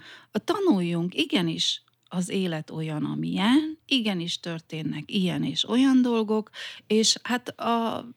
Tanuljunk, 0.44 1.14
igenis, 1.14 1.82
az 2.14 2.28
élet 2.28 2.70
olyan, 2.70 3.04
amilyen, 3.04 3.78
igenis 3.86 4.40
történnek 4.40 5.10
ilyen 5.10 5.44
és 5.44 5.68
olyan 5.68 6.02
dolgok, 6.02 6.50
és 6.86 7.18
hát 7.22 7.48
a, 7.48 8.08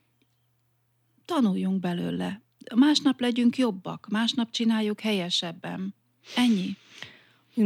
tanuljunk 1.25 1.79
belőle. 1.79 2.41
Másnap 2.75 3.19
legyünk 3.19 3.57
jobbak, 3.57 4.07
másnap 4.09 4.51
csináljuk 4.51 4.99
helyesebben. 4.99 5.95
Ennyi. 6.35 6.77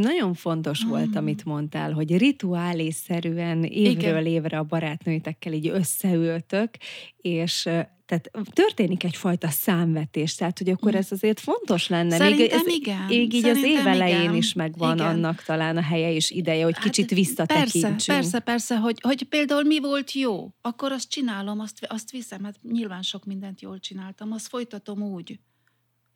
Nagyon 0.00 0.34
fontos 0.34 0.84
volt, 0.84 1.08
mm. 1.08 1.16
amit 1.16 1.44
mondtál, 1.44 1.92
hogy 1.92 2.16
rituálésszerűen 2.16 3.64
évről 3.64 4.20
Igen. 4.20 4.26
évre 4.26 4.58
a 4.58 4.62
barátnőitekkel 4.62 5.52
így 5.52 5.68
összeültök, 5.68 6.70
és 7.16 7.62
tehát 8.06 8.30
történik 8.52 9.04
egyfajta 9.04 9.48
számvetés, 9.48 10.34
tehát 10.34 10.58
hogy 10.58 10.68
akkor 10.68 10.92
mm. 10.92 10.96
ez 10.96 11.12
azért 11.12 11.40
fontos 11.40 11.88
lenne. 11.88 12.16
Szerintem 12.16 12.46
még 12.46 12.50
ez, 12.50 12.74
igen. 12.74 13.06
Még 13.08 13.34
így 13.34 13.42
Szerintem 13.42 13.72
az 13.72 13.80
év 13.80 13.86
elején 13.86 14.20
igen. 14.20 14.34
is 14.34 14.52
megvan 14.52 14.96
igen. 14.96 15.06
annak 15.06 15.42
talán 15.42 15.76
a 15.76 15.82
helye 15.82 16.12
és 16.12 16.30
ideje, 16.30 16.64
hogy 16.64 16.74
hát 16.74 16.84
kicsit 16.84 17.10
visszatekintsünk. 17.10 17.82
Persze, 17.82 18.12
persze, 18.12 18.38
persze, 18.38 18.76
hogy, 18.76 18.98
hogy 19.00 19.22
például 19.22 19.62
mi 19.62 19.80
volt 19.80 20.12
jó, 20.12 20.54
akkor 20.60 20.92
azt 20.92 21.08
csinálom, 21.08 21.60
azt, 21.60 21.86
azt 21.88 22.10
viszem, 22.10 22.44
hát 22.44 22.56
nyilván 22.62 23.02
sok 23.02 23.24
mindent 23.24 23.60
jól 23.60 23.78
csináltam, 23.78 24.32
azt 24.32 24.48
folytatom 24.48 25.02
úgy. 25.02 25.38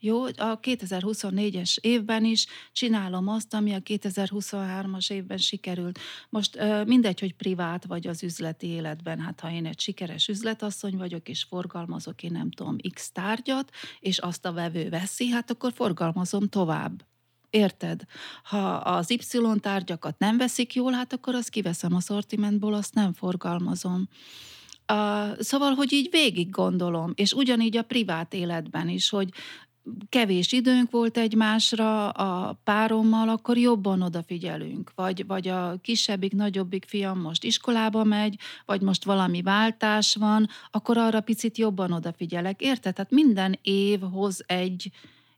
Jó, 0.07 0.25
a 0.25 0.61
2024-es 0.61 1.79
évben 1.81 2.25
is 2.25 2.47
csinálom 2.73 3.29
azt, 3.29 3.55
ami 3.55 3.73
a 3.73 3.79
2023-as 3.79 5.11
évben 5.11 5.37
sikerült. 5.37 5.99
Most 6.29 6.59
mindegy, 6.85 7.21
hogy 7.21 7.35
privát 7.35 7.85
vagy 7.85 8.07
az 8.07 8.23
üzleti 8.23 8.67
életben, 8.67 9.21
hát 9.21 9.41
ha 9.41 9.51
én 9.51 9.67
egy 9.67 9.81
sikeres 9.81 10.29
üzletasszony 10.29 10.97
vagyok, 10.97 11.29
és 11.29 11.43
forgalmazok 11.43 12.23
én 12.23 12.33
nem 12.33 12.51
tudom 12.51 12.77
x 12.95 13.13
tárgyat, 13.13 13.71
és 14.01 14.19
azt 14.19 14.45
a 14.45 14.53
vevő 14.53 14.89
veszi, 14.89 15.29
hát 15.29 15.51
akkor 15.51 15.73
forgalmazom 15.73 16.49
tovább. 16.49 17.05
Érted? 17.51 18.03
Ha 18.43 18.75
az 18.75 19.11
Y 19.11 19.61
tárgyakat 19.61 20.19
nem 20.19 20.37
veszik 20.37 20.75
jól, 20.75 20.93
hát 20.93 21.13
akkor 21.13 21.35
azt 21.35 21.49
kiveszem 21.49 21.95
a 21.95 22.01
szortimentból, 22.01 22.75
azt 22.75 22.95
nem 22.95 23.13
forgalmazom. 23.13 24.09
Uh, 24.93 25.41
szóval, 25.41 25.75
hogy 25.75 25.93
így 25.93 26.09
végig 26.11 26.51
gondolom, 26.51 27.13
és 27.15 27.33
ugyanígy 27.33 27.77
a 27.77 27.83
privát 27.83 28.35
életben 28.35 28.89
is, 28.89 29.09
hogy 29.09 29.29
kevés 30.09 30.53
időnk 30.53 30.91
volt 30.91 31.19
egymásra 31.19 32.09
a 32.09 32.59
párommal, 32.65 33.29
akkor 33.29 33.57
jobban 33.57 34.03
odafigyelünk. 34.03 34.93
Vagy, 34.95 35.27
vagy 35.27 35.49
a 35.49 35.77
kisebbik, 35.83 36.33
nagyobbik 36.33 36.85
fiam 36.85 37.21
most 37.21 37.45
iskolába 37.45 38.05
megy, 38.05 38.39
vagy 38.65 38.81
most 38.81 39.05
valami 39.05 39.43
váltás 39.43 40.15
van, 40.15 40.49
akkor 40.71 40.97
arra 40.97 41.21
picit 41.21 41.59
jobban 41.59 41.93
odafigyelek. 41.93 42.61
Érted? 42.61 42.95
Tehát 42.95 43.11
minden 43.11 43.59
év 43.63 44.01
hoz 44.01 44.45
egy 44.47 44.91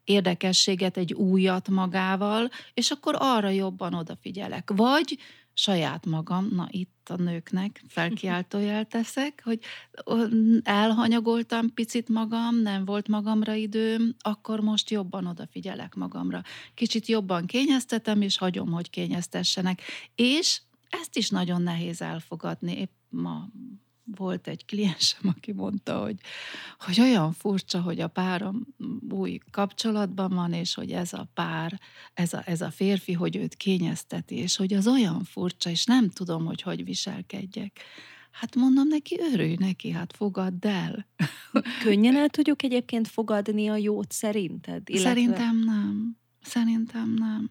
érdekességet, 0.04 0.96
egy 0.96 1.12
újat 1.12 1.68
magával, 1.68 2.50
és 2.74 2.90
akkor 2.90 3.16
arra 3.18 3.48
jobban 3.48 3.94
odafigyelek. 3.94 4.70
Vagy 4.74 5.18
saját 5.58 6.06
magam, 6.06 6.48
na 6.50 6.68
itt 6.70 7.08
a 7.10 7.16
nőknek 7.16 7.84
felkiáltójel 7.88 8.84
teszek, 8.84 9.42
hogy 9.44 9.60
elhanyagoltam 10.62 11.74
picit 11.74 12.08
magam, 12.08 12.62
nem 12.62 12.84
volt 12.84 13.08
magamra 13.08 13.54
időm, 13.54 14.14
akkor 14.18 14.60
most 14.60 14.90
jobban 14.90 15.26
odafigyelek 15.26 15.94
magamra. 15.94 16.42
Kicsit 16.74 17.06
jobban 17.06 17.46
kényeztetem, 17.46 18.22
és 18.22 18.38
hagyom, 18.38 18.70
hogy 18.70 18.90
kényeztessenek. 18.90 19.82
És 20.14 20.60
ezt 20.88 21.16
is 21.16 21.28
nagyon 21.28 21.62
nehéz 21.62 22.02
elfogadni. 22.02 22.78
Épp 22.78 22.92
ma 23.08 23.48
volt 24.16 24.46
egy 24.46 24.64
kliensem, 24.64 25.20
aki 25.36 25.52
mondta, 25.52 26.02
hogy, 26.02 26.16
hogy 26.78 27.00
olyan 27.00 27.32
furcsa, 27.32 27.80
hogy 27.80 28.00
a 28.00 28.08
párom 28.08 28.66
új 29.10 29.38
kapcsolatban 29.50 30.34
van, 30.34 30.52
és 30.52 30.74
hogy 30.74 30.92
ez 30.92 31.12
a 31.12 31.28
pár, 31.34 31.80
ez 32.14 32.32
a, 32.32 32.42
ez 32.46 32.60
a 32.60 32.70
férfi, 32.70 33.12
hogy 33.12 33.36
őt 33.36 33.54
kényezteti, 33.54 34.34
és 34.34 34.56
hogy 34.56 34.74
az 34.74 34.86
olyan 34.86 35.24
furcsa, 35.24 35.70
és 35.70 35.84
nem 35.84 36.08
tudom, 36.08 36.44
hogy 36.44 36.62
hogy 36.62 36.84
viselkedjek. 36.84 37.80
Hát 38.30 38.54
mondom 38.54 38.88
neki, 38.88 39.18
örülj 39.32 39.56
neki, 39.58 39.90
hát 39.90 40.12
fogadd 40.16 40.66
el. 40.66 41.06
Könnyen 41.84 42.16
el 42.16 42.28
tudjuk 42.28 42.62
egyébként 42.62 43.08
fogadni 43.08 43.68
a 43.68 43.76
jót 43.76 44.12
szerinted? 44.12 44.88
Illetve... 44.88 45.08
Szerintem 45.08 45.58
nem. 45.64 46.16
Szerintem 46.42 47.14
nem. 47.14 47.50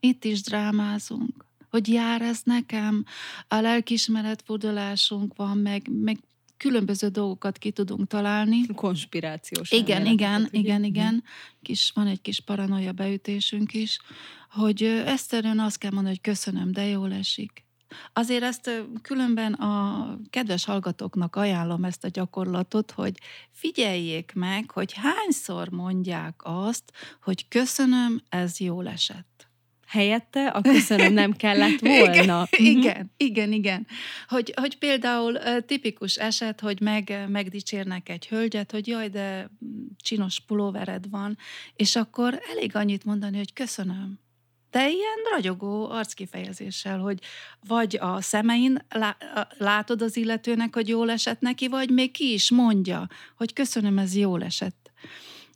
Itt 0.00 0.24
is 0.24 0.42
drámázunk 0.42 1.47
hogy 1.70 1.88
jár 1.88 2.22
ez 2.22 2.40
nekem, 2.44 3.04
a 3.48 3.56
lelkismeretfordulásunk 3.56 5.36
van, 5.36 5.58
meg, 5.58 5.88
meg 6.02 6.18
különböző 6.56 7.08
dolgokat 7.08 7.58
ki 7.58 7.70
tudunk 7.70 8.06
találni. 8.06 8.66
Konspirációs. 8.74 9.70
Igen, 9.70 10.06
igen, 10.06 10.48
igen, 10.50 10.84
igen. 10.84 11.24
Kis, 11.62 11.90
van 11.94 12.06
egy 12.06 12.20
kis 12.20 12.40
paranoia 12.40 12.92
beütésünk 12.92 13.74
is, 13.74 13.98
hogy 14.50 14.82
egyszerűen 14.82 15.58
azt 15.58 15.78
kell 15.78 15.90
mondani, 15.90 16.14
hogy 16.14 16.32
köszönöm, 16.32 16.72
de 16.72 16.86
jól 16.86 17.12
esik. 17.12 17.66
Azért 18.12 18.42
ezt 18.42 18.70
különben 19.02 19.52
a 19.52 20.18
kedves 20.30 20.64
hallgatóknak 20.64 21.36
ajánlom 21.36 21.84
ezt 21.84 22.04
a 22.04 22.08
gyakorlatot, 22.08 22.90
hogy 22.90 23.18
figyeljék 23.50 24.32
meg, 24.34 24.70
hogy 24.70 24.92
hányszor 24.92 25.68
mondják 25.68 26.40
azt, 26.42 26.92
hogy 27.22 27.48
köszönöm, 27.48 28.22
ez 28.28 28.60
jól 28.60 28.88
esett 28.88 29.47
helyette 29.88 30.46
a 30.46 30.60
köszönöm 30.60 31.12
nem 31.12 31.32
kellett 31.32 31.80
volna. 31.96 32.12
igen, 32.12 32.28
uh-huh. 32.28 32.66
igen, 32.66 33.12
igen, 33.16 33.52
igen. 33.52 33.86
Hogy, 34.28 34.52
hogy 34.56 34.78
például 34.78 35.38
tipikus 35.66 36.16
eset, 36.16 36.60
hogy 36.60 36.80
meg, 36.80 37.24
megdicsérnek 37.28 38.08
egy 38.08 38.26
hölgyet, 38.26 38.70
hogy 38.70 38.86
jaj, 38.86 39.08
de 39.08 39.50
csinos 39.96 40.40
pulóvered 40.46 41.10
van, 41.10 41.38
és 41.76 41.96
akkor 41.96 42.40
elég 42.50 42.76
annyit 42.76 43.04
mondani, 43.04 43.36
hogy 43.36 43.52
köszönöm. 43.52 44.18
De 44.70 44.88
ilyen 44.88 45.18
ragyogó 45.34 45.90
arckifejezéssel, 45.90 46.98
hogy 46.98 47.18
vagy 47.66 47.96
a 48.00 48.20
szemein 48.20 48.86
látod 49.58 50.02
az 50.02 50.16
illetőnek, 50.16 50.74
hogy 50.74 50.88
jól 50.88 51.10
esett 51.10 51.40
neki, 51.40 51.68
vagy 51.68 51.90
még 51.90 52.10
ki 52.10 52.32
is 52.32 52.50
mondja, 52.50 53.08
hogy 53.36 53.52
köszönöm, 53.52 53.98
ez 53.98 54.16
jól 54.16 54.42
esett. 54.42 54.87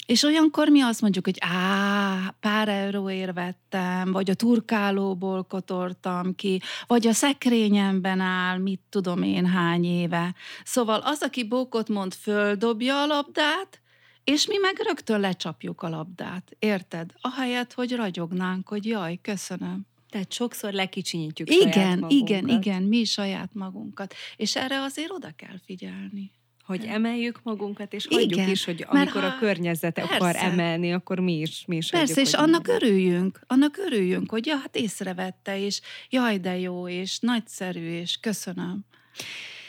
És 0.06 0.22
olyankor 0.22 0.68
mi 0.68 0.80
azt 0.80 1.00
mondjuk, 1.00 1.24
hogy 1.24 1.36
á, 1.40 2.34
pár 2.40 2.68
euróért 2.68 3.32
vettem, 3.32 4.12
vagy 4.12 4.30
a 4.30 4.34
turkálóból 4.34 5.42
kotortam 5.42 6.34
ki, 6.34 6.60
vagy 6.86 7.06
a 7.06 7.12
szekrényemben 7.12 8.20
áll, 8.20 8.58
mit 8.58 8.80
tudom 8.88 9.22
én 9.22 9.46
hány 9.46 9.84
éve. 9.84 10.34
Szóval 10.64 11.00
az, 11.00 11.22
aki 11.22 11.44
bókot 11.44 11.88
mond, 11.88 12.14
földobja 12.14 13.02
a 13.02 13.06
labdát, 13.06 13.80
és 14.24 14.46
mi 14.46 14.56
meg 14.58 14.80
rögtön 14.86 15.20
lecsapjuk 15.20 15.82
a 15.82 15.88
labdát. 15.88 16.56
Érted? 16.58 17.10
Ahelyett, 17.20 17.72
hogy 17.72 17.92
ragyognánk, 17.92 18.68
hogy 18.68 18.86
jaj, 18.86 19.18
köszönöm. 19.22 19.86
Tehát 20.10 20.32
sokszor 20.32 20.72
lekicsinyítjük 20.72 21.50
igen, 21.50 21.72
saját 21.72 22.00
magunkat. 22.00 22.28
Igen, 22.28 22.48
igen, 22.48 22.82
mi 22.82 23.04
saját 23.04 23.50
magunkat. 23.52 24.14
És 24.36 24.56
erre 24.56 24.80
azért 24.80 25.10
oda 25.10 25.30
kell 25.36 25.58
figyelni 25.64 26.32
hogy 26.64 26.84
emeljük 26.84 27.40
magunkat, 27.42 27.92
és 27.92 28.06
hagyjuk 28.06 28.32
Igen, 28.32 28.48
is, 28.48 28.64
hogy 28.64 28.84
amikor 28.88 29.20
ha, 29.20 29.26
a 29.26 29.38
környezet 29.38 29.94
persze, 29.94 30.14
akar 30.14 30.36
emelni, 30.36 30.92
akkor 30.92 31.18
mi 31.18 31.38
is, 31.40 31.64
mi 31.66 31.76
is 31.76 31.90
Persze, 31.90 32.06
hagyjuk, 32.14 32.26
és 32.26 32.34
annak 32.34 32.66
magunkat. 32.66 32.82
örüljünk, 32.82 33.40
annak 33.46 33.76
örüljünk, 33.76 34.30
hogy 34.30 34.46
ja, 34.46 34.56
hát 34.56 34.76
észrevette, 34.76 35.64
és 35.64 35.80
jaj, 36.10 36.38
de 36.38 36.58
jó, 36.58 36.88
és 36.88 37.18
nagyszerű, 37.18 37.90
és 37.90 38.18
köszönöm. 38.20 38.84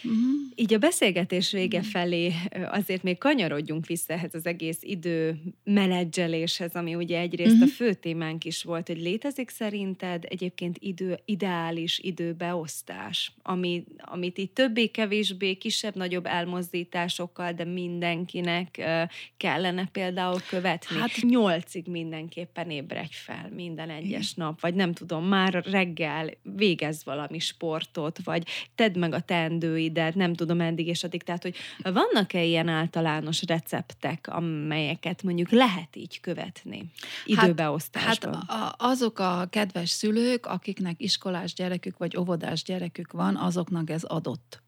Uh-huh. 0.04 0.22
Így 0.56 0.74
a 0.74 0.78
beszélgetés 0.78 1.51
vége 1.51 1.78
uh-huh. 1.78 1.91
felé 1.91 2.34
azért 2.72 3.04
még 3.04 3.18
kanyarodjunk 3.18 3.86
vissza 3.86 4.14
ehhez 4.14 4.34
az 4.34 4.45
egész 4.45 4.78
idő 4.82 5.41
menedzseléshez, 5.64 6.76
ami 6.76 6.95
ugye 6.95 7.20
egyrészt 7.20 7.51
uh-huh. 7.51 7.70
a 7.70 7.72
fő 7.72 7.93
témánk 7.93 8.45
is 8.45 8.64
volt, 8.64 8.88
hogy 8.88 9.01
létezik 9.01 9.49
szerinted 9.49 10.24
egyébként 10.30 10.78
idő, 10.80 11.20
ideális 11.26 11.99
időbeosztás, 11.99 13.32
ami, 13.41 13.84
amit 13.97 14.38
így 14.38 14.51
többé-kevésbé, 14.51 15.54
kisebb-nagyobb 15.54 16.26
elmozdításokkal, 16.26 17.51
de 17.51 17.64
mindenkinek 17.64 18.76
uh, 18.80 19.10
kellene 19.38 19.89
például 19.91 20.39
követni. 20.49 20.97
Hát 20.97 21.22
nyolcig 21.22 21.88
mindenképpen 21.88 22.70
ébredj 22.70 23.14
fel 23.16 23.49
minden 23.56 23.89
egyes 23.89 24.34
nap, 24.34 24.62
vagy 24.62 24.74
nem 24.74 24.93
tudom, 24.93 25.26
már 25.26 25.64
reggel 25.66 26.30
végez 26.41 27.04
valami 27.04 27.39
sportot, 27.39 28.20
vagy 28.24 28.47
tedd 28.76 28.99
meg 28.99 29.14
a 29.14 29.20
teendőid, 29.20 29.93
ebédet, 29.98 30.16
nem 30.16 30.34
tudom 30.34 30.62
eddig 30.62 30.88
és 30.88 31.04
addig. 31.04 31.24
Tehát, 31.24 31.41
hogy 31.41 31.56
vannak-e 31.84 32.44
ilyen 32.44 32.68
általános 32.68 33.41
receptek, 33.48 34.28
amelyeket 34.28 35.24
mondjuk 35.24 35.50
lehet 35.50 35.96
így 35.96 36.20
követni 36.20 36.91
időbeosztásban? 37.26 38.34
Hát, 38.34 38.60
hát 38.60 38.76
azok 38.78 39.20
a 39.20 39.48
kedves 39.50 39.89
szülők, 39.89 40.46
akiknek 40.46 41.02
iskolás 41.02 41.54
gyerekük 41.54 41.98
vagy 41.98 42.18
óvodás 42.18 42.64
gyerekük 42.64 43.12
van, 43.12 43.36
azoknak 43.36 43.89
ez 43.89 44.04
adott 44.04 44.62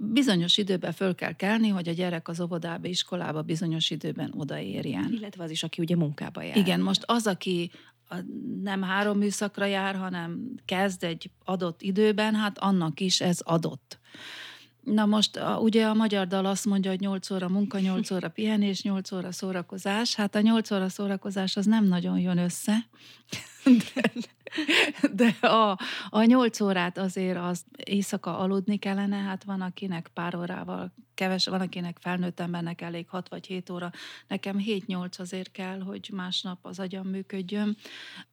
bizonyos 0.00 0.56
időben 0.56 0.92
föl 0.92 1.14
kell 1.14 1.32
kelni, 1.32 1.68
hogy 1.68 1.88
a 1.88 1.92
gyerek 1.92 2.28
az 2.28 2.40
óvodába, 2.40 2.88
iskolába 2.88 3.42
bizonyos 3.42 3.90
időben 3.90 4.32
odaérjen. 4.36 5.12
Illetve 5.12 5.44
az 5.44 5.50
is, 5.50 5.62
aki 5.62 5.82
ugye 5.82 5.96
munkába 5.96 6.42
jár. 6.42 6.56
Igen, 6.56 6.80
most 6.80 7.02
az, 7.06 7.26
aki 7.26 7.70
nem 8.62 8.82
három 8.82 9.18
műszakra 9.18 9.64
jár, 9.64 9.96
hanem 9.96 10.54
kezd 10.64 11.04
egy 11.04 11.30
adott 11.44 11.82
időben, 11.82 12.34
hát 12.34 12.58
annak 12.58 13.00
is 13.00 13.20
ez 13.20 13.40
adott. 13.40 13.98
Na 14.80 15.06
most 15.06 15.36
a, 15.36 15.58
ugye 15.58 15.86
a 15.86 15.94
magyar 15.94 16.26
dal 16.26 16.46
azt 16.46 16.64
mondja, 16.64 16.90
hogy 16.90 17.00
8 17.00 17.30
óra 17.30 17.48
munka, 17.48 17.78
8 17.78 18.10
óra 18.10 18.28
pihenés, 18.28 18.82
8 18.82 19.12
óra 19.12 19.32
szórakozás. 19.32 20.14
Hát 20.14 20.34
a 20.34 20.40
8 20.40 20.70
óra 20.70 20.88
szórakozás 20.88 21.56
az 21.56 21.66
nem 21.66 21.84
nagyon 21.84 22.18
jön 22.18 22.38
össze. 22.38 22.76
De, 25.12 25.46
a, 25.46 25.78
a 26.10 26.22
8 26.22 26.60
órát 26.60 26.98
azért 26.98 27.38
az 27.38 27.64
éjszaka 27.84 28.38
aludni 28.38 28.76
kellene, 28.76 29.16
hát 29.16 29.44
van 29.44 29.60
akinek 29.60 30.10
pár 30.14 30.36
órával 30.36 30.92
keves, 31.14 31.46
van 31.46 31.60
akinek 31.60 31.96
felnőtt 32.00 32.40
embernek 32.40 32.80
elég 32.80 33.08
6 33.08 33.28
vagy 33.28 33.46
7 33.46 33.70
óra. 33.70 33.90
Nekem 34.28 34.56
7-8 34.66 35.18
azért 35.18 35.50
kell, 35.52 35.80
hogy 35.80 36.10
másnap 36.12 36.58
az 36.62 36.78
agyam 36.78 37.06
működjön. 37.06 37.76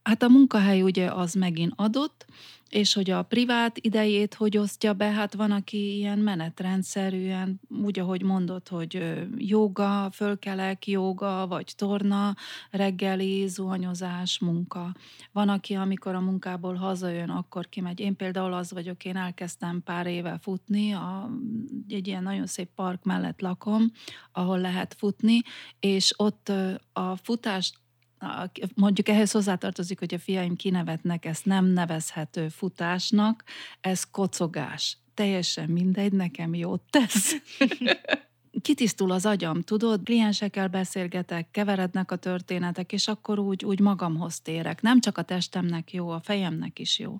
Hát 0.04 0.24
a 0.24 0.30
munkahely 0.30 0.82
ugye 0.82 1.12
az 1.12 1.34
megint 1.34 1.74
adott, 1.76 2.26
és 2.70 2.94
hogy 2.94 3.10
a 3.10 3.24
privát 3.24 3.78
idejét 3.78 4.34
hogy 4.34 4.58
osztja 4.58 4.94
be, 4.94 5.12
hát 5.12 5.34
van, 5.34 5.52
aki 5.52 5.96
ilyen 5.96 6.20
menetrendszerűen, 6.20 7.60
úgy, 7.84 8.00
ahogy 8.00 8.22
mondott, 8.22 8.68
hogy 8.68 9.24
joga, 9.38 10.10
fölkelek, 10.14 10.88
joga, 10.88 11.48
vagy 11.48 11.74
torna, 11.76 12.36
reggeli, 12.70 13.48
zuhanyozás, 13.48 14.40
munka. 14.40 14.94
Van, 15.32 15.50
aki, 15.50 15.74
amikor 15.74 16.16
a 16.16 16.20
munkából 16.20 16.76
hazajön, 16.76 17.30
akkor 17.30 17.70
kimegy. 17.70 18.00
Én 18.00 18.16
például 18.16 18.54
az 18.54 18.72
vagyok, 18.72 19.06
én 19.06 19.18
elkezdtem 19.18 19.84
pár 19.84 20.08
éve 20.08 20.38
futni, 20.42 20.94
a, 20.94 21.30
egy 21.88 22.08
ilyen 22.08 22.24
nagyon 22.24 22.48
szép 22.48 22.70
park 22.76 23.04
mellett 23.04 23.42
lakom, 23.42 23.92
ahol 24.32 24.60
lehet 24.60 24.94
futni, 24.98 25.42
és 25.80 26.14
ott 26.18 26.52
a 26.94 27.16
futást 27.16 27.80
mondjuk 28.76 29.10
ehhez 29.10 29.32
hozzátartozik, 29.32 30.00
hogy 30.00 30.14
a 30.14 30.20
fiaim 30.20 30.56
kinevetnek, 30.56 31.26
ezt 31.26 31.46
nem 31.46 31.66
nevezhető 31.66 32.50
futásnak, 32.50 33.44
ez 33.80 34.04
kocogás. 34.04 34.98
Teljesen 35.14 35.70
mindegy, 35.70 36.12
nekem 36.12 36.56
jót 36.56 36.82
tesz. 36.90 37.36
kitisztul 38.62 39.12
az 39.12 39.26
agyam, 39.26 39.62
tudod, 39.62 40.04
kliensekkel 40.04 40.68
beszélgetek, 40.68 41.52
keverednek 41.52 42.12
a 42.12 42.16
történetek, 42.16 42.92
és 42.92 43.08
akkor 43.08 43.40
úgy, 43.40 43.66
úgy 43.66 43.80
magamhoz 43.80 44.40
térek. 44.40 44.82
Nem 44.82 45.00
csak 45.00 45.18
a 45.18 45.22
testemnek 45.22 45.94
jó, 45.94 46.10
a 46.10 46.20
fejemnek 46.24 46.80
is 46.80 47.00
jó, 47.00 47.20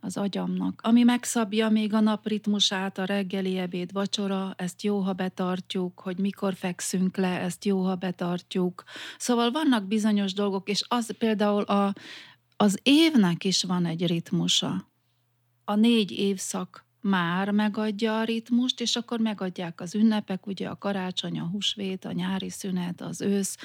az 0.00 0.16
agyamnak. 0.16 0.80
Ami 0.82 1.02
megszabja 1.02 1.68
még 1.68 1.94
a 1.94 2.00
nap 2.00 2.26
ritmusát, 2.26 2.98
a 2.98 3.04
reggeli 3.04 3.58
ebéd, 3.58 3.92
vacsora, 3.92 4.54
ezt 4.56 4.82
jó, 4.82 4.98
ha 4.98 5.12
betartjuk, 5.12 6.00
hogy 6.00 6.18
mikor 6.18 6.54
fekszünk 6.54 7.16
le, 7.16 7.40
ezt 7.40 7.64
jó, 7.64 7.84
ha 7.84 7.94
betartjuk. 7.94 8.84
Szóval 9.18 9.50
vannak 9.50 9.84
bizonyos 9.84 10.32
dolgok, 10.32 10.68
és 10.68 10.84
az 10.88 11.16
például 11.18 11.62
a, 11.62 11.94
az 12.56 12.78
évnek 12.82 13.44
is 13.44 13.62
van 13.62 13.86
egy 13.86 14.06
ritmusa. 14.06 14.88
A 15.64 15.74
négy 15.74 16.10
évszak 16.10 16.85
már 17.06 17.50
megadja 17.50 18.18
a 18.18 18.24
ritmust, 18.24 18.80
és 18.80 18.96
akkor 18.96 19.20
megadják 19.20 19.80
az 19.80 19.94
ünnepek, 19.94 20.46
ugye 20.46 20.68
a 20.68 20.78
karácsony, 20.78 21.40
a 21.40 21.48
húsvét, 21.52 22.04
a 22.04 22.12
nyári 22.12 22.50
szünet, 22.50 23.00
az 23.00 23.20
ősz, 23.20 23.56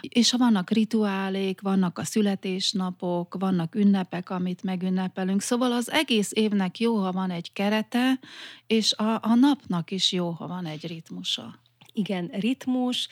és 0.00 0.30
ha 0.30 0.38
vannak 0.38 0.70
rituálék, 0.70 1.60
vannak 1.60 1.98
a 1.98 2.04
születésnapok, 2.04 3.36
vannak 3.38 3.74
ünnepek, 3.74 4.30
amit 4.30 4.62
megünnepelünk, 4.62 5.40
szóval 5.40 5.72
az 5.72 5.90
egész 5.90 6.30
évnek 6.34 6.78
jó, 6.78 6.96
ha 6.96 7.12
van 7.12 7.30
egy 7.30 7.52
kerete, 7.52 8.18
és 8.66 8.92
a, 8.92 9.18
a 9.22 9.34
napnak 9.34 9.90
is 9.90 10.12
jó, 10.12 10.30
ha 10.30 10.46
van 10.46 10.66
egy 10.66 10.86
ritmusa. 10.86 11.58
Igen, 11.92 12.26
ritmus, 12.26 13.08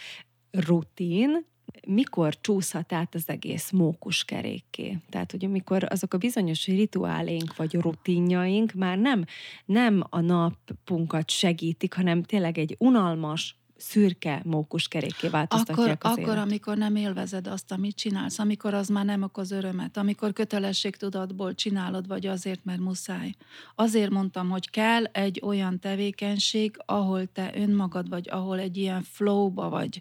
rutin, 0.51 1.47
mikor 1.87 2.41
csúszhat 2.41 2.93
át 2.93 3.15
az 3.15 3.25
egész 3.27 3.71
mókus 3.71 4.25
kerékké. 4.25 4.99
Tehát, 5.11 5.31
hogy 5.31 5.45
amikor 5.45 5.87
azok 5.89 6.15
a 6.15 6.19
bizonyos 6.19 6.67
rituálénk 6.67 7.57
vagy 7.57 7.75
rutinjaink 7.75 8.73
már 8.73 8.99
nem, 8.99 9.25
nem 9.65 10.05
a 10.11 10.21
napunkat 10.21 11.31
segítik, 11.31 11.95
hanem 11.95 12.23
tényleg 12.23 12.59
egy 12.59 12.77
unalmas, 12.79 13.57
szürke 13.77 14.41
mókus 14.45 14.89
kerékké 14.89 15.29
változtatják 15.29 16.05
akkor, 16.05 16.11
az 16.11 16.19
Akkor, 16.19 16.35
élet. 16.35 16.45
amikor 16.45 16.77
nem 16.77 16.97
élvezed 16.97 17.47
azt, 17.47 17.73
amit 17.73 17.97
csinálsz, 17.97 18.39
amikor 18.39 18.75
az 18.75 18.89
már 18.89 19.05
nem 19.05 19.23
okoz 19.23 19.51
örömet, 19.51 19.97
amikor 19.97 20.33
kötelességtudatból 20.33 21.55
csinálod, 21.55 22.07
vagy 22.07 22.27
azért, 22.27 22.65
mert 22.65 22.79
muszáj. 22.79 23.35
Azért 23.75 24.11
mondtam, 24.11 24.51
hogy 24.51 24.71
kell 24.71 25.05
egy 25.05 25.41
olyan 25.45 25.81
tevékenység, 25.81 26.77
ahol 26.85 27.27
te 27.33 27.53
önmagad 27.55 28.09
vagy, 28.09 28.29
ahol 28.31 28.59
egy 28.59 28.77
ilyen 28.77 29.03
flowba 29.03 29.69
vagy. 29.69 30.01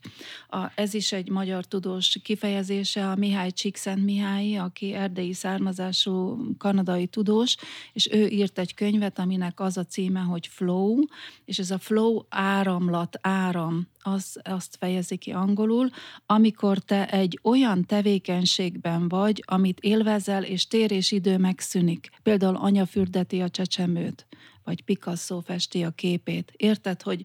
A, 0.49 0.71
ez 0.75 0.93
is 0.93 1.11
egy 1.11 1.29
magyar 1.29 1.65
tudós 1.65 2.19
kifejezése, 2.23 3.09
a 3.09 3.15
Mihály 3.15 3.51
Csíkszent 3.51 4.03
Mihály, 4.03 4.57
aki 4.57 4.93
erdélyi 4.93 5.33
származású 5.33 6.37
kanadai 6.57 7.07
tudós, 7.07 7.55
és 7.93 8.09
ő 8.11 8.27
írt 8.27 8.59
egy 8.59 8.73
könyvet, 8.73 9.19
aminek 9.19 9.59
az 9.59 9.77
a 9.77 9.85
címe, 9.85 10.19
hogy 10.19 10.47
Flow, 10.47 10.99
és 11.45 11.59
ez 11.59 11.71
a 11.71 11.77
flow 11.77 12.21
áramlat, 12.29 13.19
áram 13.21 13.64
áram, 13.65 13.87
az, 14.01 14.39
azt 14.43 14.75
fejezi 14.79 15.17
ki 15.17 15.31
angolul, 15.31 15.89
amikor 16.25 16.79
te 16.79 17.09
egy 17.09 17.39
olyan 17.43 17.85
tevékenységben 17.85 19.07
vagy, 19.07 19.43
amit 19.45 19.79
élvezel, 19.79 20.43
és 20.43 20.67
tér 20.67 20.91
és 20.91 21.11
idő 21.11 21.37
megszűnik. 21.37 22.09
Például 22.23 22.55
anya 22.55 22.85
fürdeti 22.85 23.41
a 23.41 23.49
csecsemőt, 23.49 24.27
vagy 24.63 24.81
Picasso 24.81 25.39
festi 25.39 25.83
a 25.83 25.89
képét. 25.89 26.53
Érted, 26.55 27.01
hogy 27.01 27.23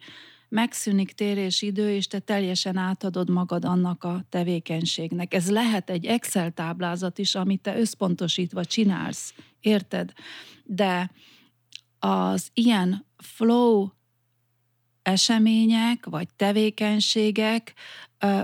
megszűnik 0.48 1.12
tér 1.12 1.36
és 1.36 1.62
idő, 1.62 1.90
és 1.90 2.06
te 2.06 2.18
teljesen 2.18 2.76
átadod 2.76 3.30
magad 3.30 3.64
annak 3.64 4.04
a 4.04 4.24
tevékenységnek. 4.28 5.34
Ez 5.34 5.50
lehet 5.50 5.90
egy 5.90 6.06
Excel 6.06 6.50
táblázat 6.50 7.18
is, 7.18 7.34
amit 7.34 7.62
te 7.62 7.78
összpontosítva 7.78 8.64
csinálsz. 8.64 9.34
Érted? 9.60 10.12
De 10.64 11.10
az 11.98 12.50
ilyen 12.54 13.06
flow 13.16 13.88
események 15.10 16.06
vagy 16.06 16.28
tevékenységek 16.36 17.74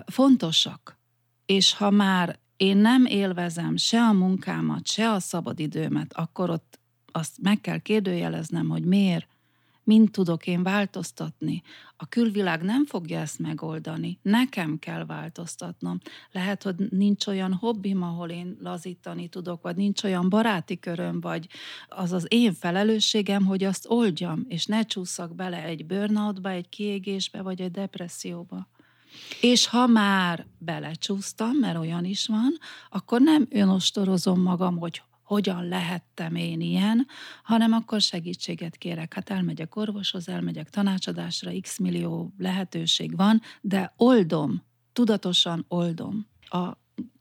fontosak. 0.06 0.98
És 1.46 1.74
ha 1.74 1.90
már 1.90 2.38
én 2.56 2.76
nem 2.76 3.04
élvezem 3.04 3.76
se 3.76 4.00
a 4.00 4.12
munkámat, 4.12 4.86
se 4.86 5.10
a 5.10 5.20
szabadidőmet, 5.20 6.12
akkor 6.14 6.50
ott 6.50 6.80
azt 7.12 7.36
meg 7.42 7.60
kell 7.60 7.78
kérdőjeleznem, 7.78 8.68
hogy 8.68 8.84
miért 8.84 9.35
mint 9.86 10.12
tudok 10.12 10.46
én 10.46 10.62
változtatni. 10.62 11.62
A 11.96 12.06
külvilág 12.08 12.62
nem 12.62 12.86
fogja 12.86 13.18
ezt 13.18 13.38
megoldani. 13.38 14.18
Nekem 14.22 14.78
kell 14.78 15.04
változtatnom. 15.04 15.98
Lehet, 16.32 16.62
hogy 16.62 16.74
nincs 16.90 17.26
olyan 17.26 17.52
hobbim, 17.52 18.02
ahol 18.02 18.28
én 18.28 18.56
lazítani 18.60 19.28
tudok, 19.28 19.62
vagy 19.62 19.76
nincs 19.76 20.02
olyan 20.02 20.28
baráti 20.28 20.78
köröm, 20.78 21.20
vagy 21.20 21.46
az 21.88 22.12
az 22.12 22.26
én 22.28 22.52
felelősségem, 22.52 23.44
hogy 23.44 23.64
azt 23.64 23.86
oldjam, 23.88 24.44
és 24.48 24.66
ne 24.66 24.82
csúszak 24.82 25.34
bele 25.34 25.64
egy 25.64 25.86
burnoutba, 25.86 26.50
egy 26.50 26.68
kiégésbe, 26.68 27.42
vagy 27.42 27.60
egy 27.60 27.70
depresszióba. 27.70 28.68
És 29.40 29.66
ha 29.66 29.86
már 29.86 30.46
belecsúsztam, 30.58 31.56
mert 31.60 31.78
olyan 31.78 32.04
is 32.04 32.26
van, 32.26 32.58
akkor 32.90 33.20
nem 33.20 33.46
önostorozom 33.50 34.40
magam, 34.40 34.78
hogy 34.78 35.02
hogyan 35.26 35.68
lehettem 35.68 36.34
én 36.34 36.60
ilyen, 36.60 37.06
hanem 37.42 37.72
akkor 37.72 38.00
segítséget 38.00 38.76
kérek. 38.76 39.14
Hát 39.14 39.30
elmegyek 39.30 39.76
orvoshoz, 39.76 40.28
elmegyek 40.28 40.70
tanácsadásra, 40.70 41.50
x 41.60 41.78
millió 41.78 42.32
lehetőség 42.38 43.16
van, 43.16 43.40
de 43.60 43.92
oldom, 43.96 44.62
tudatosan 44.92 45.64
oldom 45.68 46.26
a 46.40 46.72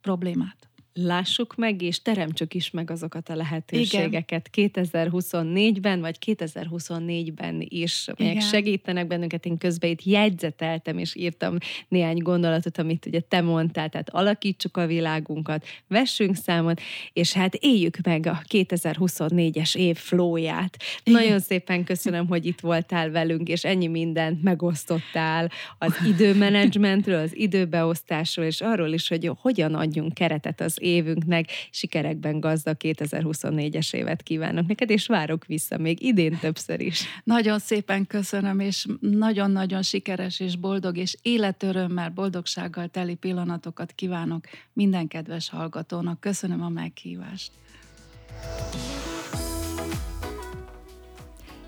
problémát 0.01 0.69
lássuk 0.97 1.55
meg, 1.55 1.81
és 1.81 2.01
teremtsük 2.01 2.53
is 2.53 2.71
meg 2.71 2.91
azokat 2.91 3.29
a 3.29 3.35
lehetőségeket 3.35 4.49
Igen. 4.51 4.71
2024-ben, 4.73 5.99
vagy 5.99 6.17
2024-ben 6.25 7.65
is, 7.69 8.07
amelyek 8.07 8.35
Igen. 8.35 8.47
segítenek 8.47 9.07
bennünket. 9.07 9.45
Én 9.45 9.57
közben 9.57 9.89
itt 9.89 10.03
jegyzeteltem, 10.03 10.97
és 10.97 11.15
írtam 11.15 11.57
néhány 11.87 12.17
gondolatot, 12.17 12.77
amit 12.77 13.05
ugye 13.05 13.19
te 13.19 13.41
mondtál, 13.41 13.89
tehát 13.89 14.09
alakítsuk 14.09 14.77
a 14.77 14.85
világunkat, 14.85 15.65
vessünk 15.87 16.35
számot, 16.35 16.81
és 17.13 17.33
hát 17.33 17.55
éljük 17.55 17.97
meg 18.03 18.25
a 18.25 18.41
2024-es 18.49 19.75
év 19.75 19.97
flóját. 19.97 20.77
Igen. 21.03 21.21
Nagyon 21.21 21.39
szépen 21.39 21.83
köszönöm, 21.83 22.27
hogy 22.27 22.45
itt 22.45 22.59
voltál 22.59 23.09
velünk, 23.09 23.47
és 23.47 23.63
ennyi 23.63 23.87
mindent 23.87 24.43
megosztottál 24.43 25.51
az 25.77 25.93
időmenedzsmentről, 26.11 27.19
az 27.19 27.35
időbeosztásról, 27.35 28.45
és 28.45 28.61
arról 28.61 28.93
is, 28.93 29.07
hogy 29.07 29.31
hogyan 29.41 29.73
adjunk 29.73 30.13
keretet 30.13 30.61
az 30.61 30.83
évünknek. 30.85 31.49
Sikerekben 31.71 32.39
gazdag 32.39 32.77
2024-es 32.79 33.93
évet 33.93 34.23
kívánok 34.23 34.67
neked, 34.67 34.89
és 34.89 35.07
várok 35.07 35.45
vissza 35.45 35.77
még 35.77 36.01
idén 36.01 36.37
többször 36.39 36.81
is. 36.81 37.03
Nagyon 37.23 37.59
szépen 37.59 38.07
köszönöm, 38.07 38.59
és 38.59 38.85
nagyon-nagyon 38.99 39.81
sikeres 39.81 40.39
és 40.39 40.55
boldog, 40.55 40.97
és 40.97 41.17
életörömmel, 41.21 42.09
boldogsággal 42.09 42.87
teli 42.87 43.15
pillanatokat 43.15 43.91
kívánok 43.91 44.45
minden 44.73 45.07
kedves 45.07 45.49
hallgatónak. 45.49 46.19
Köszönöm 46.19 46.61
a 46.61 46.69
meghívást. 46.69 47.51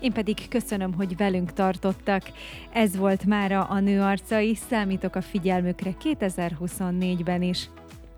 Én 0.00 0.12
pedig 0.12 0.48
köszönöm, 0.48 0.94
hogy 0.94 1.16
velünk 1.16 1.52
tartottak. 1.52 2.22
Ez 2.72 2.96
volt 2.96 3.24
mára 3.24 3.64
a 3.64 3.80
nő 3.80 4.00
arcai, 4.00 4.54
számítok 4.54 5.14
a 5.14 5.22
figyelmükre 5.22 5.94
2024-ben 6.04 7.42
is. 7.42 7.68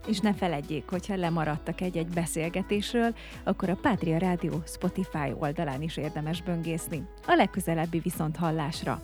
És 0.07 0.19
ne 0.19 0.35
feledjék, 0.35 0.91
hogyha 0.91 1.17
lemaradtak 1.17 1.81
egy-egy 1.81 2.09
beszélgetésről, 2.09 3.15
akkor 3.45 3.69
a 3.69 3.79
Pátria 3.83 4.19
Rádió 4.19 4.63
Spotify 4.67 5.33
oldalán 5.39 5.83
is 5.83 5.97
érdemes 5.97 6.43
böngészni. 6.43 7.09
A 7.27 7.35
legközelebbi 7.35 7.99
viszont 7.99 8.37
hallásra. 8.37 9.01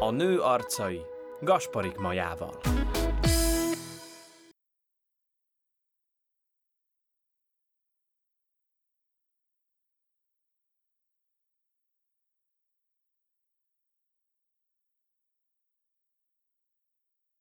A 0.00 0.10
nő 0.10 0.38
arcai 0.40 1.00
Gasparik 1.40 1.96
Majával. 1.96 2.83